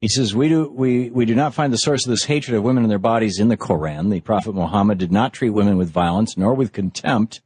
He 0.00 0.08
says, 0.08 0.34
we 0.34 0.48
do, 0.48 0.68
we, 0.68 1.10
we 1.10 1.24
do 1.24 1.34
not 1.34 1.54
find 1.54 1.72
the 1.72 1.78
source 1.78 2.06
of 2.06 2.10
this 2.10 2.24
hatred 2.24 2.56
of 2.56 2.62
women 2.62 2.84
and 2.84 2.90
their 2.90 3.00
bodies 3.00 3.40
in 3.40 3.48
the 3.48 3.56
Koran. 3.56 4.10
The 4.10 4.20
Prophet 4.20 4.54
Muhammad 4.54 4.98
did 4.98 5.10
not 5.10 5.32
treat 5.32 5.50
women 5.50 5.76
with 5.76 5.90
violence 5.90 6.36
nor 6.36 6.54
with 6.54 6.72
contempt, 6.72 7.40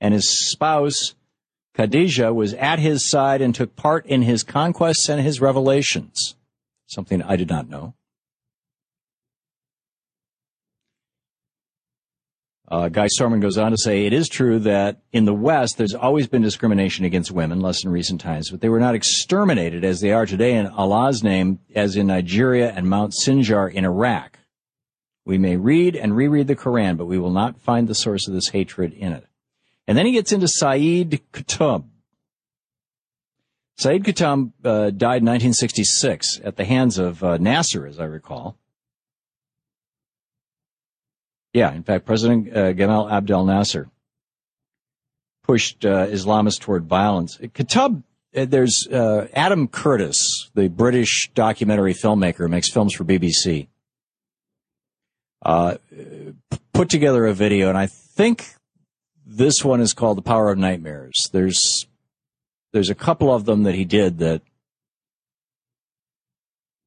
and 0.00 0.14
his 0.14 0.50
spouse, 0.50 1.14
Khadijah, 1.74 2.32
was 2.32 2.54
at 2.54 2.78
his 2.78 3.08
side 3.08 3.42
and 3.42 3.54
took 3.54 3.76
part 3.76 4.06
in 4.06 4.22
his 4.22 4.42
conquests 4.42 5.10
and 5.10 5.20
his 5.20 5.42
revelations. 5.42 6.36
Something 6.86 7.22
I 7.22 7.36
did 7.36 7.50
not 7.50 7.68
know. 7.68 7.94
Uh, 12.70 12.88
Guy 12.88 13.08
Sorman 13.08 13.40
goes 13.40 13.58
on 13.58 13.72
to 13.72 13.76
say, 13.76 14.06
it 14.06 14.12
is 14.12 14.28
true 14.28 14.60
that 14.60 15.00
in 15.12 15.24
the 15.24 15.34
West, 15.34 15.76
there's 15.76 15.94
always 15.94 16.28
been 16.28 16.42
discrimination 16.42 17.04
against 17.04 17.32
women, 17.32 17.60
less 17.60 17.82
in 17.84 17.90
recent 17.90 18.20
times, 18.20 18.50
but 18.50 18.60
they 18.60 18.68
were 18.68 18.78
not 18.78 18.94
exterminated 18.94 19.84
as 19.84 20.00
they 20.00 20.12
are 20.12 20.24
today 20.24 20.54
in 20.54 20.68
Allah's 20.68 21.24
name, 21.24 21.58
as 21.74 21.96
in 21.96 22.06
Nigeria 22.06 22.70
and 22.70 22.88
Mount 22.88 23.12
Sinjar 23.12 23.72
in 23.72 23.84
Iraq. 23.84 24.38
We 25.24 25.36
may 25.36 25.56
read 25.56 25.96
and 25.96 26.14
reread 26.14 26.46
the 26.46 26.54
Quran, 26.54 26.96
but 26.96 27.06
we 27.06 27.18
will 27.18 27.32
not 27.32 27.60
find 27.60 27.88
the 27.88 27.94
source 27.94 28.28
of 28.28 28.34
this 28.34 28.50
hatred 28.50 28.92
in 28.92 29.12
it. 29.12 29.26
And 29.88 29.98
then 29.98 30.06
he 30.06 30.12
gets 30.12 30.30
into 30.30 30.46
Saeed 30.46 31.22
Qutb. 31.32 31.84
Saeed 33.78 34.04
Qutb 34.04 34.52
uh, 34.64 34.90
died 34.90 35.22
in 35.22 35.26
1966 35.26 36.40
at 36.44 36.54
the 36.54 36.64
hands 36.64 36.98
of 36.98 37.24
uh, 37.24 37.36
Nasser, 37.38 37.84
as 37.84 37.98
I 37.98 38.04
recall. 38.04 38.59
Yeah, 41.52 41.72
in 41.72 41.82
fact, 41.82 42.06
President 42.06 42.48
uh, 42.56 42.72
Gamal 42.72 43.10
Abdel 43.10 43.44
Nasser 43.44 43.88
pushed 45.42 45.84
uh, 45.84 46.06
Islamists 46.06 46.60
toward 46.60 46.84
violence. 46.84 47.38
Qutb, 47.38 48.02
uh, 48.36 48.44
there's 48.44 48.86
uh, 48.86 49.26
Adam 49.32 49.66
Curtis, 49.66 50.50
the 50.54 50.68
British 50.68 51.30
documentary 51.34 51.92
filmmaker 51.92 52.48
makes 52.48 52.68
films 52.68 52.94
for 52.94 53.04
BBC, 53.04 53.66
uh, 55.42 55.76
put 56.72 56.88
together 56.88 57.26
a 57.26 57.34
video, 57.34 57.68
and 57.68 57.78
I 57.78 57.86
think 57.86 58.54
this 59.26 59.64
one 59.64 59.80
is 59.80 59.92
called 59.92 60.18
"The 60.18 60.22
Power 60.22 60.50
of 60.52 60.58
Nightmares." 60.58 61.28
There's 61.32 61.86
there's 62.72 62.90
a 62.90 62.94
couple 62.94 63.34
of 63.34 63.44
them 63.44 63.64
that 63.64 63.74
he 63.74 63.84
did 63.84 64.18
that 64.18 64.42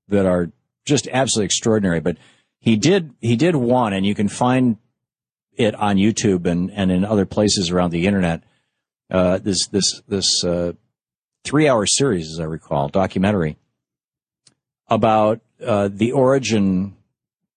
that 0.08 0.26
are 0.26 0.52
just 0.86 1.08
absolutely 1.12 1.46
extraordinary. 1.46 2.00
But 2.00 2.18
he 2.64 2.78
did 2.78 3.14
he 3.20 3.36
did 3.36 3.58
one, 3.58 3.92
and 3.92 4.06
you 4.06 4.16
can 4.16 4.30
find 4.30 4.78
it 5.54 5.76
on 5.76 5.98
YouTube 5.98 6.46
and, 6.46 6.72
and 6.72 6.94
in 6.94 7.04
other 7.04 7.26
places 7.26 7.70
around 7.70 7.92
the 7.92 8.08
internet. 8.08 8.42
Uh, 9.12 9.38
this 9.38 9.68
this 9.68 10.02
this 10.08 10.46
uh, 10.46 10.72
three 11.44 11.68
hour 11.68 11.86
series, 11.86 12.32
as 12.32 12.40
I 12.40 12.46
recall, 12.46 12.88
documentary 12.88 13.58
about 14.88 15.42
uh, 15.62 15.90
the 15.92 16.14
origin 16.14 16.96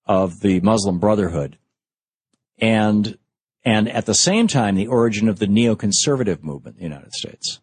of 0.06 0.40
the 0.40 0.58
Muslim 0.62 0.98
Brotherhood, 0.98 1.56
and 2.58 3.16
and 3.64 3.88
at 3.88 4.06
the 4.06 4.14
same 4.14 4.48
time 4.48 4.74
the 4.74 4.88
origin 4.88 5.28
of 5.28 5.38
the 5.38 5.46
neoconservative 5.46 6.42
movement 6.42 6.78
in 6.78 6.82
the 6.82 6.88
United 6.88 7.12
States, 7.12 7.60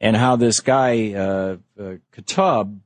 and 0.00 0.16
how 0.16 0.36
this 0.36 0.60
guy 0.60 1.12
uh, 1.12 1.56
uh, 1.78 1.96
Qutb, 2.14 2.78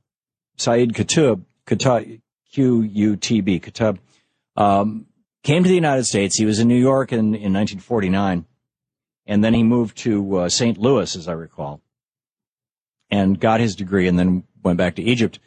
Saeed 0.57 0.91
Qutb, 0.91 2.20
Qutb, 2.51 2.53
Q 2.53 2.81
U 2.81 3.15
T 3.15 3.41
B, 3.41 3.61
um, 4.55 5.07
came 5.43 5.63
to 5.63 5.69
the 5.69 5.75
United 5.75 6.05
States. 6.05 6.37
He 6.37 6.45
was 6.45 6.59
in 6.59 6.67
New 6.67 6.79
York 6.79 7.11
in, 7.11 7.35
in 7.35 7.53
1949, 7.53 8.45
and 9.25 9.43
then 9.43 9.53
he 9.53 9.63
moved 9.63 9.97
to 9.99 10.37
uh, 10.37 10.49
St. 10.49 10.77
Louis, 10.77 11.15
as 11.15 11.27
I 11.27 11.33
recall, 11.33 11.81
and 13.09 13.39
got 13.39 13.59
his 13.59 13.75
degree, 13.75 14.07
and 14.07 14.19
then 14.19 14.43
went 14.63 14.77
back 14.77 14.95
to 14.95 15.03
Egypt. 15.03 15.39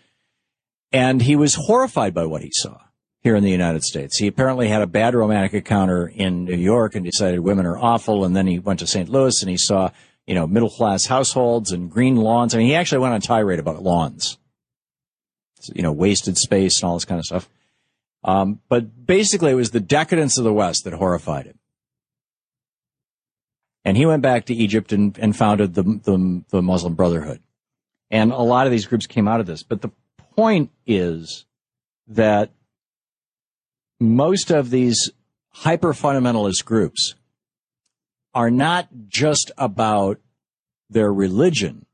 And 0.93 1.23
he 1.23 1.37
was 1.37 1.55
horrified 1.55 2.15
by 2.15 2.27
what 2.27 2.43
he 2.43 2.51
saw 2.53 2.79
here 3.25 3.35
in 3.35 3.43
the 3.43 3.51
United 3.51 3.83
States. 3.83 4.19
He 4.19 4.27
apparently 4.27 4.69
had 4.69 4.83
a 4.83 4.87
bad 4.87 5.15
romantic 5.15 5.55
encounter 5.55 6.07
in 6.07 6.45
New 6.45 6.57
York 6.57 6.95
and 6.95 7.05
decided 7.05 7.41
women 7.41 7.67
are 7.67 7.79
awful. 7.79 8.25
And 8.25 8.37
then 8.37 8.47
he 8.47 8.59
went 8.59 8.81
to 8.81 8.87
St. 8.87 9.09
Louis 9.09 9.43
and 9.43 9.51
he 9.51 9.57
saw, 9.57 9.91
you 10.27 10.35
know, 10.35 10.47
middle 10.47 10.71
class 10.71 11.07
households 11.07 11.73
and 11.73 11.91
green 11.91 12.17
lawns. 12.17 12.55
I 12.55 12.59
mean, 12.59 12.67
he 12.67 12.75
actually 12.75 12.99
went 12.99 13.15
on 13.15 13.23
tirade 13.23 13.59
about 13.59 13.83
lawns, 13.83 14.39
you 15.75 15.83
know, 15.83 15.93
wasted 15.93 16.37
space 16.37 16.81
and 16.81 16.89
all 16.89 16.97
this 16.97 17.05
kind 17.05 17.19
of 17.19 17.25
stuff. 17.25 17.49
Um, 18.25 18.61
but 18.69 19.07
basically, 19.07 19.53
it 19.53 19.57
was 19.57 19.71
the 19.71 19.81
decadence 19.81 20.39
of 20.39 20.45
the 20.45 20.53
West 20.53 20.85
that 20.85 20.95
horrified 20.95 21.47
him. 21.47 21.59
And 23.85 23.97
he 23.97 24.07
went 24.07 24.23
back 24.23 24.47
to 24.47 24.55
Egypt 24.55 24.93
and, 24.93 25.19
and 25.19 25.37
founded 25.37 25.75
the, 25.75 25.83
the, 25.83 26.43
the 26.49 26.63
Muslim 26.63 26.95
Brotherhood. 26.95 27.41
And 28.11 28.33
a 28.33 28.39
lot 28.39 28.67
of 28.67 28.71
these 28.71 28.87
groups 28.87 29.07
came 29.07 29.29
out 29.29 29.41
of 29.41 29.47
this. 29.47 29.63
But 29.63 29.83
the 29.83 29.91
point 30.37 30.71
is 30.87 31.45
that 32.09 32.51
most 34.01 34.51
of 34.51 34.71
these 34.71 35.11
hyper 35.51 35.93
fundamentalist 35.93 36.65
groups 36.65 37.15
are 38.35 38.51
not 38.51 38.89
just 39.07 39.53
about 39.57 40.19
their 40.91 41.13
religion. 41.13 41.87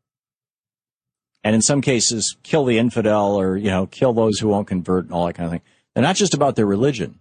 And 1.42 1.54
in 1.54 1.62
some 1.62 1.80
cases, 1.80 2.36
kill 2.42 2.64
the 2.64 2.78
infidel 2.78 3.40
or, 3.40 3.56
you 3.56 3.70
know, 3.70 3.86
kill 3.86 4.12
those 4.12 4.38
who 4.38 4.48
won't 4.48 4.68
convert 4.68 5.04
and 5.04 5.14
all 5.14 5.26
that 5.26 5.34
kind 5.34 5.46
of 5.46 5.52
thing. 5.52 5.62
They're 5.94 6.02
not 6.02 6.16
just 6.16 6.34
about 6.34 6.56
their 6.56 6.66
religion. 6.66 7.20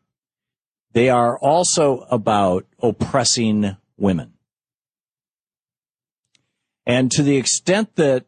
They 0.94 1.10
are 1.10 1.38
also 1.38 2.06
about 2.12 2.66
oppressing 2.82 3.78
women. 3.98 4.34
And 6.86 7.12
to 7.12 7.24
the 7.24 7.38
extent 7.38 7.96
that 7.96 8.26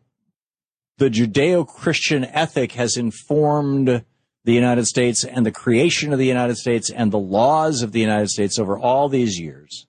the 0.97 1.09
Judeo-Christian 1.09 2.25
ethic 2.25 2.73
has 2.73 2.95
informed 2.95 4.05
the 4.43 4.53
United 4.53 4.85
States 4.85 5.23
and 5.23 5.45
the 5.45 5.51
creation 5.51 6.13
of 6.13 6.19
the 6.19 6.27
United 6.27 6.57
States 6.57 6.89
and 6.89 7.11
the 7.11 7.19
laws 7.19 7.81
of 7.81 7.91
the 7.91 7.99
United 7.99 8.29
States 8.29 8.59
over 8.59 8.77
all 8.77 9.09
these 9.09 9.39
years. 9.39 9.87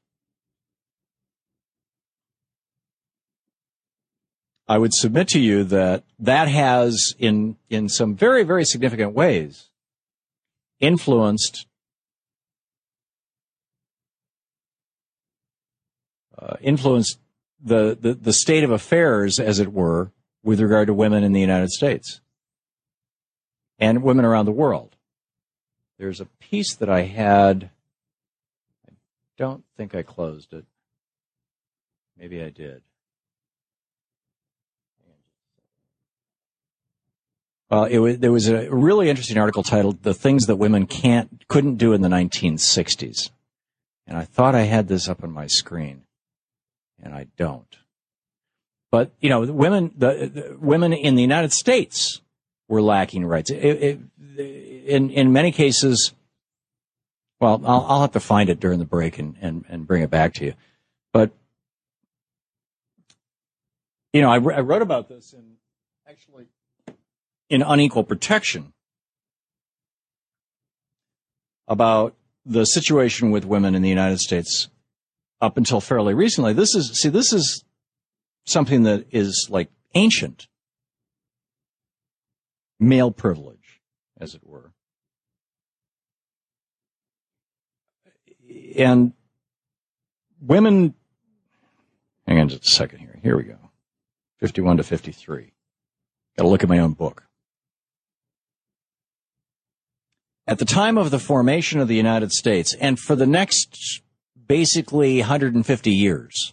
I 4.73 4.79
would 4.79 4.95
submit 4.95 5.29
to 5.29 5.39
you 5.39 5.65
that 5.65 6.03
that 6.19 6.49
has 6.49 7.15
in, 7.19 7.57
in 7.69 7.91
some 7.91 8.15
very, 8.15 8.43
very 8.43 8.65
significant 8.65 9.13
ways 9.13 9.69
influenced 10.81 11.67
uh, 16.39 16.57
influenced 16.63 17.19
the, 17.63 17.99
the, 18.01 18.15
the 18.15 18.33
state 18.33 18.65
of 18.65 18.71
affairs, 18.71 19.39
as 19.39 19.59
it 19.59 19.75
were, 19.75 20.11
with 20.43 20.59
regard 20.59 20.87
to 20.87 20.95
women 20.95 21.23
in 21.23 21.33
the 21.33 21.41
United 21.41 21.69
States 21.69 22.23
and 23.79 24.03
women 24.03 24.25
around 24.25 24.47
the 24.47 24.53
world. 24.53 24.97
There's 25.99 26.23
a 26.23 26.29
piece 26.41 26.75
that 26.77 26.89
I 26.89 27.03
had. 27.03 27.69
I 28.89 28.93
don't 29.37 29.65
think 29.77 29.95
I 29.95 30.01
closed 30.01 30.55
it. 30.55 30.65
Maybe 32.17 32.43
I 32.43 32.49
did. 32.49 32.81
Well, 37.73 37.85
it 37.85 37.99
was, 38.01 38.19
there 38.19 38.31
was 38.31 38.49
a 38.49 38.71
really 38.71 39.09
interesting 39.09 39.39
article 39.39 39.63
titled 39.63 40.03
"The 40.03 40.13
Things 40.13 40.45
That 40.45 40.57
Women 40.57 40.87
Can't 40.87 41.43
Couldn't 41.49 41.77
Do 41.77 41.95
in 41.95 42.03
the 42.03 42.09
1960s," 42.11 43.31
and 44.07 44.19
I 44.19 44.27
thought 44.27 44.55
I 44.55 44.65
had 44.65 44.89
this 44.89 45.09
up 45.09 45.25
on 45.25 45.33
my 45.33 45.47
screen, 45.47 46.03
and 47.03 47.15
I 47.15 47.29
don't. 47.39 47.79
But 48.91 49.13
you 49.21 49.31
know, 49.31 49.41
women, 49.41 49.91
the, 49.97 50.31
the 50.35 50.59
women 50.61 50.93
in 50.93 51.15
the 51.15 51.23
United 51.23 51.51
States 51.51 52.21
were 52.69 52.83
lacking 52.83 53.25
rights. 53.25 53.49
It, 53.49 53.57
it, 53.57 54.01
in 54.87 55.09
in 55.09 55.33
many 55.33 55.51
cases, 55.51 56.13
well, 57.41 57.59
I'll, 57.65 57.87
I'll 57.89 58.01
have 58.03 58.13
to 58.13 58.21
find 58.21 58.51
it 58.51 58.61
during 58.61 58.81
the 58.81 58.85
break 58.85 59.19
and, 59.19 59.35
and, 59.41 59.65
and 59.71 59.87
bring 59.87 60.03
it 60.03 60.11
back 60.11 60.35
to 60.35 60.45
you. 60.45 60.55
But 61.11 61.31
you 64.13 64.21
know, 64.21 64.29
I, 64.29 64.35
I 64.35 64.61
wrote 64.61 64.83
about 64.83 65.09
this 65.09 65.33
in 65.33 65.55
actually 66.07 66.49
in 67.53 67.61
unequal 67.61 68.03
protection 68.03 68.73
about 71.69 72.17
the 72.47 72.65
situation 72.65 73.31
with 73.31 73.45
women 73.45 73.75
in 73.75 73.83
the 73.83 73.91
United 73.91 74.19
States 74.19 74.71
up 75.39 75.59
until 75.59 75.79
fairly 75.79 76.15
recently. 76.15 76.55
This 76.55 76.75
is, 76.75 76.99
see, 76.99 77.11
this 77.11 77.31
is 77.31 77.63
something 78.47 78.85
that 78.85 79.05
is 79.11 79.49
like 79.51 79.69
ancient 79.95 80.49
male 82.81 83.11
privilege, 83.11 83.83
as 84.19 84.35
it 84.35 84.41
were. 84.47 84.73
And 88.79 89.13
women, 90.41 90.95
hang 92.27 92.41
on 92.41 92.49
just 92.49 92.65
a 92.65 92.71
second 92.71 93.01
here. 93.01 93.21
Here 93.23 93.37
we 93.37 93.43
go. 93.43 93.59
51 94.39 94.79
to 94.79 94.83
53. 94.83 95.53
Got 96.39 96.45
to 96.45 96.49
look 96.49 96.63
at 96.63 96.71
my 96.71 96.79
own 96.79 96.95
book. 96.95 97.25
At 100.47 100.59
the 100.59 100.65
time 100.65 100.99
of 100.99 101.13
the 101.13 101.21
formation 101.21 101.79
of 101.79 101.87
the 101.87 101.95
United 101.95 102.33
States, 102.33 102.75
and 102.75 102.99
for 102.99 103.15
the 103.15 103.27
next 103.27 104.03
basically 104.49 105.19
150 105.21 105.91
years, 105.91 106.53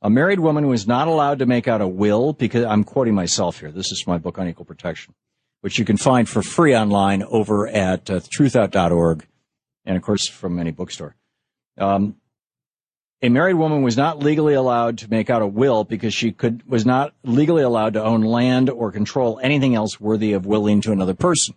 a 0.00 0.10
married 0.10 0.40
woman 0.40 0.66
was 0.66 0.86
not 0.86 1.06
allowed 1.06 1.38
to 1.38 1.46
make 1.46 1.68
out 1.68 1.80
a 1.80 1.86
will 1.86 2.32
because 2.32 2.64
I'm 2.64 2.82
quoting 2.82 3.14
myself 3.14 3.60
here. 3.60 3.70
This 3.70 3.92
is 3.92 4.04
my 4.06 4.18
book 4.18 4.36
Unequal 4.36 4.64
Protection, 4.64 5.14
which 5.60 5.78
you 5.78 5.84
can 5.84 5.96
find 5.96 6.28
for 6.28 6.42
free 6.42 6.74
online 6.74 7.22
over 7.22 7.68
at 7.68 8.10
uh, 8.10 8.18
truthout.org 8.18 9.28
and 9.84 9.96
of 9.96 10.02
course 10.02 10.28
from 10.28 10.58
any 10.58 10.72
bookstore. 10.72 11.14
Um, 11.78 12.16
a 13.22 13.28
married 13.28 13.54
woman 13.54 13.82
was 13.82 13.96
not 13.96 14.18
legally 14.18 14.54
allowed 14.54 14.98
to 14.98 15.08
make 15.08 15.30
out 15.30 15.42
a 15.42 15.46
will 15.46 15.84
because 15.84 16.12
she 16.12 16.32
could 16.32 16.68
was 16.68 16.84
not 16.84 17.14
legally 17.22 17.62
allowed 17.62 17.92
to 17.92 18.02
own 18.02 18.22
land 18.22 18.68
or 18.68 18.90
control 18.90 19.38
anything 19.40 19.76
else 19.76 20.00
worthy 20.00 20.32
of 20.32 20.46
willing 20.46 20.80
to 20.80 20.90
another 20.90 21.14
person. 21.14 21.54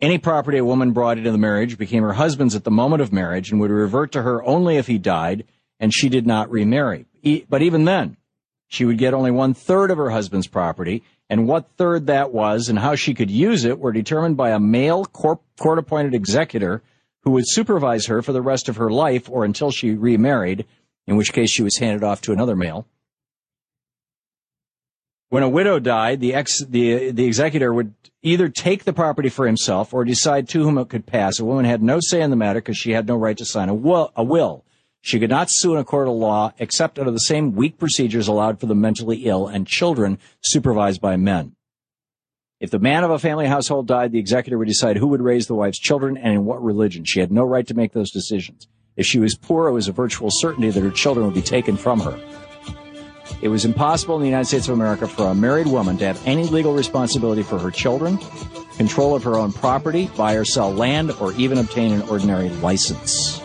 Any 0.00 0.18
property 0.18 0.58
a 0.58 0.64
woman 0.64 0.92
brought 0.92 1.18
into 1.18 1.32
the 1.32 1.38
marriage 1.38 1.76
became 1.76 2.04
her 2.04 2.12
husband's 2.12 2.54
at 2.54 2.62
the 2.62 2.70
moment 2.70 3.02
of 3.02 3.12
marriage 3.12 3.50
and 3.50 3.60
would 3.60 3.72
revert 3.72 4.12
to 4.12 4.22
her 4.22 4.44
only 4.44 4.76
if 4.76 4.86
he 4.86 4.96
died 4.96 5.44
and 5.80 5.92
she 5.92 6.08
did 6.08 6.24
not 6.24 6.50
remarry. 6.50 7.06
But 7.48 7.62
even 7.62 7.84
then, 7.84 8.16
she 8.68 8.84
would 8.84 8.98
get 8.98 9.12
only 9.12 9.32
one 9.32 9.54
third 9.54 9.90
of 9.90 9.98
her 9.98 10.10
husband's 10.10 10.46
property, 10.46 11.02
and 11.28 11.48
what 11.48 11.70
third 11.76 12.06
that 12.06 12.32
was 12.32 12.68
and 12.68 12.78
how 12.78 12.94
she 12.94 13.12
could 13.12 13.30
use 13.30 13.64
it 13.64 13.80
were 13.80 13.92
determined 13.92 14.36
by 14.36 14.50
a 14.50 14.60
male 14.60 15.04
court 15.04 15.40
appointed 15.78 16.14
executor 16.14 16.82
who 17.22 17.32
would 17.32 17.48
supervise 17.48 18.06
her 18.06 18.22
for 18.22 18.32
the 18.32 18.42
rest 18.42 18.68
of 18.68 18.76
her 18.76 18.90
life 18.90 19.28
or 19.28 19.44
until 19.44 19.72
she 19.72 19.94
remarried, 19.94 20.64
in 21.08 21.16
which 21.16 21.32
case 21.32 21.50
she 21.50 21.62
was 21.62 21.78
handed 21.78 22.04
off 22.04 22.20
to 22.22 22.32
another 22.32 22.54
male. 22.54 22.86
When 25.30 25.42
a 25.42 25.48
widow 25.48 25.78
died, 25.78 26.20
the 26.20 26.34
ex, 26.34 26.64
the, 26.64 27.10
the 27.10 27.26
executor 27.26 27.72
would 27.72 27.94
either 28.22 28.48
take 28.48 28.84
the 28.84 28.94
property 28.94 29.28
for 29.28 29.46
himself 29.46 29.92
or 29.92 30.04
decide 30.04 30.48
to 30.48 30.62
whom 30.62 30.78
it 30.78 30.88
could 30.88 31.04
pass. 31.04 31.38
A 31.38 31.44
woman 31.44 31.66
had 31.66 31.82
no 31.82 32.00
say 32.00 32.22
in 32.22 32.30
the 32.30 32.36
matter 32.36 32.60
because 32.60 32.78
she 32.78 32.92
had 32.92 33.06
no 33.06 33.16
right 33.16 33.36
to 33.36 33.44
sign 33.44 33.68
a 33.68 33.74
will, 33.74 34.10
a 34.16 34.24
will. 34.24 34.64
She 35.02 35.20
could 35.20 35.30
not 35.30 35.48
sue 35.50 35.74
in 35.74 35.78
a 35.78 35.84
court 35.84 36.08
of 36.08 36.14
law 36.14 36.52
except 36.58 36.98
under 36.98 37.10
the 37.10 37.18
same 37.18 37.52
weak 37.52 37.78
procedures 37.78 38.26
allowed 38.26 38.58
for 38.58 38.66
the 38.66 38.74
mentally 38.74 39.26
ill 39.26 39.46
and 39.46 39.66
children 39.66 40.18
supervised 40.40 41.00
by 41.00 41.16
men. 41.16 41.54
If 42.58 42.70
the 42.70 42.80
man 42.80 43.04
of 43.04 43.10
a 43.10 43.18
family 43.18 43.46
household 43.46 43.86
died, 43.86 44.10
the 44.10 44.18
executor 44.18 44.58
would 44.58 44.66
decide 44.66 44.96
who 44.96 45.06
would 45.08 45.20
raise 45.20 45.46
the 45.46 45.54
wife's 45.54 45.78
children 45.78 46.16
and 46.16 46.32
in 46.32 46.44
what 46.44 46.62
religion. 46.62 47.04
She 47.04 47.20
had 47.20 47.30
no 47.30 47.44
right 47.44 47.66
to 47.66 47.74
make 47.74 47.92
those 47.92 48.10
decisions. 48.10 48.66
If 48.96 49.06
she 49.06 49.20
was 49.20 49.36
poor, 49.36 49.68
it 49.68 49.72
was 49.72 49.86
a 49.86 49.92
virtual 49.92 50.30
certainty 50.30 50.70
that 50.70 50.82
her 50.82 50.90
children 50.90 51.26
would 51.26 51.34
be 51.34 51.42
taken 51.42 51.76
from 51.76 52.00
her. 52.00 52.18
It 53.40 53.48
was 53.48 53.64
impossible 53.64 54.16
in 54.16 54.22
the 54.22 54.26
United 54.26 54.46
States 54.46 54.68
of 54.68 54.74
America 54.74 55.06
for 55.06 55.28
a 55.28 55.34
married 55.34 55.68
woman 55.68 55.96
to 55.98 56.06
have 56.06 56.20
any 56.26 56.44
legal 56.44 56.74
responsibility 56.74 57.42
for 57.42 57.58
her 57.58 57.70
children, 57.70 58.18
control 58.76 59.14
of 59.14 59.22
her 59.22 59.36
own 59.36 59.52
property, 59.52 60.10
buy 60.16 60.34
or 60.34 60.44
sell 60.44 60.72
land, 60.72 61.12
or 61.20 61.32
even 61.34 61.58
obtain 61.58 61.92
an 61.92 62.02
ordinary 62.08 62.48
license. 62.48 63.40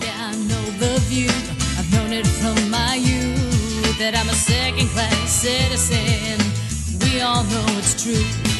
Yeah, 0.00 0.14
I 0.16 0.36
know 0.48 0.64
the 0.78 0.98
view. 1.08 1.28
I've 1.78 1.92
known 1.92 2.12
it 2.12 2.26
from 2.26 2.70
my 2.70 2.94
youth 2.94 3.98
that 3.98 4.14
I'm 4.16 4.28
a 4.28 4.32
second 4.32 4.88
class 4.88 5.30
citizen. 5.30 6.40
We 7.00 7.20
all 7.20 7.44
know 7.44 7.64
it's 7.78 8.02
true. 8.02 8.59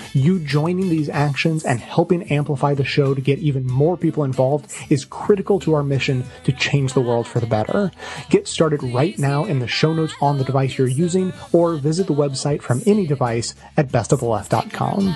You 0.13 0.39
joining 0.39 0.89
these 0.89 1.09
actions 1.09 1.63
and 1.63 1.79
helping 1.79 2.23
amplify 2.31 2.73
the 2.73 2.83
show 2.83 3.13
to 3.13 3.21
get 3.21 3.39
even 3.39 3.65
more 3.65 3.97
people 3.97 4.23
involved 4.23 4.73
is 4.89 5.05
critical 5.05 5.59
to 5.61 5.73
our 5.73 5.83
mission 5.83 6.23
to 6.43 6.51
change 6.51 6.93
the 6.93 7.01
world 7.01 7.27
for 7.27 7.39
the 7.39 7.47
better. 7.47 7.91
Get 8.29 8.47
started 8.47 8.83
right 8.83 9.17
now 9.17 9.45
in 9.45 9.59
the 9.59 9.67
show 9.67 9.93
notes 9.93 10.13
on 10.21 10.37
the 10.37 10.43
device 10.43 10.77
you're 10.77 10.87
using 10.87 11.33
or 11.51 11.75
visit 11.75 12.07
the 12.07 12.13
website 12.13 12.61
from 12.61 12.81
any 12.85 13.05
device 13.05 13.55
at 13.77 13.89
bestoftheleft.com. 13.89 15.15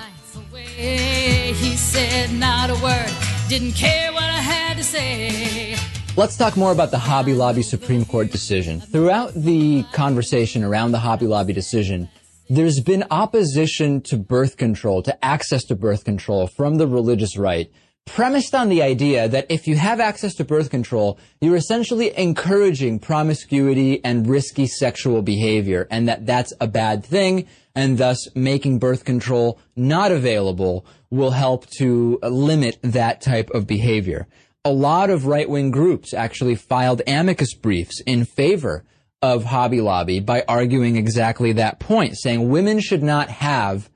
He 0.76 1.76
said 1.76 2.32
not 2.32 2.70
a 2.70 2.74
word, 2.82 3.12
didn't 3.48 3.72
care 3.72 4.12
what 4.12 4.24
I 4.24 4.40
had 4.40 4.76
to 4.76 4.84
say. 4.84 5.76
Let's 6.16 6.36
talk 6.38 6.56
more 6.56 6.72
about 6.72 6.90
the 6.90 6.98
Hobby 6.98 7.34
Lobby 7.34 7.60
Supreme 7.60 8.06
Court 8.06 8.30
decision. 8.30 8.80
Throughout 8.80 9.34
the 9.34 9.84
conversation 9.92 10.64
around 10.64 10.92
the 10.92 10.98
Hobby 10.98 11.26
Lobby 11.26 11.52
decision, 11.52 12.08
there's 12.48 12.80
been 12.80 13.04
opposition 13.10 14.00
to 14.02 14.16
birth 14.16 14.56
control, 14.56 15.02
to 15.02 15.24
access 15.24 15.64
to 15.64 15.74
birth 15.74 16.04
control 16.04 16.46
from 16.46 16.76
the 16.76 16.86
religious 16.86 17.36
right, 17.36 17.70
premised 18.04 18.54
on 18.54 18.68
the 18.68 18.82
idea 18.82 19.28
that 19.28 19.46
if 19.48 19.66
you 19.66 19.76
have 19.76 19.98
access 19.98 20.34
to 20.34 20.44
birth 20.44 20.70
control, 20.70 21.18
you're 21.40 21.56
essentially 21.56 22.16
encouraging 22.16 23.00
promiscuity 23.00 24.02
and 24.04 24.28
risky 24.28 24.66
sexual 24.66 25.22
behavior, 25.22 25.88
and 25.90 26.08
that 26.08 26.24
that's 26.24 26.52
a 26.60 26.68
bad 26.68 27.04
thing, 27.04 27.46
and 27.74 27.98
thus 27.98 28.28
making 28.34 28.78
birth 28.78 29.04
control 29.04 29.58
not 29.74 30.12
available 30.12 30.86
will 31.10 31.32
help 31.32 31.66
to 31.78 32.18
limit 32.22 32.78
that 32.82 33.20
type 33.20 33.50
of 33.50 33.66
behavior. 33.66 34.26
A 34.64 34.72
lot 34.72 35.10
of 35.10 35.26
right-wing 35.26 35.70
groups 35.70 36.14
actually 36.14 36.54
filed 36.54 37.02
amicus 37.06 37.54
briefs 37.54 38.00
in 38.06 38.24
favor 38.24 38.84
of 39.22 39.44
Hobby 39.44 39.80
Lobby 39.80 40.20
by 40.20 40.44
arguing 40.46 40.96
exactly 40.96 41.52
that 41.52 41.80
point, 41.80 42.16
saying 42.18 42.48
women 42.48 42.80
should 42.80 43.02
not 43.02 43.28
have, 43.30 43.88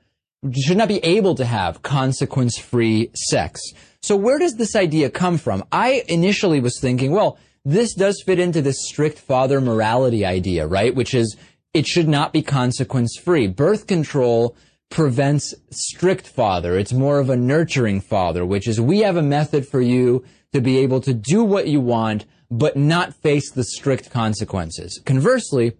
should 0.53 0.77
not 0.77 0.87
be 0.87 1.03
able 1.03 1.35
to 1.35 1.45
have 1.45 1.83
consequence-free 1.83 3.11
sex. 3.15 3.61
So 4.01 4.15
where 4.15 4.39
does 4.39 4.55
this 4.55 4.75
idea 4.75 5.09
come 5.09 5.37
from? 5.37 5.63
I 5.71 6.03
initially 6.07 6.59
was 6.59 6.79
thinking, 6.79 7.11
well, 7.11 7.37
this 7.63 7.93
does 7.93 8.23
fit 8.25 8.39
into 8.39 8.61
this 8.61 8.87
strict 8.87 9.19
father 9.19 9.61
morality 9.61 10.25
idea, 10.25 10.65
right? 10.65 10.95
Which 10.95 11.13
is, 11.13 11.37
it 11.73 11.85
should 11.85 12.07
not 12.07 12.33
be 12.33 12.41
consequence-free. 12.41 13.47
Birth 13.47 13.85
control 13.85 14.55
prevents 14.89 15.53
strict 15.69 16.27
father. 16.27 16.77
It's 16.77 16.91
more 16.91 17.19
of 17.19 17.29
a 17.29 17.37
nurturing 17.37 18.01
father, 18.01 18.45
which 18.45 18.67
is 18.67 18.81
we 18.81 18.99
have 19.01 19.15
a 19.15 19.21
method 19.21 19.67
for 19.67 19.79
you 19.79 20.25
to 20.53 20.59
be 20.59 20.79
able 20.79 20.99
to 21.01 21.13
do 21.13 21.43
what 21.43 21.67
you 21.67 21.79
want, 21.79 22.25
but 22.51 22.75
not 22.75 23.15
face 23.15 23.49
the 23.49 23.63
strict 23.63 24.11
consequences. 24.11 25.01
Conversely, 25.05 25.77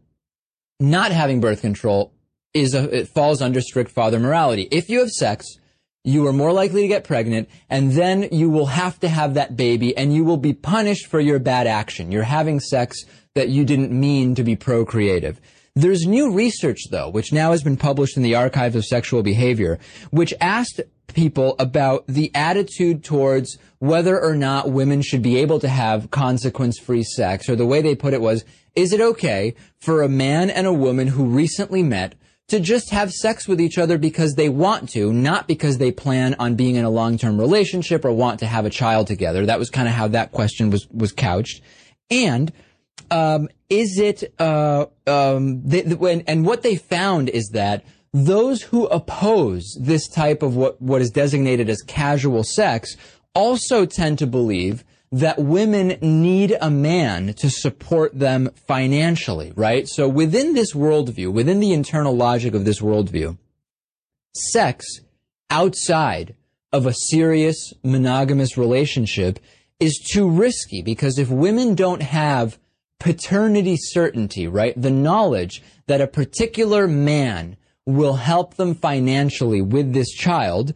not 0.80 1.11
having 1.11 1.41
birth 1.41 1.61
control 1.61 2.13
is 2.53 2.74
a, 2.74 2.84
it 2.95 3.09
falls 3.09 3.41
under 3.41 3.61
strict 3.61 3.91
father 3.91 4.19
morality. 4.19 4.67
If 4.72 4.89
you 4.89 4.99
have 4.99 5.09
sex, 5.09 5.45
you 6.03 6.26
are 6.26 6.34
more 6.34 6.53
likely 6.53 6.82
to 6.82 6.88
get 6.88 7.03
pregnant, 7.03 7.49
and 7.69 7.91
then 7.91 8.28
you 8.32 8.49
will 8.49 8.65
have 8.65 8.99
to 9.01 9.09
have 9.09 9.36
that 9.36 9.55
baby, 9.55 9.95
and 9.95 10.13
you 10.13 10.24
will 10.24 10.38
be 10.38 10.53
punished 10.53 11.07
for 11.07 11.19
your 11.19 11.38
bad 11.38 11.67
action. 11.67 12.11
You're 12.11 12.24
having 12.24 12.59
sex 12.59 13.03
that 13.36 13.49
you 13.49 13.65
didn't 13.65 13.91
mean 13.91 14.34
to 14.36 14.43
be 14.43 14.55
procreative. 14.55 15.39
There's 15.76 16.05
new 16.05 16.34
research, 16.34 16.80
though, 16.89 17.09
which 17.09 17.32
now 17.32 17.51
has 17.51 17.63
been 17.63 17.78
published 17.78 18.17
in 18.17 18.24
the 18.24 18.36
Archives 18.36 18.76
of 18.76 18.86
Sexual 18.86 19.24
Behavior, 19.24 19.80
which 20.09 20.34
asked 20.41 20.82
people 21.14 21.55
about 21.59 22.05
the 22.07 22.32
attitude 22.36 23.03
towards 23.03 23.57
whether 23.80 24.20
or 24.20 24.36
not 24.36 24.72
women 24.72 25.01
should 25.01 25.22
be 25.22 25.38
able 25.38 25.59
to 25.59 25.68
have 25.68 26.12
consequence-free 26.12 27.03
sex, 27.03 27.49
or 27.49 27.55
the 27.55 27.66
way 27.66 27.82
they 27.82 27.95
put 27.95 28.14
it 28.14 28.22
was, 28.22 28.45
is 28.76 28.93
it 28.93 29.01
okay 29.01 29.53
for 29.80 30.01
a 30.01 30.09
man 30.09 30.49
and 30.49 30.68
a 30.68 30.74
woman 30.74 31.07
who 31.07 31.26
recently 31.26 31.84
met 31.84 32.16
to 32.47 32.59
just 32.59 32.89
have 32.89 33.12
sex 33.12 33.47
with 33.47 33.62
each 33.62 33.78
other 33.78 33.97
because 33.97 34.36
they 34.36 34.49
want 34.49 34.89
to, 34.89 35.14
not 35.14 35.47
because 35.47 35.78
they 35.78 35.91
plan 35.91 36.36
on 36.38 36.55
being 36.55 36.76
in 36.76 36.84
a 36.84 36.89
long-term 36.89 37.39
relationship 37.39 38.03
or 38.03 38.12
want 38.12 38.39
to 38.39 38.45
have 38.45 38.66
a 38.66 38.70
child 38.70 39.07
together. 39.07 39.45
That 39.45 39.59
was 39.59 39.70
kind 39.70 39.88
of 39.88 39.93
how 39.93 40.09
that 40.09 40.32
question 40.32 40.70
was, 40.70 40.88
was 40.89 41.14
couched. 41.14 41.62
And, 42.09 42.51
um, 43.09 43.47
is 43.70 43.97
it, 43.97 44.34
uh, 44.38 44.88
um, 45.07 45.64
they, 45.64 45.82
when, 45.84 46.22
and 46.28 46.45
what 46.45 46.62
they 46.62 46.76
found 46.76 47.30
is 47.30 47.51
that 47.53 47.86
those 48.14 48.62
who 48.64 48.88
oppose 48.88 49.78
this 49.80 50.07
type 50.07 50.43
of 50.43 50.55
what, 50.55 50.82
what 50.82 51.01
is 51.01 51.09
designated 51.09 51.70
as 51.70 51.82
casual 51.82 52.43
sex 52.43 52.97
also 53.34 53.86
tend 53.86 54.20
to 54.20 54.28
believe 54.28 54.84
that 55.14 55.39
women 55.39 55.97
need 56.01 56.55
a 56.62 56.70
man 56.70 57.34
to 57.34 57.49
support 57.49 58.18
them 58.18 58.49
financially, 58.68 59.51
right? 59.55 59.88
So 59.88 60.07
within 60.07 60.53
this 60.53 60.74
worldview, 60.74 61.32
within 61.34 61.59
the 61.59 61.74
internal 61.74 62.16
logic 62.16 62.53
of 62.53 62.64
this 62.64 62.80
worldview, 62.80 63.38
sex 64.34 64.86
outside 65.49 66.36
of 66.72 66.86
a 66.86 66.93
serious 66.93 67.74
monogamous 67.84 68.57
relationship 68.57 69.39
is 69.80 69.97
too 69.97 70.30
risky 70.30 70.82
because 70.82 71.18
if 71.18 71.30
women 71.30 71.76
don't 71.76 72.01
have 72.01 72.57
paternity 72.99 73.76
certainty, 73.78 74.47
right? 74.47 74.80
The 74.80 74.91
knowledge 74.91 75.62
that 75.88 75.99
a 75.99 76.07
particular 76.07 76.88
man 76.88 77.57
will 77.86 78.15
help 78.15 78.55
them 78.55 78.75
financially 78.75 79.61
with 79.61 79.93
this 79.93 80.11
child, 80.11 80.73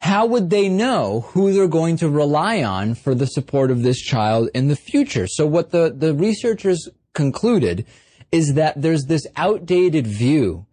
how 0.00 0.26
would 0.26 0.50
they 0.50 0.68
know 0.68 1.22
who 1.32 1.52
they're 1.52 1.68
going 1.68 1.96
to 1.98 2.08
rely 2.08 2.62
on 2.62 2.94
for 2.94 3.14
the 3.14 3.26
support 3.26 3.70
of 3.70 3.82
this 3.82 4.00
child 4.00 4.48
in 4.54 4.68
the 4.68 4.76
future? 4.76 5.26
So 5.26 5.46
what 5.46 5.70
the, 5.70 5.92
the 5.96 6.14
researchers 6.14 6.88
concluded 7.14 7.86
is 8.30 8.54
that 8.54 8.80
there's 8.80 9.06
this 9.06 9.26
outdated 9.36 10.06
view, 10.06 10.66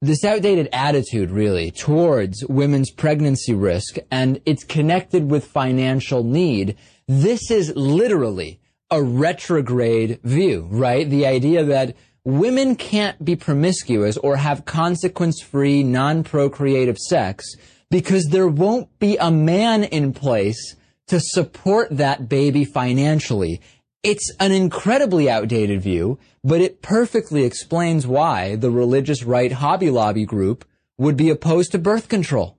this 0.00 0.24
outdated 0.24 0.68
attitude 0.72 1.30
really 1.30 1.70
towards 1.70 2.44
women's 2.46 2.90
pregnancy 2.90 3.54
risk 3.54 3.96
and 4.10 4.40
it's 4.46 4.64
connected 4.64 5.30
with 5.30 5.46
financial 5.46 6.22
need. 6.22 6.76
This 7.08 7.50
is 7.50 7.74
literally 7.74 8.60
a 8.90 9.02
retrograde 9.02 10.20
view, 10.22 10.68
right? 10.70 11.08
The 11.08 11.26
idea 11.26 11.64
that 11.64 11.96
women 12.24 12.74
can't 12.76 13.22
be 13.24 13.36
promiscuous 13.36 14.16
or 14.16 14.36
have 14.36 14.64
consequence-free, 14.64 15.82
non-procreative 15.82 16.98
sex 16.98 17.44
because 17.90 18.26
there 18.26 18.48
won't 18.48 18.98
be 18.98 19.16
a 19.18 19.30
man 19.30 19.84
in 19.84 20.12
place 20.12 20.76
to 21.06 21.20
support 21.20 21.88
that 21.90 22.28
baby 22.28 22.64
financially. 22.64 23.60
It's 24.02 24.34
an 24.40 24.52
incredibly 24.52 25.30
outdated 25.30 25.80
view, 25.82 26.18
but 26.42 26.60
it 26.60 26.82
perfectly 26.82 27.44
explains 27.44 28.06
why 28.06 28.56
the 28.56 28.70
religious 28.70 29.22
right 29.22 29.52
Hobby 29.52 29.90
Lobby 29.90 30.24
group 30.24 30.64
would 30.98 31.16
be 31.16 31.30
opposed 31.30 31.72
to 31.72 31.78
birth 31.78 32.08
control. 32.08 32.56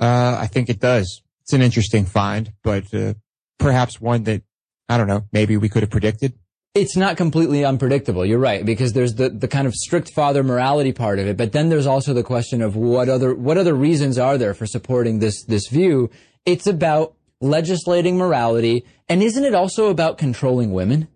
Uh, 0.00 0.36
I 0.40 0.46
think 0.46 0.68
it 0.68 0.80
does. 0.80 1.22
It's 1.42 1.52
an 1.52 1.62
interesting 1.62 2.04
find, 2.04 2.52
but 2.62 2.92
uh, 2.94 3.14
perhaps 3.58 4.00
one 4.00 4.24
that 4.24 4.42
I 4.88 4.96
don't 4.96 5.08
know. 5.08 5.26
Maybe 5.32 5.56
we 5.56 5.68
could 5.68 5.82
have 5.82 5.90
predicted. 5.90 6.34
It's 6.74 6.96
not 6.96 7.16
completely 7.16 7.64
unpredictable. 7.64 8.24
You're 8.24 8.38
right 8.38 8.64
because 8.64 8.92
there's 8.92 9.14
the, 9.14 9.30
the 9.30 9.48
kind 9.48 9.66
of 9.66 9.74
strict 9.74 10.12
father 10.12 10.42
morality 10.44 10.92
part 10.92 11.18
of 11.18 11.26
it, 11.26 11.36
but 11.36 11.52
then 11.52 11.70
there's 11.70 11.86
also 11.86 12.12
the 12.12 12.22
question 12.22 12.62
of 12.62 12.76
what 12.76 13.08
other 13.08 13.34
what 13.34 13.58
other 13.58 13.74
reasons 13.74 14.18
are 14.18 14.38
there 14.38 14.54
for 14.54 14.66
supporting 14.66 15.18
this 15.18 15.44
this 15.44 15.68
view? 15.68 16.10
It's 16.46 16.66
about 16.66 17.14
legislating 17.40 18.16
morality, 18.16 18.84
and 19.08 19.22
isn't 19.22 19.44
it 19.44 19.54
also 19.54 19.88
about 19.88 20.18
controlling 20.18 20.72
women? 20.72 21.08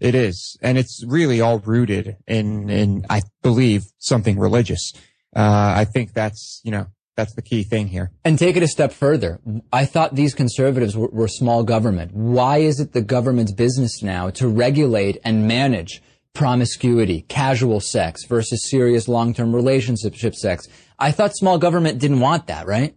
It 0.00 0.14
is, 0.14 0.58
and 0.60 0.76
it's 0.76 1.04
really 1.06 1.40
all 1.40 1.60
rooted 1.60 2.16
in 2.26 2.68
in 2.68 3.06
I 3.08 3.22
believe 3.42 3.84
something 3.98 4.38
religious. 4.38 4.92
Uh, 5.36 5.74
I 5.76 5.84
think 5.84 6.14
that's 6.14 6.60
you 6.64 6.70
know 6.72 6.86
That's 7.16 7.34
the 7.34 7.42
key 7.42 7.62
thing 7.62 7.88
here. 7.88 8.10
And 8.24 8.38
take 8.38 8.56
it 8.56 8.62
a 8.62 8.68
step 8.68 8.92
further. 8.92 9.40
I 9.72 9.84
thought 9.84 10.14
these 10.14 10.34
conservatives 10.34 10.96
were, 10.96 11.08
were 11.08 11.28
small 11.28 11.62
government. 11.62 12.12
Why 12.12 12.58
is 12.58 12.80
it 12.80 12.92
the 12.92 13.02
government's 13.02 13.52
business 13.52 14.02
now 14.02 14.30
to 14.30 14.48
regulate 14.48 15.18
and 15.24 15.46
manage 15.46 16.02
promiscuity, 16.32 17.22
casual 17.22 17.78
sex 17.78 18.24
versus 18.26 18.68
serious 18.68 19.06
long-term 19.06 19.54
relationship 19.54 20.34
sex? 20.34 20.66
I 20.98 21.12
thought 21.12 21.36
small 21.36 21.58
government 21.58 22.00
didn't 22.00 22.20
want 22.20 22.48
that, 22.48 22.66
right? 22.66 22.96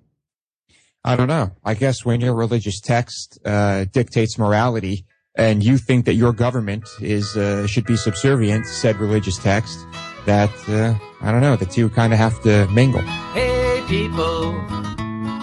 I 1.03 1.15
don't 1.15 1.27
know. 1.27 1.51
I 1.63 1.75
guess 1.75 2.03
when 2.03 2.19
your 2.19 2.33
religious 2.33 2.81
text 2.81 3.39
uh, 3.45 3.85
dictates 3.85 4.37
morality, 4.37 5.05
and 5.35 5.63
you 5.63 5.77
think 5.77 6.05
that 6.05 6.15
your 6.15 6.33
government 6.33 6.83
is 6.99 7.37
uh, 7.37 7.67
should 7.67 7.85
be 7.85 7.95
subservient 7.95 8.65
to 8.65 8.71
said 8.71 8.95
religious 8.97 9.37
text, 9.37 9.77
that 10.25 10.51
uh, 10.67 10.95
I 11.21 11.31
don't 11.31 11.41
know. 11.41 11.55
The 11.55 11.67
two 11.67 11.89
kind 11.89 12.11
of 12.11 12.19
have 12.19 12.41
to 12.41 12.67
mingle. 12.69 13.01
Hey 13.01 13.46
people, 13.87 14.51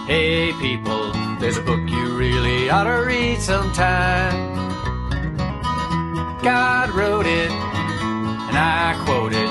hey 0.05 0.53
people, 0.61 1.11
there's 1.39 1.57
a 1.57 1.61
book 1.63 1.79
you 1.89 2.15
really 2.15 2.69
ought 2.69 2.83
to 2.83 3.03
read 3.03 3.41
sometime. 3.41 4.55
God 6.43 6.91
wrote 6.91 7.25
it, 7.25 7.49
and 7.49 8.55
I 8.55 9.01
quote 9.03 9.33
it 9.33 9.49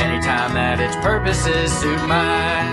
anytime 0.00 0.54
that 0.54 0.80
its 0.80 0.96
purposes 0.96 1.70
suit 1.76 2.00
mine. 2.08 2.72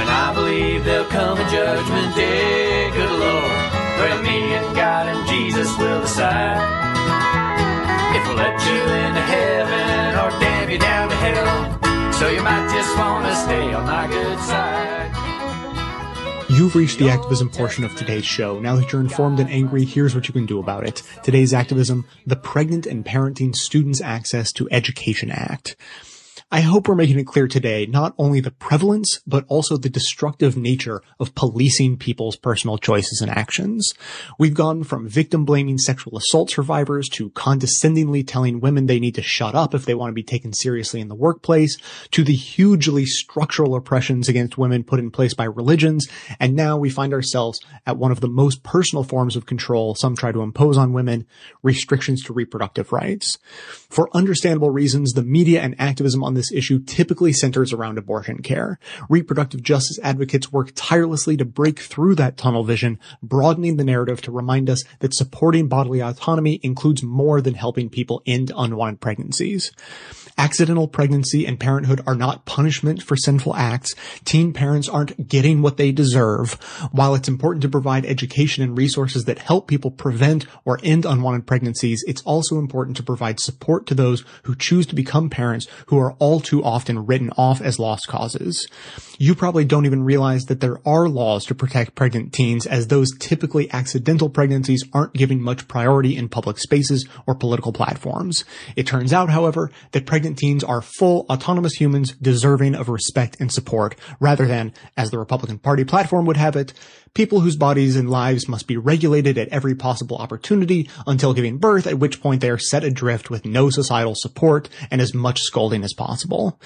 And 0.00 0.08
I 0.08 0.32
believe 0.34 0.86
there'll 0.86 1.04
come 1.06 1.38
a 1.38 1.50
judgment 1.50 2.16
day, 2.16 2.90
good 2.92 3.12
Lord, 3.12 3.52
where 4.00 4.22
me 4.22 4.54
and 4.56 4.74
God 4.74 5.06
and 5.06 5.28
Jesus 5.28 5.68
will 5.76 6.00
decide 6.00 6.64
if 8.16 8.26
we'll 8.26 8.36
let 8.36 8.56
you 8.64 8.80
into 9.04 9.20
heaven 9.20 10.16
or 10.16 10.30
damn 10.40 10.70
you 10.70 10.78
down 10.78 11.10
to 11.10 11.16
hell. 11.16 11.83
So 12.18 12.30
you 12.30 12.42
might 12.42 12.72
just 12.72 12.96
want 12.96 13.26
to 13.26 13.34
stay 13.34 13.74
on 13.74 13.86
my 13.86 14.06
good 14.06 14.38
side. 14.38 15.10
You've 16.48 16.76
reached 16.76 16.98
the 16.98 17.10
activism 17.10 17.50
portion 17.50 17.82
of 17.82 17.96
today's 17.96 18.24
show. 18.24 18.60
Now 18.60 18.76
that 18.76 18.92
you're 18.92 19.00
informed 19.00 19.40
and 19.40 19.50
angry, 19.50 19.84
here's 19.84 20.14
what 20.14 20.28
you 20.28 20.32
can 20.32 20.46
do 20.46 20.60
about 20.60 20.86
it. 20.86 21.02
Today's 21.24 21.52
activism, 21.52 22.06
the 22.24 22.36
Pregnant 22.36 22.86
and 22.86 23.04
Parenting 23.04 23.56
Students 23.56 24.00
Access 24.00 24.52
to 24.52 24.68
Education 24.70 25.32
Act. 25.32 25.74
I 26.54 26.60
hope 26.60 26.86
we're 26.86 26.94
making 26.94 27.18
it 27.18 27.26
clear 27.26 27.48
today 27.48 27.84
not 27.84 28.14
only 28.16 28.38
the 28.38 28.52
prevalence, 28.52 29.18
but 29.26 29.44
also 29.48 29.76
the 29.76 29.88
destructive 29.88 30.56
nature 30.56 31.02
of 31.18 31.34
policing 31.34 31.96
people's 31.96 32.36
personal 32.36 32.78
choices 32.78 33.20
and 33.20 33.28
actions. 33.28 33.92
We've 34.38 34.54
gone 34.54 34.84
from 34.84 35.08
victim 35.08 35.44
blaming 35.44 35.78
sexual 35.78 36.16
assault 36.16 36.50
survivors 36.50 37.08
to 37.14 37.30
condescendingly 37.30 38.22
telling 38.22 38.60
women 38.60 38.86
they 38.86 39.00
need 39.00 39.16
to 39.16 39.20
shut 39.22 39.56
up 39.56 39.74
if 39.74 39.84
they 39.84 39.96
want 39.96 40.10
to 40.10 40.14
be 40.14 40.22
taken 40.22 40.52
seriously 40.52 41.00
in 41.00 41.08
the 41.08 41.16
workplace, 41.16 41.76
to 42.12 42.22
the 42.22 42.36
hugely 42.36 43.04
structural 43.04 43.74
oppressions 43.74 44.28
against 44.28 44.56
women 44.56 44.84
put 44.84 45.00
in 45.00 45.10
place 45.10 45.34
by 45.34 45.46
religions, 45.46 46.06
and 46.38 46.54
now 46.54 46.76
we 46.76 46.88
find 46.88 47.12
ourselves 47.12 47.58
at 47.84 47.96
one 47.96 48.12
of 48.12 48.20
the 48.20 48.28
most 48.28 48.62
personal 48.62 49.02
forms 49.02 49.34
of 49.34 49.44
control 49.44 49.96
some 49.96 50.14
try 50.14 50.30
to 50.30 50.42
impose 50.42 50.78
on 50.78 50.92
women, 50.92 51.26
restrictions 51.64 52.22
to 52.22 52.32
reproductive 52.32 52.92
rights. 52.92 53.38
For 53.90 54.08
understandable 54.14 54.70
reasons, 54.70 55.14
the 55.14 55.24
media 55.24 55.60
and 55.60 55.74
activism 55.80 56.22
on 56.22 56.34
this 56.34 56.43
issue 56.52 56.78
typically 56.78 57.32
centers 57.32 57.72
around 57.72 57.98
abortion 57.98 58.42
care. 58.42 58.78
Reproductive 59.08 59.62
justice 59.62 59.98
advocates 60.02 60.52
work 60.52 60.72
tirelessly 60.74 61.36
to 61.36 61.44
break 61.44 61.80
through 61.80 62.14
that 62.16 62.36
tunnel 62.36 62.64
vision, 62.64 62.98
broadening 63.22 63.76
the 63.76 63.84
narrative 63.84 64.20
to 64.22 64.32
remind 64.32 64.68
us 64.70 64.82
that 65.00 65.14
supporting 65.14 65.68
bodily 65.68 66.00
autonomy 66.00 66.60
includes 66.62 67.02
more 67.02 67.40
than 67.40 67.54
helping 67.54 67.88
people 67.88 68.22
end 68.26 68.52
unwanted 68.56 69.00
pregnancies. 69.00 69.72
Accidental 70.36 70.88
pregnancy 70.88 71.46
and 71.46 71.60
parenthood 71.60 72.00
are 72.08 72.16
not 72.16 72.44
punishment 72.44 73.00
for 73.00 73.16
sinful 73.16 73.54
acts. 73.54 73.94
Teen 74.24 74.52
parents 74.52 74.88
aren't 74.88 75.28
getting 75.28 75.62
what 75.62 75.76
they 75.76 75.92
deserve. 75.92 76.54
While 76.90 77.14
it's 77.14 77.28
important 77.28 77.62
to 77.62 77.68
provide 77.68 78.04
education 78.04 78.64
and 78.64 78.76
resources 78.76 79.26
that 79.26 79.38
help 79.38 79.68
people 79.68 79.92
prevent 79.92 80.44
or 80.64 80.80
end 80.82 81.04
unwanted 81.04 81.46
pregnancies, 81.46 82.02
it's 82.08 82.22
also 82.22 82.58
important 82.58 82.96
to 82.96 83.02
provide 83.04 83.38
support 83.38 83.86
to 83.86 83.94
those 83.94 84.24
who 84.42 84.56
choose 84.56 84.86
to 84.86 84.96
become 84.96 85.30
parents 85.30 85.68
who 85.86 85.98
are 85.98 86.14
all 86.24 86.40
too 86.40 86.64
often 86.64 87.04
written 87.04 87.30
off 87.36 87.60
as 87.60 87.78
lost 87.78 88.08
causes. 88.08 88.66
You 89.18 89.34
probably 89.34 89.66
don't 89.66 89.84
even 89.84 90.02
realize 90.02 90.44
that 90.44 90.60
there 90.60 90.78
are 90.88 91.06
laws 91.06 91.44
to 91.44 91.54
protect 91.54 91.94
pregnant 91.94 92.32
teens 92.32 92.64
as 92.64 92.86
those 92.86 93.14
typically 93.18 93.70
accidental 93.72 94.30
pregnancies 94.30 94.82
aren't 94.94 95.12
given 95.12 95.42
much 95.42 95.68
priority 95.68 96.16
in 96.16 96.30
public 96.30 96.58
spaces 96.58 97.06
or 97.26 97.34
political 97.34 97.74
platforms. 97.74 98.46
It 98.74 98.86
turns 98.86 99.12
out, 99.12 99.28
however, 99.28 99.70
that 99.92 100.06
pregnant 100.06 100.38
teens 100.38 100.64
are 100.64 100.80
full 100.80 101.26
autonomous 101.28 101.74
humans 101.74 102.14
deserving 102.22 102.74
of 102.74 102.88
respect 102.88 103.36
and 103.38 103.52
support 103.52 103.94
rather 104.18 104.46
than, 104.46 104.72
as 104.96 105.10
the 105.10 105.18
Republican 105.18 105.58
Party 105.58 105.84
platform 105.84 106.24
would 106.24 106.38
have 106.38 106.56
it, 106.56 106.72
people 107.14 107.40
whose 107.40 107.56
bodies 107.56 107.96
and 107.96 108.10
lives 108.10 108.48
must 108.48 108.66
be 108.66 108.76
regulated 108.76 109.38
at 109.38 109.48
every 109.48 109.74
possible 109.74 110.16
opportunity 110.16 110.90
until 111.06 111.32
giving 111.32 111.58
birth, 111.58 111.86
at 111.86 111.98
which 111.98 112.20
point 112.20 112.40
they 112.40 112.50
are 112.50 112.58
set 112.58 112.82
adrift 112.82 113.30
with 113.30 113.44
no 113.44 113.70
societal 113.70 114.14
support 114.16 114.68
and 114.90 115.00
as 115.00 115.14
much 115.14 115.40
scolding 115.40 115.84
as 115.84 115.94
possible. 115.94 116.60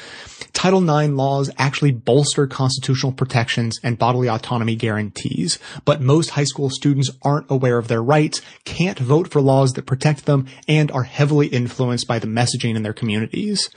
Title 0.55 0.83
IX 0.83 1.13
laws 1.13 1.51
actually 1.59 1.93
bolster 1.93 2.47
constitutional 2.47 3.13
protections 3.13 3.79
and 3.85 3.99
bodily 3.99 4.29
autonomy 4.29 4.75
guarantees, 4.75 5.59
but 5.85 6.01
most 6.01 6.31
high 6.31 6.45
school 6.45 6.71
students 6.71 7.11
aren't 7.23 7.51
aware 7.51 7.77
of 7.77 7.89
their 7.89 8.03
rights, 8.03 8.41
can't 8.65 8.99
vote 8.99 9.31
for 9.31 9.43
laws 9.43 9.75
that 9.75 9.87
protect 9.87 10.25
them, 10.25 10.47
and 10.67 10.91
are 10.91 11.03
heavily 11.03 11.49
influenced 11.49 12.09
by 12.09 12.19
the 12.19 12.27
messaging 12.27 12.75
in 12.75 12.83
their 12.83 12.95
communities. 12.95 13.69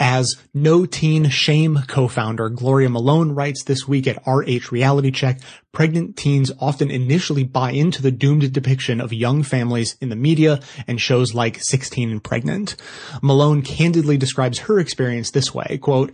As 0.00 0.34
No 0.52 0.86
Teen 0.86 1.28
Shame 1.28 1.78
co-founder 1.86 2.48
Gloria 2.48 2.88
Malone 2.90 3.30
writes 3.30 3.62
this 3.62 3.86
week 3.86 4.08
at 4.08 4.22
RH 4.26 4.72
Reality 4.72 5.12
Check, 5.12 5.40
pregnant 5.70 6.16
teens 6.16 6.50
often 6.58 6.90
initially 6.90 7.44
buy 7.44 7.70
into 7.70 8.02
the 8.02 8.10
doomed 8.10 8.52
depiction 8.52 9.00
of 9.00 9.12
young 9.12 9.44
families 9.44 9.96
in 10.00 10.08
the 10.08 10.16
media 10.16 10.60
and 10.88 11.00
shows 11.00 11.32
like 11.32 11.62
16 11.62 12.10
and 12.10 12.24
Pregnant. 12.24 12.74
Malone 13.22 13.62
candidly 13.62 14.16
describes 14.16 14.60
her 14.60 14.80
experience 14.80 15.30
this 15.30 15.54
way, 15.54 15.78
quote, 15.78 16.12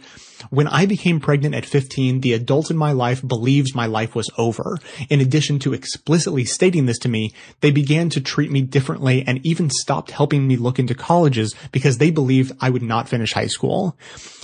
when 0.48 0.66
I 0.68 0.86
became 0.86 1.20
pregnant 1.20 1.54
at 1.54 1.66
15, 1.66 2.20
the 2.20 2.32
adult 2.32 2.70
in 2.70 2.76
my 2.76 2.92
life 2.92 3.26
believed 3.26 3.74
my 3.74 3.86
life 3.86 4.14
was 4.14 4.30
over. 4.38 4.78
In 5.08 5.20
addition 5.20 5.58
to 5.60 5.74
explicitly 5.74 6.44
stating 6.44 6.86
this 6.86 6.98
to 7.00 7.08
me, 7.08 7.32
they 7.60 7.70
began 7.70 8.08
to 8.10 8.20
treat 8.20 8.50
me 8.50 8.62
differently 8.62 9.24
and 9.26 9.44
even 9.44 9.68
stopped 9.68 10.10
helping 10.10 10.46
me 10.46 10.56
look 10.56 10.78
into 10.78 10.94
colleges 10.94 11.54
because 11.72 11.98
they 11.98 12.10
believed 12.10 12.52
I 12.60 12.70
would 12.70 12.82
not 12.82 13.08
finish 13.08 13.32
high 13.32 13.46
school. 13.46 13.96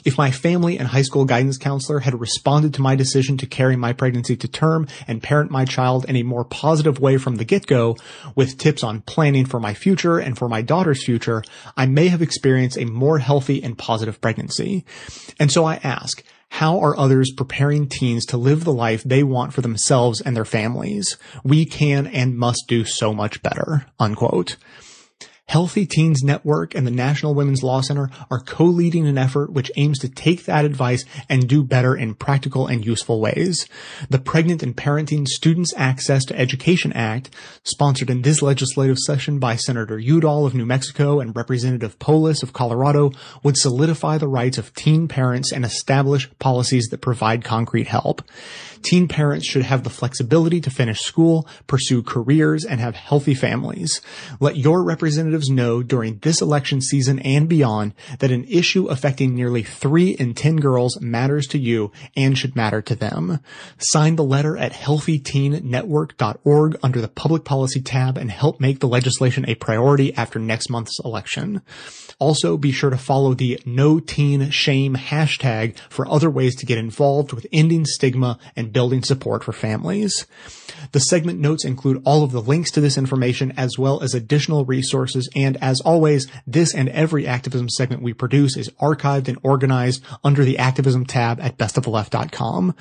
If 0.07 0.17
my 0.17 0.31
family 0.31 0.79
and 0.79 0.87
high 0.87 1.03
school 1.03 1.25
guidance 1.25 1.59
counselor 1.59 1.99
had 1.99 2.21
responded 2.21 2.73
to 2.75 2.81
my 2.81 2.95
decision 2.95 3.37
to 3.39 3.47
carry 3.47 3.75
my 3.75 3.93
pregnancy 3.93 4.37
to 4.37 4.47
term 4.47 4.87
and 5.09 5.21
parent 5.21 5.51
my 5.51 5.65
child 5.65 6.05
in 6.09 6.15
a 6.15 6.23
more 6.23 6.45
positive 6.45 7.01
way 7.01 7.19
from 7.19 7.37
the 7.37 7.45
get-go, 7.45 7.97
with 8.37 8.57
tips 8.57 8.85
on 8.85 9.01
planning 9.01 9.45
for 9.45 9.59
my 9.59 9.75
future 9.75 10.19
and 10.19 10.39
for 10.39 10.49
my 10.49 10.63
daughter's 10.63 11.05
future, 11.05 11.43
I 11.77 11.87
may 11.87 12.07
have 12.07 12.23
experienced 12.23 12.79
a 12.79 12.85
more 12.85 13.19
healthy 13.19 13.61
and 13.61 13.77
positive 13.77 14.21
pregnancy. 14.21 14.85
And 15.41 15.51
so 15.51 15.65
I 15.65 15.81
ask, 15.83 16.23
how 16.51 16.79
are 16.79 16.97
others 16.97 17.33
preparing 17.37 17.89
teens 17.89 18.25
to 18.27 18.37
live 18.37 18.63
the 18.63 18.73
life 18.73 19.03
they 19.03 19.25
want 19.25 19.55
for 19.55 19.61
themselves 19.61 20.21
and 20.21 20.37
their 20.37 20.45
families? 20.45 21.17
We 21.43 21.65
can 21.65 22.07
and 22.07 22.39
must 22.39 22.67
do 22.69 22.85
so 22.85 23.13
much 23.13 23.43
better. 23.43 23.87
Unquote. 23.99 24.57
Healthy 25.49 25.86
Teens 25.86 26.24
Network 26.24 26.74
and 26.74 26.84
the 26.84 26.90
National 26.90 27.32
Women's 27.32 27.62
Law 27.62 27.80
Center 27.80 28.11
are 28.32 28.40
co-leading 28.40 29.07
an 29.07 29.16
effort 29.16 29.53
which 29.53 29.70
aims 29.76 30.01
to 30.01 30.09
take 30.09 30.44
that 30.44 30.64
advice 30.64 31.05
and 31.28 31.49
do 31.49 31.62
better 31.62 31.94
in 31.94 32.16
practical 32.16 32.66
and 32.66 32.84
useful 32.84 33.20
ways. 33.20 33.68
The 34.11 34.18
Pregnant 34.18 34.64
and 34.64 34.76
Parenting 34.76 35.28
Students 35.28 35.72
Access 35.76 36.24
to 36.24 36.38
Education 36.38 36.92
Act, 36.94 37.30
sponsored 37.62 38.11
in 38.11 38.22
this 38.22 38.42
legislative 38.42 38.99
session 38.99 39.38
by 39.38 39.55
Senator 39.55 40.01
Udall 40.01 40.47
of 40.47 40.55
New 40.55 40.66
Mexico 40.66 41.20
and 41.20 41.34
Representative 41.36 41.97
Polis 42.01 42.42
of 42.42 42.53
Colorado, 42.53 43.12
would 43.44 43.57
solidify 43.57 44.18
the 44.18 44.26
rights 44.26 44.59
of 44.59 44.74
teen 44.74 45.07
parents 45.07 45.53
and 45.53 45.64
establish 45.64 46.28
policies 46.40 46.88
that 46.90 46.99
provide 46.99 47.44
concrete 47.44 47.86
help. 47.86 48.20
Teen 48.87 49.09
parents 49.09 49.49
should 49.49 49.64
have 49.64 49.82
the 49.82 49.91
flexibility 49.91 50.61
to 50.61 50.70
finish 50.70 51.01
school, 51.01 51.49
pursue 51.66 52.05
careers, 52.05 52.64
and 52.64 52.78
have 52.78 52.95
healthy 52.95 53.34
families. 53.34 54.01
Let 54.39 54.59
your 54.59 54.84
representatives 54.84 55.51
know 55.51 55.82
during 55.82 56.18
this 56.18 56.41
election 56.41 56.80
season 56.80 57.18
and 57.18 57.49
beyond 57.49 57.95
that 58.20 58.30
an 58.30 58.45
issue 58.45 58.87
affecting 58.87 59.34
nearly 59.34 59.64
three 59.64 60.11
in 60.11 60.34
ten 60.34 60.59
girls 60.59 61.01
matters 61.01 61.49
to 61.49 61.59
you 61.59 61.91
and 62.16 62.39
should 62.39 62.55
matter 62.55 62.80
to 62.82 62.95
them. 62.95 63.41
Sign 63.78 64.14
the 64.14 64.22
letter 64.22 64.57
at 64.57 64.70
healthyteennetwork.org 64.70 66.78
under 66.80 67.01
the 67.01 67.09
public 67.09 67.45
policy 67.45 67.80
tab 67.80 68.16
and 68.16 68.30
help 68.30 68.61
make 68.61 68.78
the 68.78 68.87
legislation 68.87 69.45
a 69.49 69.57
priority 69.57 70.14
after 70.14 70.39
next 70.39 70.70
month's 70.70 71.01
election. 71.05 71.61
Also, 72.20 72.57
be 72.57 72.70
sure 72.70 72.91
to 72.91 72.97
follow 72.97 73.34
the 73.34 73.61
No 73.66 73.99
Teen 73.99 74.49
Shame 74.51 74.95
hashtag 74.95 75.76
for 75.91 76.09
other 76.09 76.30
ways 76.30 76.55
to 76.57 76.66
get 76.66 76.78
involved 76.78 77.32
with 77.32 77.49
ending 77.53 77.84
stigma 77.84 78.39
and 78.55 78.76
building 78.77 79.03
support 79.03 79.43
for 79.43 79.55
families. 79.55 80.27
The 80.93 81.01
segment 81.01 81.41
notes 81.41 81.64
include 81.64 82.03
all 82.05 82.22
of 82.22 82.33
the 82.33 82.43
links 82.43 82.70
to 82.72 82.81
this 82.83 82.99
information 82.99 83.55
as 83.57 83.79
well 83.79 84.03
as 84.03 84.12
additional 84.12 84.66
resources. 84.66 85.31
And 85.35 85.57
as 85.62 85.81
always, 85.81 86.27
this 86.47 86.74
and 86.74 86.91
every 86.91 87.27
activism 87.27 87.70
segment 87.70 88.03
we 88.03 88.12
produce 88.12 88.55
is 88.55 88.68
archived 88.81 89.29
and 89.29 89.39
organized 89.43 90.05
under 90.22 90.45
the 90.45 90.59
activism 90.59 91.07
tab 91.07 91.41
at 91.41 91.57
bestoftheleft.com. 91.57 92.74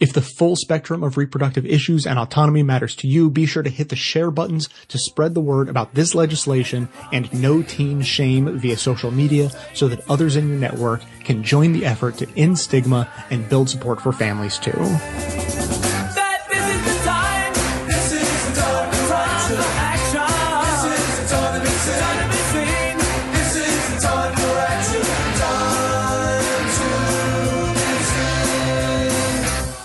If 0.00 0.14
the 0.14 0.22
full 0.22 0.56
spectrum 0.56 1.02
of 1.02 1.18
reproductive 1.18 1.66
issues 1.66 2.06
and 2.06 2.18
autonomy 2.18 2.62
matters 2.62 2.96
to 2.96 3.06
you, 3.06 3.28
be 3.28 3.44
sure 3.44 3.62
to 3.62 3.68
hit 3.68 3.90
the 3.90 3.96
share 3.96 4.30
buttons 4.30 4.70
to 4.88 4.96
spread 4.96 5.34
the 5.34 5.42
word 5.42 5.68
about 5.68 5.92
this 5.92 6.14
legislation 6.14 6.88
and 7.12 7.30
no 7.38 7.62
teen 7.62 8.00
shame 8.00 8.58
via 8.58 8.78
social 8.78 9.10
media 9.10 9.50
so 9.74 9.86
that 9.88 10.08
others 10.08 10.34
in 10.34 10.48
your 10.48 10.58
network 10.58 11.02
can 11.24 11.42
join 11.42 11.74
the 11.74 11.84
effort 11.84 12.16
to 12.16 12.38
end 12.38 12.58
stigma 12.58 13.06
and 13.30 13.48
build 13.50 13.68
support 13.68 14.00
for 14.00 14.12
families 14.12 14.58
too. 14.58 14.72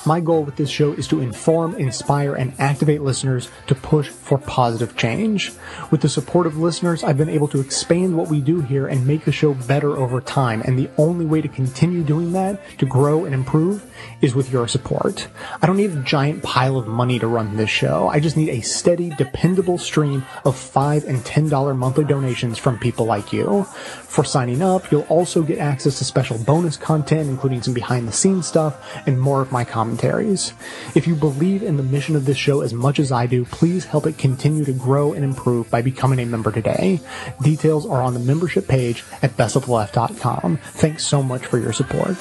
My 0.07 0.21
goal 0.21 0.45
with 0.45 0.55
this 0.55 0.69
show 0.69 0.93
is 0.93 1.05
to 1.09 1.19
inform, 1.19 1.75
inspire, 1.75 2.33
and 2.33 2.53
activate 2.59 3.01
listeners 3.01 3.49
to 3.67 3.75
push 3.75 4.07
for 4.07 4.37
positive 4.37 4.95
change. 4.95 5.51
With 5.91 5.99
the 5.99 6.07
support 6.07 6.47
of 6.47 6.57
listeners, 6.57 7.03
I've 7.03 7.17
been 7.17 7.27
able 7.27 7.49
to 7.49 7.59
expand 7.59 8.15
what 8.15 8.29
we 8.29 8.39
do 8.39 8.61
here 8.61 8.87
and 8.87 9.05
make 9.05 9.25
the 9.25 9.33
show 9.33 9.53
better 9.53 9.97
over 9.97 10.21
time. 10.21 10.61
And 10.61 10.79
the 10.79 10.89
only 10.97 11.25
way 11.25 11.41
to 11.41 11.49
continue 11.49 12.03
doing 12.03 12.31
that, 12.31 12.61
to 12.77 12.85
grow 12.85 13.25
and 13.25 13.35
improve, 13.35 13.83
is 14.21 14.33
with 14.33 14.49
your 14.49 14.65
support. 14.69 15.27
I 15.61 15.67
don't 15.67 15.75
need 15.75 15.91
a 15.91 16.03
giant 16.03 16.41
pile 16.41 16.77
of 16.77 16.87
money 16.87 17.19
to 17.19 17.27
run 17.27 17.57
this 17.57 17.69
show. 17.69 18.07
I 18.07 18.21
just 18.21 18.37
need 18.37 18.47
a 18.47 18.61
steady, 18.61 19.09
dependable 19.09 19.77
stream 19.77 20.23
of 20.45 20.55
5 20.55 21.03
and 21.03 21.19
$10 21.25 21.75
monthly 21.75 22.05
donations 22.05 22.57
from 22.57 22.79
people 22.79 23.05
like 23.05 23.33
you. 23.33 23.65
For 23.65 24.23
signing 24.23 24.61
up, 24.61 24.89
you'll 24.89 25.01
also 25.09 25.43
get 25.43 25.57
access 25.57 25.97
to 25.97 26.05
special 26.05 26.37
bonus 26.37 26.77
content, 26.77 27.29
including 27.29 27.61
some 27.61 27.73
behind 27.73 28.07
the 28.07 28.13
scenes 28.13 28.47
stuff 28.47 29.05
and 29.05 29.19
more 29.19 29.41
of 29.41 29.51
my 29.51 29.65
commentaries. 29.97 30.53
If 30.95 31.07
you 31.07 31.15
believe 31.15 31.63
in 31.63 31.77
the 31.77 31.83
mission 31.83 32.15
of 32.15 32.25
this 32.25 32.37
show 32.37 32.61
as 32.61 32.73
much 32.73 32.99
as 32.99 33.11
I 33.11 33.25
do, 33.25 33.45
please 33.45 33.85
help 33.85 34.05
it 34.05 34.17
continue 34.17 34.65
to 34.65 34.73
grow 34.73 35.13
and 35.13 35.23
improve 35.23 35.69
by 35.69 35.81
becoming 35.81 36.19
a 36.19 36.25
member 36.25 36.51
today. 36.51 36.99
Details 37.41 37.85
are 37.85 38.01
on 38.01 38.13
the 38.13 38.19
membership 38.19 38.67
page 38.67 39.03
at 39.21 39.31
bestoftheleft.com. 39.37 40.57
Thanks 40.57 41.05
so 41.05 41.23
much 41.23 41.45
for 41.45 41.57
your 41.57 41.73
support. 41.73 42.17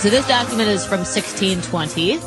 So 0.00 0.10
this 0.10 0.28
document 0.28 0.68
is 0.68 0.84
from 0.84 1.00
1620, 1.00 2.20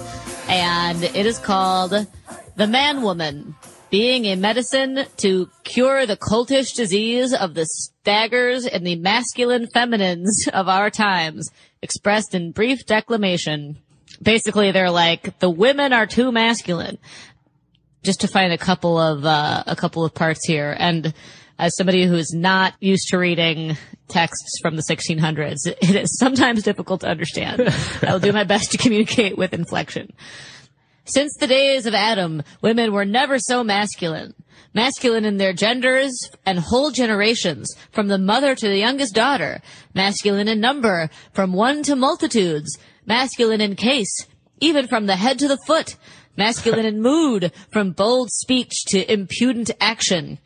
and 0.50 1.04
it 1.04 1.26
is 1.28 1.38
called 1.38 2.08
"The 2.56 2.68
Man 2.68 3.04
Woman." 3.04 3.56
Being 3.90 4.26
a 4.26 4.36
medicine 4.36 5.06
to 5.18 5.50
cure 5.64 6.06
the 6.06 6.18
cultish 6.18 6.76
disease 6.76 7.34
of 7.34 7.54
the 7.54 7.66
staggers 7.66 8.66
and 8.66 8.86
the 8.86 8.96
masculine 8.96 9.68
feminines 9.68 10.48
of 10.54 10.68
our 10.68 10.90
times, 10.90 11.50
expressed 11.82 12.36
in 12.36 12.52
brief 12.52 12.86
declamation. 12.86 13.78
Basically, 14.22 14.72
they're 14.72 14.92
like, 14.92 15.40
the 15.40 15.50
women 15.50 15.94
are 15.94 16.08
too 16.08 16.32
masculine 16.32 16.98
just 18.04 18.22
to 18.22 18.28
find 18.28 18.54
a 18.54 18.58
couple 18.58 18.98
of 18.98 19.26
uh, 19.26 19.64
a 19.68 19.76
couple 19.76 20.06
of 20.06 20.14
parts 20.14 20.46
here. 20.46 20.76
And 20.78 21.14
as 21.60 21.76
somebody 21.76 22.06
who 22.06 22.16
is 22.16 22.34
not 22.34 22.74
used 22.80 23.10
to 23.10 23.18
reading 23.18 23.78
texts 24.08 24.60
from 24.62 24.76
the 24.76 24.84
1600s, 24.84 25.58
it 25.66 25.96
is 25.96 26.18
sometimes 26.18 26.64
difficult 26.64 27.02
to 27.02 27.08
understand. 27.08 27.62
I 28.02 28.14
will 28.14 28.20
do 28.20 28.32
my 28.32 28.44
best 28.44 28.72
to 28.72 28.78
communicate 28.78 29.38
with 29.38 29.54
inflection. 29.54 30.14
Since 31.08 31.38
the 31.38 31.48
days 31.48 31.86
of 31.86 31.94
Adam, 31.94 32.44
women 32.62 32.92
were 32.92 33.06
never 33.06 33.40
so 33.40 33.64
masculine. 33.64 34.34
Masculine 34.74 35.24
in 35.24 35.38
their 35.38 35.54
genders 35.54 36.30
and 36.46 36.60
whole 36.60 36.92
generations, 36.92 37.74
from 37.92 38.10
the 38.10 38.18
mother 38.18 38.56
to 38.56 38.68
the 38.68 38.78
youngest 38.78 39.16
daughter. 39.16 39.62
Masculine 39.96 40.50
in 40.50 40.60
number, 40.60 41.10
from 41.32 41.54
one 41.54 41.82
to 41.84 41.96
multitudes. 41.96 42.78
Masculine 43.06 43.62
in 43.62 43.78
case, 43.78 44.28
even 44.60 44.86
from 44.86 45.06
the 45.06 45.16
head 45.16 45.40
to 45.40 45.48
the 45.48 45.58
foot 45.66 45.96
masculine 46.38 46.86
in 46.86 47.02
mood, 47.02 47.52
from 47.72 47.92
bold 47.92 48.30
speech 48.32 48.86
to 48.88 49.12
impudent 49.12 49.72
action, 49.82 50.38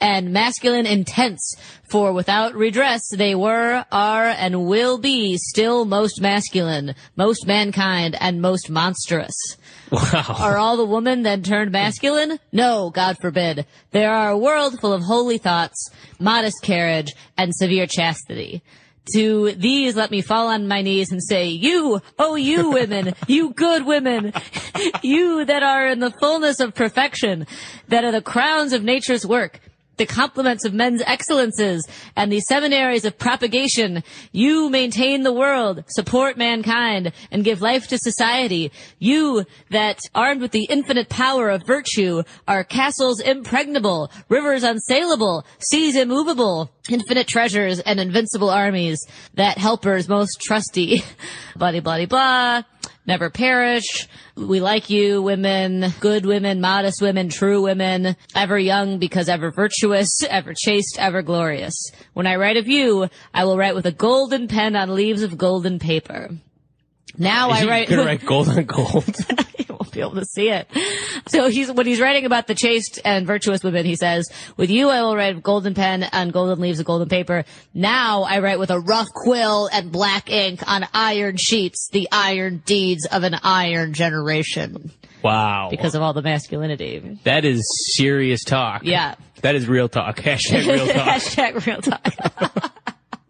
and 0.00 0.32
masculine 0.32 0.86
intense, 0.86 1.54
for 1.90 2.12
without 2.12 2.54
redress 2.54 3.02
they 3.10 3.34
were, 3.34 3.84
are, 3.92 4.26
and 4.26 4.66
will 4.66 4.96
be 4.96 5.36
still 5.36 5.84
most 5.84 6.20
masculine, 6.20 6.94
most 7.16 7.46
mankind, 7.46 8.16
and 8.20 8.40
most 8.40 8.70
monstrous. 8.70 9.34
Wow. 9.90 10.36
Are 10.38 10.56
all 10.56 10.76
the 10.76 10.84
women 10.84 11.22
then 11.22 11.42
turned 11.42 11.72
masculine? 11.72 12.38
No, 12.52 12.90
God 12.90 13.16
forbid. 13.20 13.66
There 13.90 14.12
are 14.12 14.30
a 14.30 14.38
world 14.38 14.78
full 14.80 14.92
of 14.92 15.02
holy 15.02 15.38
thoughts, 15.38 15.90
modest 16.18 16.62
carriage, 16.62 17.12
and 17.36 17.54
severe 17.54 17.86
chastity. 17.86 18.62
To 19.14 19.52
these, 19.52 19.96
let 19.96 20.10
me 20.10 20.20
fall 20.20 20.48
on 20.48 20.68
my 20.68 20.82
knees 20.82 21.10
and 21.10 21.20
say, 21.22 21.48
you, 21.48 22.00
oh 22.18 22.36
you 22.36 22.70
women, 22.72 23.14
you 23.26 23.52
good 23.52 23.84
women, 23.84 24.32
you 25.02 25.44
that 25.44 25.62
are 25.62 25.88
in 25.88 25.98
the 25.98 26.12
fullness 26.12 26.60
of 26.60 26.74
perfection, 26.74 27.46
that 27.88 28.04
are 28.04 28.12
the 28.12 28.22
crowns 28.22 28.72
of 28.72 28.84
nature's 28.84 29.26
work, 29.26 29.60
the 30.00 30.06
complements 30.06 30.64
of 30.64 30.72
men's 30.72 31.02
excellences, 31.02 31.86
and 32.16 32.32
the 32.32 32.40
seminaries 32.40 33.04
of 33.04 33.18
propagation. 33.18 34.02
You 34.32 34.70
maintain 34.70 35.24
the 35.24 35.32
world, 35.32 35.84
support 35.88 36.38
mankind, 36.38 37.12
and 37.30 37.44
give 37.44 37.60
life 37.60 37.86
to 37.88 37.98
society. 37.98 38.72
You 38.98 39.44
that, 39.68 40.00
armed 40.14 40.40
with 40.40 40.52
the 40.52 40.64
infinite 40.70 41.10
power 41.10 41.50
of 41.50 41.66
virtue, 41.66 42.22
are 42.48 42.64
castles 42.64 43.20
impregnable, 43.20 44.10
rivers 44.30 44.62
unsaleable, 44.62 45.44
seas 45.58 45.96
immovable, 45.96 46.70
infinite 46.88 47.28
treasures, 47.28 47.78
and 47.80 48.00
invincible 48.00 48.48
armies. 48.48 49.06
That 49.34 49.58
helpers 49.58 50.08
most 50.08 50.40
trusty. 50.40 51.02
blah, 51.56 51.78
blah, 51.78 52.06
blah. 52.06 52.62
Never 53.10 53.28
perish. 53.28 54.06
We 54.36 54.60
like 54.60 54.88
you, 54.88 55.20
women, 55.20 55.92
good 55.98 56.24
women, 56.24 56.60
modest 56.60 57.02
women, 57.02 57.28
true 57.28 57.60
women, 57.60 58.14
ever 58.36 58.56
young 58.56 59.00
because 59.00 59.28
ever 59.28 59.50
virtuous, 59.50 60.22
ever 60.22 60.54
chaste, 60.54 60.96
ever 60.96 61.20
glorious. 61.20 61.74
When 62.12 62.28
I 62.28 62.36
write 62.36 62.56
of 62.56 62.68
you, 62.68 63.08
I 63.34 63.46
will 63.46 63.58
write 63.58 63.74
with 63.74 63.86
a 63.86 63.90
golden 63.90 64.46
pen 64.46 64.76
on 64.76 64.94
leaves 64.94 65.24
of 65.24 65.36
golden 65.36 65.80
paper. 65.80 66.30
Now 67.18 67.50
Is 67.52 67.62
I 67.62 67.66
write. 67.66 67.88
gonna 67.88 68.04
write 68.04 68.24
gold 68.24 68.48
on 68.48 68.64
gold? 68.64 69.04
you 69.58 69.64
won't 69.68 69.92
be 69.92 70.00
able 70.00 70.14
to 70.14 70.24
see 70.24 70.48
it. 70.48 70.68
So 71.28 71.48
he's 71.48 71.70
when 71.70 71.86
he's 71.86 72.00
writing 72.00 72.24
about 72.24 72.46
the 72.46 72.54
chaste 72.54 73.00
and 73.04 73.26
virtuous 73.26 73.62
women, 73.62 73.84
he 73.84 73.96
says, 73.96 74.28
"With 74.56 74.70
you, 74.70 74.88
I 74.88 75.02
will 75.02 75.16
write 75.16 75.34
with 75.34 75.44
golden 75.44 75.74
pen 75.74 76.04
on 76.12 76.30
golden 76.30 76.60
leaves 76.60 76.80
of 76.80 76.86
golden 76.86 77.08
paper. 77.08 77.44
Now 77.74 78.22
I 78.22 78.38
write 78.40 78.58
with 78.58 78.70
a 78.70 78.80
rough 78.80 79.08
quill 79.14 79.68
and 79.72 79.90
black 79.92 80.30
ink 80.30 80.60
on 80.66 80.86
iron 80.94 81.36
sheets, 81.36 81.88
the 81.92 82.08
iron 82.12 82.62
deeds 82.64 83.06
of 83.06 83.22
an 83.24 83.36
iron 83.42 83.92
generation." 83.92 84.90
Wow. 85.22 85.68
Because 85.70 85.94
of 85.94 86.00
all 86.00 86.14
the 86.14 86.22
masculinity. 86.22 87.18
That 87.24 87.44
is 87.44 87.62
serious 87.94 88.42
talk. 88.42 88.84
Yeah. 88.84 89.16
That 89.42 89.54
is 89.54 89.68
real 89.68 89.88
talk. 89.88 90.16
Hashtag 90.20 90.66
real 90.66 90.86
talk. 90.86 90.96
Hashtag 91.06 91.66
real 91.66 91.82
talk. 91.82 92.72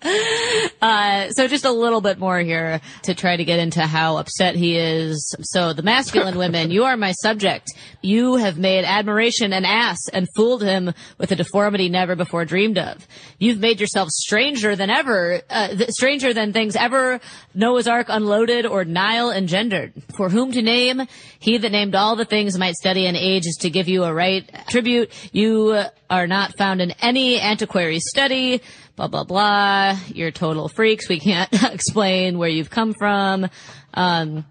Uh, 0.83 1.29
so 1.33 1.47
just 1.47 1.67
a 1.67 1.71
little 1.71 2.01
bit 2.01 2.19
more 2.19 2.39
here 2.39 2.81
to 3.03 3.15
try 3.15 3.37
to 3.37 3.45
get 3.45 3.59
into 3.59 3.83
how 3.83 4.17
upset 4.17 4.57
he 4.57 4.79
is. 4.79 5.35
So 5.43 5.75
the 5.75 5.83
masculine 5.83 6.39
women, 6.39 6.71
you 6.71 6.85
are 6.85 6.97
my 6.97 7.13
subject. 7.13 7.71
You 8.01 8.37
have 8.37 8.57
made 8.57 8.87
admiration 8.87 9.53
an 9.53 9.67
ass 9.67 9.99
and 10.11 10.27
fooled 10.35 10.63
him 10.63 10.95
with 11.19 11.33
a 11.33 11.37
deformity 11.37 11.91
never 11.91 12.17
before 12.17 12.47
dreamed 12.47 12.79
of. 12.79 13.07
You've 13.39 13.59
made 13.59 13.79
yourself 13.79 14.09
stranger 14.09 14.75
than 14.75 14.89
ever, 14.89 15.43
uh, 15.51 15.69
th- 15.69 15.91
stranger 15.91 16.33
than 16.33 16.55
things 16.55 16.77
ever 16.77 17.21
Noah's 17.55 17.87
Ark 17.87 18.07
unloaded 18.09 18.65
or 18.65 18.87
Nile 18.87 19.31
engendered. 19.31 19.93
For 20.17 20.31
whom 20.31 20.53
to 20.53 20.63
name, 20.63 21.03
he 21.41 21.59
that 21.59 21.73
named 21.73 21.95
all 21.95 22.17
the 22.17 22.25
things 22.25 22.59
might 22.59 22.77
study 22.77 23.07
and 23.07 23.19
age 23.19 23.47
is 23.47 23.59
to 23.61 23.71
give 23.71 23.87
you 23.87 24.05
a 24.05 24.15
right 24.15 24.49
tribute. 24.71 25.11
You 25.33 25.85
are 26.09 26.27
not 26.27 26.57
found 26.57 26.81
in 26.81 26.93
any 27.03 27.39
antiquary 27.39 28.01
study 28.01 28.63
blah 29.01 29.25
blah 29.25 29.25
blah. 29.25 29.99
You're 30.09 30.31
total 30.31 30.69
freaks. 30.69 31.09
We 31.09 31.21
can't 31.21 31.51
explain 31.73 32.39
where 32.39 32.49
you've 32.49 32.71
come 32.71 32.93
from. 32.93 33.49
Um, 33.95 34.45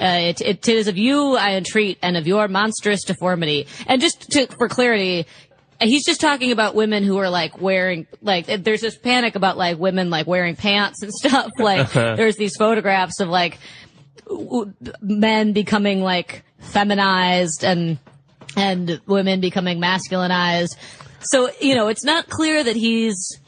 uh, 0.00 0.18
it, 0.20 0.40
it 0.40 0.68
is 0.68 0.88
of 0.88 0.96
you 0.96 1.36
I 1.36 1.56
entreat, 1.56 1.98
and 2.02 2.16
of 2.16 2.26
your 2.26 2.48
monstrous 2.48 3.04
deformity. 3.04 3.66
And 3.86 4.00
just 4.00 4.30
to, 4.30 4.46
for 4.46 4.68
clarity, 4.68 5.26
he's 5.80 6.06
just 6.06 6.20
talking 6.20 6.52
about 6.52 6.74
women 6.74 7.04
who 7.04 7.18
are 7.18 7.28
like 7.28 7.60
wearing 7.60 8.06
like 8.22 8.46
there's 8.46 8.80
this 8.80 8.96
panic 8.96 9.34
about 9.34 9.58
like 9.58 9.78
women 9.78 10.08
like 10.08 10.26
wearing 10.26 10.56
pants 10.56 11.02
and 11.02 11.12
stuff. 11.12 11.50
Like 11.58 11.92
there's 11.92 12.36
these 12.36 12.56
photographs 12.56 13.20
of 13.20 13.28
like 13.28 13.58
w- 14.26 14.72
men 15.02 15.52
becoming 15.52 16.00
like 16.00 16.42
feminized 16.58 17.64
and 17.64 17.98
and 18.56 18.98
women 19.06 19.40
becoming 19.40 19.78
masculinized. 19.78 20.76
So 21.20 21.50
you 21.60 21.74
know, 21.74 21.88
it's 21.88 22.04
not 22.04 22.30
clear 22.30 22.64
that 22.64 22.76
he's 22.76 23.38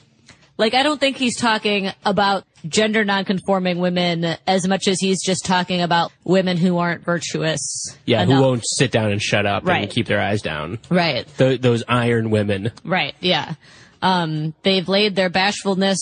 Like, 0.62 0.74
I 0.74 0.84
don't 0.84 1.00
think 1.00 1.16
he's 1.16 1.36
talking 1.36 1.90
about 2.04 2.44
gender 2.68 3.04
nonconforming 3.04 3.80
women 3.80 4.36
as 4.46 4.68
much 4.68 4.86
as 4.86 5.00
he's 5.00 5.20
just 5.20 5.44
talking 5.44 5.82
about 5.82 6.12
women 6.22 6.56
who 6.56 6.78
aren't 6.78 7.02
virtuous. 7.04 7.88
Yeah, 8.06 8.22
enough. 8.22 8.36
who 8.36 8.42
won't 8.42 8.62
sit 8.64 8.92
down 8.92 9.10
and 9.10 9.20
shut 9.20 9.44
up 9.44 9.66
Right. 9.66 9.82
and 9.82 9.90
keep 9.90 10.06
their 10.06 10.20
eyes 10.20 10.40
down. 10.40 10.78
Right. 10.88 11.26
Th- 11.36 11.60
those 11.60 11.82
iron 11.88 12.30
women. 12.30 12.70
Right. 12.84 13.16
Yeah. 13.18 13.54
Um, 14.02 14.54
they've 14.62 14.88
laid 14.88 15.16
their 15.16 15.30
bashfulness 15.30 15.98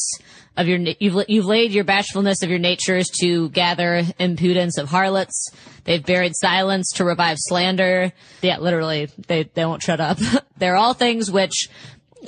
of 0.58 0.68
your, 0.68 0.78
you've, 0.98 1.24
you've 1.26 1.46
laid 1.46 1.72
your 1.72 1.84
bashfulness 1.84 2.42
of 2.42 2.50
your 2.50 2.58
natures 2.58 3.08
to 3.20 3.48
gather 3.48 4.02
impudence 4.18 4.76
of 4.76 4.90
harlots. 4.90 5.52
They've 5.84 6.04
buried 6.04 6.32
silence 6.36 6.92
to 6.96 7.04
revive 7.06 7.38
slander. 7.40 8.12
Yeah, 8.42 8.58
literally, 8.58 9.08
they, 9.26 9.44
they 9.44 9.64
won't 9.64 9.82
shut 9.82 10.00
up. 10.00 10.18
They're 10.58 10.76
all 10.76 10.92
things 10.92 11.30
which, 11.30 11.70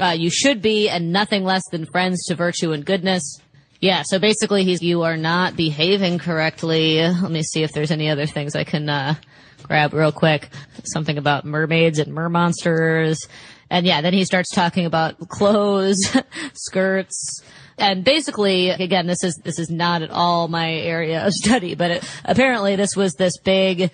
uh, 0.01 0.17
you 0.19 0.31
should 0.31 0.63
be 0.63 0.89
and 0.89 1.13
nothing 1.13 1.45
less 1.45 1.63
than 1.71 1.87
friends 1.87 2.25
to 2.27 2.35
virtue 2.35 2.73
and 2.73 2.85
goodness. 2.85 3.41
Yeah, 3.81 4.03
so 4.03 4.19
basically 4.19 4.65
he's, 4.65 4.83
you 4.83 5.03
are 5.03 5.17
not 5.17 5.57
behaving 5.57 6.19
correctly. 6.19 7.01
Let 7.03 7.31
me 7.31 7.43
see 7.43 7.63
if 7.63 7.73
there's 7.73 7.91
any 7.91 8.09
other 8.09 8.27
things 8.27 8.55
I 8.55 8.65
can, 8.65 8.89
uh, 8.89 9.17
grab 9.63 9.93
real 9.93 10.13
quick. 10.13 10.49
Something 10.85 11.19
about 11.19 11.45
mermaids 11.45 11.99
and 11.99 12.13
mermonsters. 12.13 13.27
And 13.71 13.87
yeah, 13.87 14.01
then 14.01 14.13
he 14.13 14.25
starts 14.25 14.51
talking 14.55 14.87
about 14.87 15.19
clothes, 15.29 16.17
skirts, 16.53 17.43
and 17.79 18.05
basically, 18.05 18.71
again, 18.71 19.07
this 19.07 19.25
is, 19.25 19.41
this 19.43 19.59
is 19.59 19.71
not 19.71 20.03
at 20.03 20.11
all 20.11 20.49
my 20.49 20.73
area 20.73 21.27
of 21.27 21.33
study, 21.33 21.75
but 21.75 21.91
it, 21.91 22.05
apparently 22.25 22.77
this 22.77 22.95
was 22.97 23.15
this 23.15 23.39
big, 23.39 23.91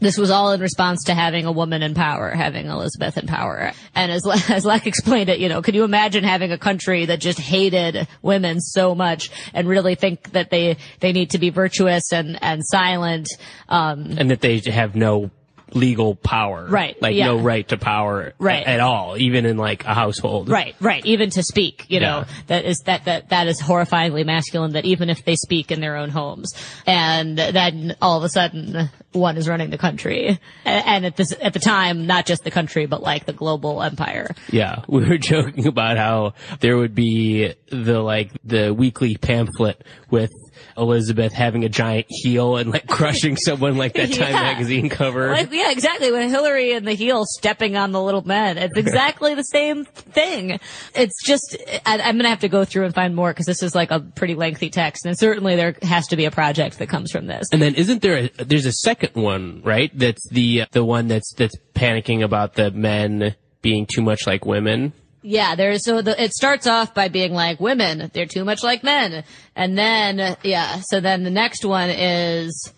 this 0.00 0.18
was 0.18 0.30
all 0.30 0.52
in 0.52 0.60
response 0.60 1.04
to 1.04 1.14
having 1.14 1.46
a 1.46 1.52
woman 1.52 1.82
in 1.82 1.94
power, 1.94 2.30
having 2.30 2.66
Elizabeth 2.66 3.16
in 3.18 3.26
power. 3.26 3.72
And 3.94 4.12
as, 4.12 4.26
as 4.50 4.64
Leck 4.64 4.86
explained 4.86 5.28
it, 5.28 5.38
you 5.38 5.48
know, 5.48 5.62
could 5.62 5.74
you 5.74 5.84
imagine 5.84 6.24
having 6.24 6.52
a 6.52 6.58
country 6.58 7.06
that 7.06 7.20
just 7.20 7.38
hated 7.38 8.06
women 8.22 8.60
so 8.60 8.94
much 8.94 9.30
and 9.52 9.68
really 9.68 9.94
think 9.94 10.32
that 10.32 10.50
they, 10.50 10.76
they 11.00 11.12
need 11.12 11.30
to 11.30 11.38
be 11.38 11.50
virtuous 11.50 12.12
and, 12.12 12.38
and 12.42 12.62
silent? 12.64 13.28
Um, 13.68 14.14
And 14.18 14.30
that 14.30 14.40
they 14.40 14.58
have 14.60 14.94
no 14.94 15.30
legal 15.74 16.14
power. 16.14 16.66
Right, 16.68 17.00
Like 17.02 17.14
yeah. 17.16 17.26
no 17.26 17.38
right 17.38 17.66
to 17.68 17.76
power 17.76 18.32
Right. 18.38 18.64
at 18.66 18.80
all, 18.80 19.16
even 19.18 19.44
in 19.44 19.56
like 19.56 19.84
a 19.84 19.92
household. 19.94 20.48
Right, 20.48 20.74
right. 20.80 21.04
Even 21.04 21.30
to 21.30 21.42
speak, 21.42 21.86
you 21.88 22.00
know, 22.00 22.18
Yeah. 22.18 22.24
that 22.46 22.64
is 22.64 22.78
that 22.86 23.04
that 23.06 23.30
that 23.30 23.46
is 23.48 23.60
horrifyingly 23.60 24.24
masculine. 24.24 24.72
That 24.72 24.84
even 24.84 25.10
if 25.10 25.24
they 25.24 25.36
speak 25.36 25.70
in 25.72 25.80
their 25.80 25.96
own 25.96 26.10
homes, 26.10 26.52
and 26.86 27.36
then 27.36 27.96
all 28.00 28.18
of 28.18 28.24
a 28.24 28.28
sudden 28.28 28.88
one 29.12 29.36
is 29.36 29.48
running 29.48 29.70
the 29.70 29.78
country, 29.78 30.38
and 30.64 31.04
at 31.06 31.16
this 31.16 31.34
at 31.42 31.52
the 31.52 31.58
time, 31.60 32.06
not 32.06 32.26
just 32.26 32.44
the 32.44 32.50
country, 32.50 32.86
but 32.86 33.02
like 33.02 33.26
the 33.26 33.32
global 33.32 33.82
empire. 33.82 34.34
Yeah, 34.50 34.82
we 34.88 35.04
were 35.04 35.18
joking 35.18 35.66
about 35.66 35.96
how 35.96 36.34
there 36.60 36.76
would 36.76 36.94
be 36.94 37.52
the 37.70 38.00
like 38.00 38.30
the 38.44 38.72
weekly 38.72 39.16
pamphlet 39.16 39.82
with 40.10 40.30
Elizabeth 40.76 41.32
having 41.32 41.64
a 41.64 41.68
giant 41.68 42.06
heel 42.08 42.56
and 42.56 42.70
like 42.70 42.86
crushing 42.88 43.36
someone 43.36 43.76
like 43.76 43.94
that 43.94 44.12
Time 44.12 44.28
Yeah. 44.34 44.42
magazine 44.42 44.88
cover. 44.88 45.30
Like, 45.30 45.52
yeah, 45.52 45.70
exactly. 45.70 46.10
When 46.12 46.28
Hillary 46.28 46.72
and 46.72 46.86
the 46.86 46.92
heel 46.94 47.24
stepping 47.26 47.76
on 47.76 47.92
the 47.92 48.02
little 48.02 48.22
men, 48.22 48.58
it's 48.58 48.76
exactly 48.76 49.34
the 49.34 49.42
same 49.42 49.84
thing. 49.84 50.58
It's 50.94 51.24
just, 51.24 51.56
I, 51.86 51.98
I'm 52.00 52.16
gonna 52.16 52.28
have 52.28 52.40
to 52.40 52.48
go 52.48 52.64
through 52.64 52.84
and 52.86 52.94
find 52.94 53.14
more 53.14 53.30
because 53.32 53.46
this 53.46 53.62
is 53.62 53.74
like 53.74 53.90
a 53.90 54.00
pretty 54.00 54.34
lengthy 54.34 54.70
text, 54.70 55.06
and 55.06 55.18
certainly 55.18 55.56
there 55.56 55.76
has 55.82 56.06
to 56.08 56.16
be 56.16 56.24
a 56.24 56.30
project 56.30 56.78
that 56.78 56.88
comes 56.88 57.10
from 57.12 57.26
this. 57.26 57.48
And 57.52 57.60
then 57.62 57.74
isn't 57.74 58.02
there 58.02 58.30
a, 58.38 58.44
there's 58.44 58.66
a 58.66 58.72
second 58.72 59.14
one, 59.14 59.62
right? 59.64 59.90
That's 59.98 60.26
the 60.30 60.64
the 60.72 60.84
one 60.84 61.08
that's 61.08 61.32
that's 61.34 61.56
panicking 61.74 62.22
about 62.22 62.54
the 62.54 62.70
men 62.70 63.34
being 63.62 63.86
too 63.86 64.02
much 64.02 64.26
like 64.26 64.44
women. 64.44 64.92
Yeah, 65.26 65.54
there's 65.54 65.86
so 65.86 66.02
the, 66.02 66.22
it 66.22 66.34
starts 66.34 66.66
off 66.66 66.92
by 66.92 67.08
being 67.08 67.32
like 67.32 67.58
women, 67.58 68.10
they're 68.12 68.26
too 68.26 68.44
much 68.44 68.62
like 68.62 68.84
men. 68.84 69.24
And 69.56 69.78
then, 69.78 70.36
yeah, 70.42 70.82
so 70.84 71.00
then 71.00 71.24
the 71.24 71.30
next 71.30 71.64
one 71.64 71.88
is 71.88 72.70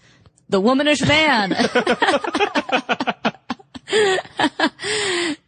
the 0.48 0.60
womanish 0.60 1.04
man. 1.06 1.50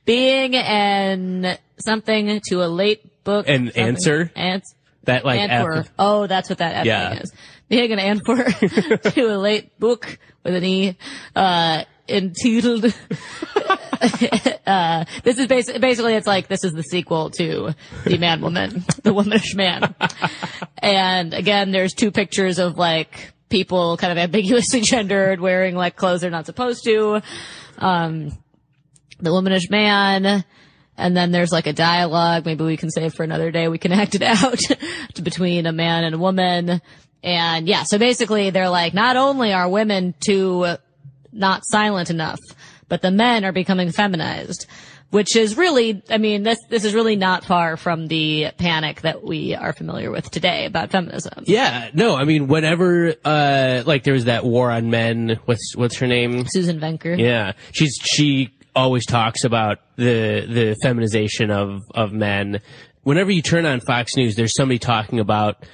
being 0.05 0.55
an 0.57 1.59
something 1.79 2.41
to 2.49 2.65
a 2.65 2.67
late 2.67 3.25
book. 3.25 3.49
An 3.49 3.69
answer? 3.71 4.31
Ans- 4.35 4.75
That 5.05 5.25
like 5.25 5.41
answer. 5.41 5.73
app- 5.73 5.89
Oh, 5.99 6.27
that's 6.27 6.49
what 6.49 6.59
that 6.59 6.77
F 6.79 6.87
Yeah. 6.87 7.21
is. 7.21 7.33
Being 7.69 7.93
an 7.93 7.99
answer 7.99 8.45
to 9.11 9.35
a 9.35 9.39
late 9.39 9.79
book 9.79 10.19
with 10.43 10.55
an 10.55 10.65
E, 10.65 10.97
uh, 11.37 11.85
entitled, 12.09 12.85
uh, 14.67 15.05
this 15.25 15.39
is 15.39 15.47
basically, 15.47 15.81
basically 15.81 16.15
it's 16.15 16.27
like, 16.27 16.49
this 16.49 16.65
is 16.65 16.73
the 16.73 16.83
sequel 16.83 17.31
to 17.31 17.75
The 18.05 18.19
Man 18.19 18.41
Woman, 18.41 18.85
The 19.03 19.13
Womanish 19.13 19.55
Man. 19.55 19.95
And 20.79 21.35
again, 21.35 21.71
there's 21.71 21.95
two 21.95 22.11
pictures 22.11 22.59
of 22.59 22.77
like 22.79 23.33
people 23.49 23.97
kind 23.97 24.13
of 24.13 24.19
ambiguously 24.19 24.81
gendered 24.83 25.41
wearing 25.41 25.75
like 25.75 25.97
clothes 25.97 26.21
they're 26.21 26.31
not 26.31 26.47
supposed 26.47 26.85
to. 26.85 27.23
Um, 27.79 28.33
the 29.21 29.31
womanish 29.31 29.71
man. 29.71 30.45
And 30.97 31.17
then 31.17 31.31
there's 31.31 31.53
like 31.53 31.67
a 31.67 31.73
dialogue. 31.73 32.45
Maybe 32.45 32.65
we 32.65 32.77
can 32.77 32.91
save 32.91 33.15
for 33.15 33.23
another 33.23 33.51
day. 33.51 33.69
We 33.69 33.79
can 33.79 33.93
act 33.93 34.15
it 34.15 34.23
out 34.23 34.61
between 35.23 35.67
a 35.67 35.73
man 35.73 36.05
and 36.05 36.15
a 36.15 36.19
woman. 36.19 36.81
And 37.23 37.69
yeah, 37.69 37.85
so 37.85 37.99
basically 37.99 38.51
they're 38.51 38.69
like, 38.69 38.95
not 38.95 39.17
only 39.17 39.53
are 39.53 39.69
women 39.69 40.15
too 40.19 40.77
not 41.33 41.63
silent 41.65 42.11
enough, 42.11 42.41
but 42.89 43.03
the 43.03 43.11
men 43.11 43.45
are 43.45 43.53
becoming 43.53 43.93
feminized, 43.93 44.67
which 45.11 45.37
is 45.37 45.57
really, 45.57 46.03
I 46.11 46.19
mean, 46.19 46.43
this, 46.43 46.59
this 46.69 46.85
is 46.85 46.95
really 46.95 47.17
not 47.17 47.45
far 47.45 47.77
from 47.77 48.09
the 48.09 48.49
panic 48.59 49.03
that 49.03 49.23
we 49.23 49.55
are 49.55 49.73
familiar 49.73 50.11
with 50.11 50.31
today 50.31 50.67
about 50.67 50.91
feminism. 50.91 51.45
Yeah, 51.47 51.91
no, 51.95 52.17
I 52.17 52.25
mean, 52.25 52.47
whenever, 52.47 53.15
uh, 53.25 53.83
like 53.87 54.05
there 54.05 54.15
was 54.15 54.27
that 54.27 54.45
war 54.45 54.71
on 54.71 54.91
men, 54.91 55.39
what's, 55.47 55.75
what's 55.77 55.97
her 55.99 56.07
name? 56.07 56.47
Susan 56.47 56.79
Venker. 56.79 57.19
Yeah. 57.19 57.53
She's, 57.73 57.99
she 58.03 58.55
always 58.77 59.07
talks 59.07 59.45
about 59.45 59.79
the, 59.97 60.47
the 60.47 60.77
feminization 60.83 61.51
of, 61.51 61.83
of 61.95 62.13
men. 62.13 62.61
Whenever 63.03 63.31
you 63.31 63.41
turn 63.41 63.65
on 63.65 63.81
Fox 63.81 64.15
News, 64.17 64.37
there's 64.37 64.55
somebody 64.55 64.79
talking 64.79 65.21
about 65.21 65.65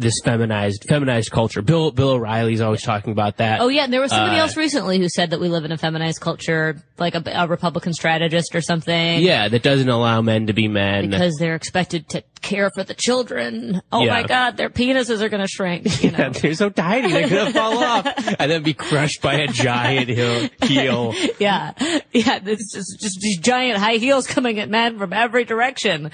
this 0.00 0.14
feminized, 0.24 0.84
feminized 0.88 1.30
culture. 1.30 1.62
Bill, 1.62 1.90
Bill 1.92 2.10
O'Reilly's 2.10 2.60
always 2.60 2.82
talking 2.82 3.12
about 3.12 3.36
that. 3.36 3.60
Oh 3.60 3.68
yeah, 3.68 3.84
and 3.84 3.92
there 3.92 4.00
was 4.00 4.10
somebody 4.10 4.36
Uh, 4.36 4.42
else 4.42 4.56
recently 4.56 4.98
who 4.98 5.08
said 5.08 5.30
that 5.30 5.40
we 5.40 5.48
live 5.48 5.64
in 5.64 5.72
a 5.72 5.78
feminized 5.78 6.20
culture, 6.20 6.82
like 6.98 7.14
a, 7.14 7.22
a 7.34 7.46
Republican 7.46 7.92
strategist 7.92 8.54
or 8.54 8.60
something. 8.60 9.20
Yeah, 9.22 9.48
that 9.48 9.62
doesn't 9.62 9.88
allow 9.88 10.20
men 10.22 10.46
to 10.48 10.52
be 10.52 10.68
men. 10.68 11.10
Because 11.10 11.36
they're 11.38 11.54
expected 11.54 12.08
to 12.10 12.22
care 12.40 12.70
for 12.74 12.82
the 12.82 12.94
children. 12.94 13.82
Oh 13.92 14.02
Yeah. 14.04 14.12
my 14.14 14.22
god, 14.22 14.56
their 14.56 14.70
penises 14.70 15.20
are 15.20 15.28
gonna 15.28 15.46
shrink. 15.46 16.02
You 16.02 16.10
know? 16.12 16.18
Yeah, 16.18 16.28
they're 16.30 16.54
so 16.54 16.70
tiny, 16.70 17.12
they're 17.12 17.28
gonna 17.28 17.52
fall 17.52 17.78
off 17.84 18.06
and 18.38 18.50
then 18.50 18.62
be 18.62 18.74
crushed 18.74 19.20
by 19.22 19.34
a 19.34 19.46
giant 19.46 20.08
heel. 20.08 20.48
heel. 20.62 21.14
yeah, 21.38 21.72
yeah. 22.12 22.40
It's 22.44 22.72
just, 22.72 23.00
just 23.00 23.20
these 23.20 23.38
giant 23.38 23.78
high 23.78 23.96
heels 23.96 24.26
coming 24.26 24.58
at 24.58 24.68
men 24.70 24.98
from 24.98 25.12
every 25.12 25.44
direction. 25.44 26.10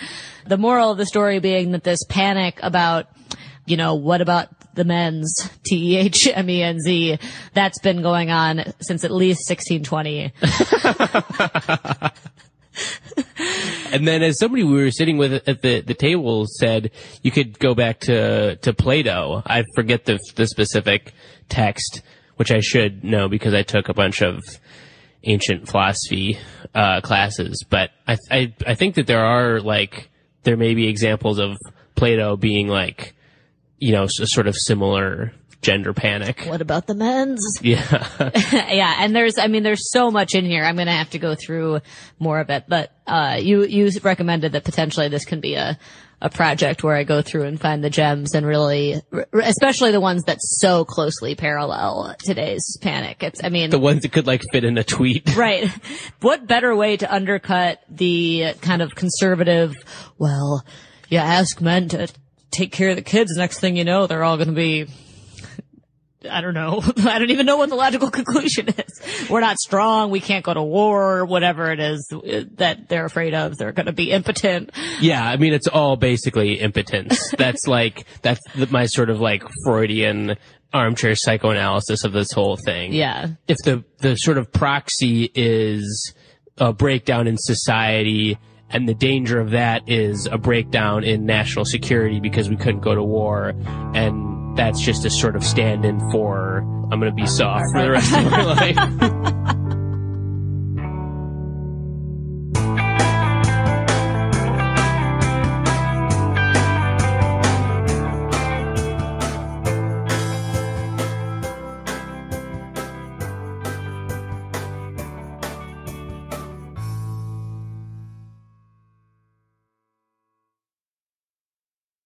The 0.46 0.56
moral 0.56 0.90
of 0.92 0.98
the 0.98 1.06
story 1.06 1.38
being 1.38 1.72
that 1.72 1.84
this 1.84 2.04
panic 2.08 2.58
about, 2.62 3.06
you 3.66 3.76
know, 3.76 3.94
what 3.94 4.20
about 4.20 4.48
the 4.74 4.84
men's 4.84 5.50
T 5.64 5.94
E 5.94 5.96
H 5.96 6.28
M 6.28 6.48
E 6.48 6.62
N 6.62 6.80
Z? 6.80 7.18
That's 7.54 7.78
been 7.80 8.02
going 8.02 8.30
on 8.30 8.72
since 8.80 9.04
at 9.04 9.10
least 9.10 9.48
1620. 9.48 10.32
And 13.92 14.06
then 14.06 14.22
as 14.22 14.38
somebody 14.38 14.64
we 14.64 14.74
were 14.74 14.90
sitting 14.90 15.16
with 15.16 15.48
at 15.48 15.62
the, 15.62 15.80
the 15.80 15.94
table 15.94 16.44
said, 16.58 16.90
you 17.22 17.30
could 17.30 17.58
go 17.58 17.74
back 17.74 18.00
to, 18.00 18.56
to 18.56 18.74
Plato. 18.74 19.42
I 19.46 19.64
forget 19.74 20.04
the, 20.04 20.18
the 20.34 20.46
specific 20.46 21.14
text, 21.48 22.02
which 22.36 22.50
I 22.50 22.60
should 22.60 23.04
know 23.04 23.28
because 23.28 23.54
I 23.54 23.62
took 23.62 23.88
a 23.88 23.94
bunch 23.94 24.22
of 24.22 24.42
ancient 25.24 25.68
philosophy, 25.68 26.38
uh, 26.74 27.00
classes. 27.00 27.64
But 27.68 27.90
I, 28.06 28.18
I, 28.30 28.54
I 28.66 28.74
think 28.74 28.96
that 28.96 29.06
there 29.06 29.24
are 29.24 29.60
like, 29.60 30.10
there 30.42 30.56
may 30.56 30.74
be 30.74 30.88
examples 30.88 31.38
of 31.38 31.56
Plato 31.94 32.36
being 32.36 32.68
like, 32.68 33.14
you 33.78 33.92
know, 33.92 34.04
a 34.04 34.08
sort 34.08 34.46
of 34.46 34.56
similar 34.56 35.32
gender 35.62 35.92
panic. 35.92 36.42
What 36.42 36.60
about 36.60 36.86
the 36.86 36.94
men's? 36.94 37.42
Yeah. 37.62 38.08
yeah, 38.52 38.96
and 39.00 39.16
there's, 39.16 39.38
I 39.38 39.48
mean, 39.48 39.62
there's 39.62 39.90
so 39.90 40.10
much 40.10 40.34
in 40.34 40.44
here. 40.44 40.62
I'm 40.62 40.76
going 40.76 40.86
to 40.86 40.92
have 40.92 41.10
to 41.10 41.18
go 41.18 41.34
through 41.34 41.80
more 42.18 42.38
of 42.38 42.50
it, 42.50 42.64
but, 42.68 42.92
uh, 43.06 43.38
you, 43.40 43.64
you 43.64 43.90
recommended 44.02 44.52
that 44.52 44.64
potentially 44.64 45.08
this 45.08 45.24
can 45.24 45.40
be 45.40 45.54
a, 45.54 45.76
a 46.20 46.30
project 46.30 46.84
where 46.84 46.94
I 46.94 47.02
go 47.02 47.22
through 47.22 47.44
and 47.44 47.60
find 47.60 47.82
the 47.82 47.90
gems 47.90 48.34
and 48.34 48.46
really, 48.46 49.02
especially 49.32 49.90
the 49.90 50.00
ones 50.00 50.24
that 50.24 50.38
so 50.40 50.84
closely 50.84 51.34
parallel 51.34 52.14
today's 52.22 52.78
panic. 52.80 53.22
It's, 53.22 53.42
I 53.42 53.48
mean, 53.48 53.70
the 53.70 53.78
ones 53.78 54.02
that 54.02 54.12
could 54.12 54.26
like 54.26 54.42
fit 54.52 54.64
in 54.64 54.78
a 54.78 54.84
tweet. 54.84 55.36
right. 55.36 55.68
What 56.20 56.46
better 56.46 56.74
way 56.76 56.96
to 56.98 57.12
undercut 57.12 57.82
the 57.88 58.54
kind 58.60 58.80
of 58.80 58.94
conservative, 58.94 59.74
well, 60.18 60.64
you 61.08 61.18
ask 61.18 61.60
men 61.60 61.88
to 61.88 62.08
take 62.56 62.72
care 62.72 62.90
of 62.90 62.96
the 62.96 63.02
kids, 63.02 63.36
next 63.36 63.60
thing 63.60 63.76
you 63.76 63.84
know, 63.84 64.06
they're 64.06 64.24
all 64.24 64.36
going 64.36 64.48
to 64.48 64.54
be 64.54 64.86
I 66.30 66.40
don't 66.40 66.54
know. 66.54 66.82
I 66.98 67.18
don't 67.18 67.30
even 67.30 67.46
know 67.46 67.56
what 67.56 67.68
the 67.68 67.74
logical 67.74 68.10
conclusion 68.10 68.68
is. 68.68 69.28
We're 69.30 69.40
not 69.40 69.58
strong. 69.58 70.10
We 70.10 70.20
can't 70.20 70.44
go 70.44 70.54
to 70.54 70.62
war. 70.62 71.24
Whatever 71.24 71.70
it 71.70 71.80
is 71.80 72.06
that 72.56 72.88
they're 72.88 73.04
afraid 73.04 73.34
of, 73.34 73.56
they're 73.56 73.72
going 73.72 73.86
to 73.86 73.92
be 73.92 74.10
impotent. 74.10 74.70
Yeah, 75.00 75.24
I 75.24 75.36
mean, 75.36 75.52
it's 75.52 75.68
all 75.68 75.96
basically 75.96 76.60
impotence. 76.60 77.32
that's 77.38 77.66
like, 77.66 78.06
that's 78.22 78.40
the, 78.54 78.66
my 78.68 78.86
sort 78.86 79.10
of 79.10 79.20
like 79.20 79.44
Freudian 79.64 80.36
armchair 80.72 81.14
psychoanalysis 81.14 82.04
of 82.04 82.12
this 82.12 82.32
whole 82.32 82.56
thing. 82.56 82.92
Yeah. 82.92 83.28
If 83.48 83.56
the, 83.64 83.84
the 83.98 84.16
sort 84.16 84.38
of 84.38 84.52
proxy 84.52 85.30
is 85.34 86.14
a 86.58 86.72
breakdown 86.72 87.26
in 87.26 87.36
society, 87.38 88.38
and 88.70 88.88
the 88.88 88.94
danger 88.94 89.40
of 89.40 89.50
that 89.50 89.88
is 89.88 90.26
a 90.26 90.38
breakdown 90.38 91.04
in 91.04 91.26
national 91.26 91.64
security 91.64 92.20
because 92.20 92.48
we 92.48 92.56
couldn't 92.56 92.80
go 92.80 92.94
to 92.94 93.02
war, 93.02 93.54
and 93.94 94.56
that's 94.56 94.80
just 94.80 95.04
a 95.04 95.10
sort 95.10 95.36
of 95.36 95.44
stand-in 95.44 96.00
for 96.10 96.58
I'm 96.90 97.00
going 97.00 97.10
to 97.10 97.12
be 97.12 97.26
soft 97.26 97.64
for 97.72 97.82
the 97.82 97.90
rest 97.90 98.12
of 98.14 98.24
my 98.30 98.42
life. 99.44 99.55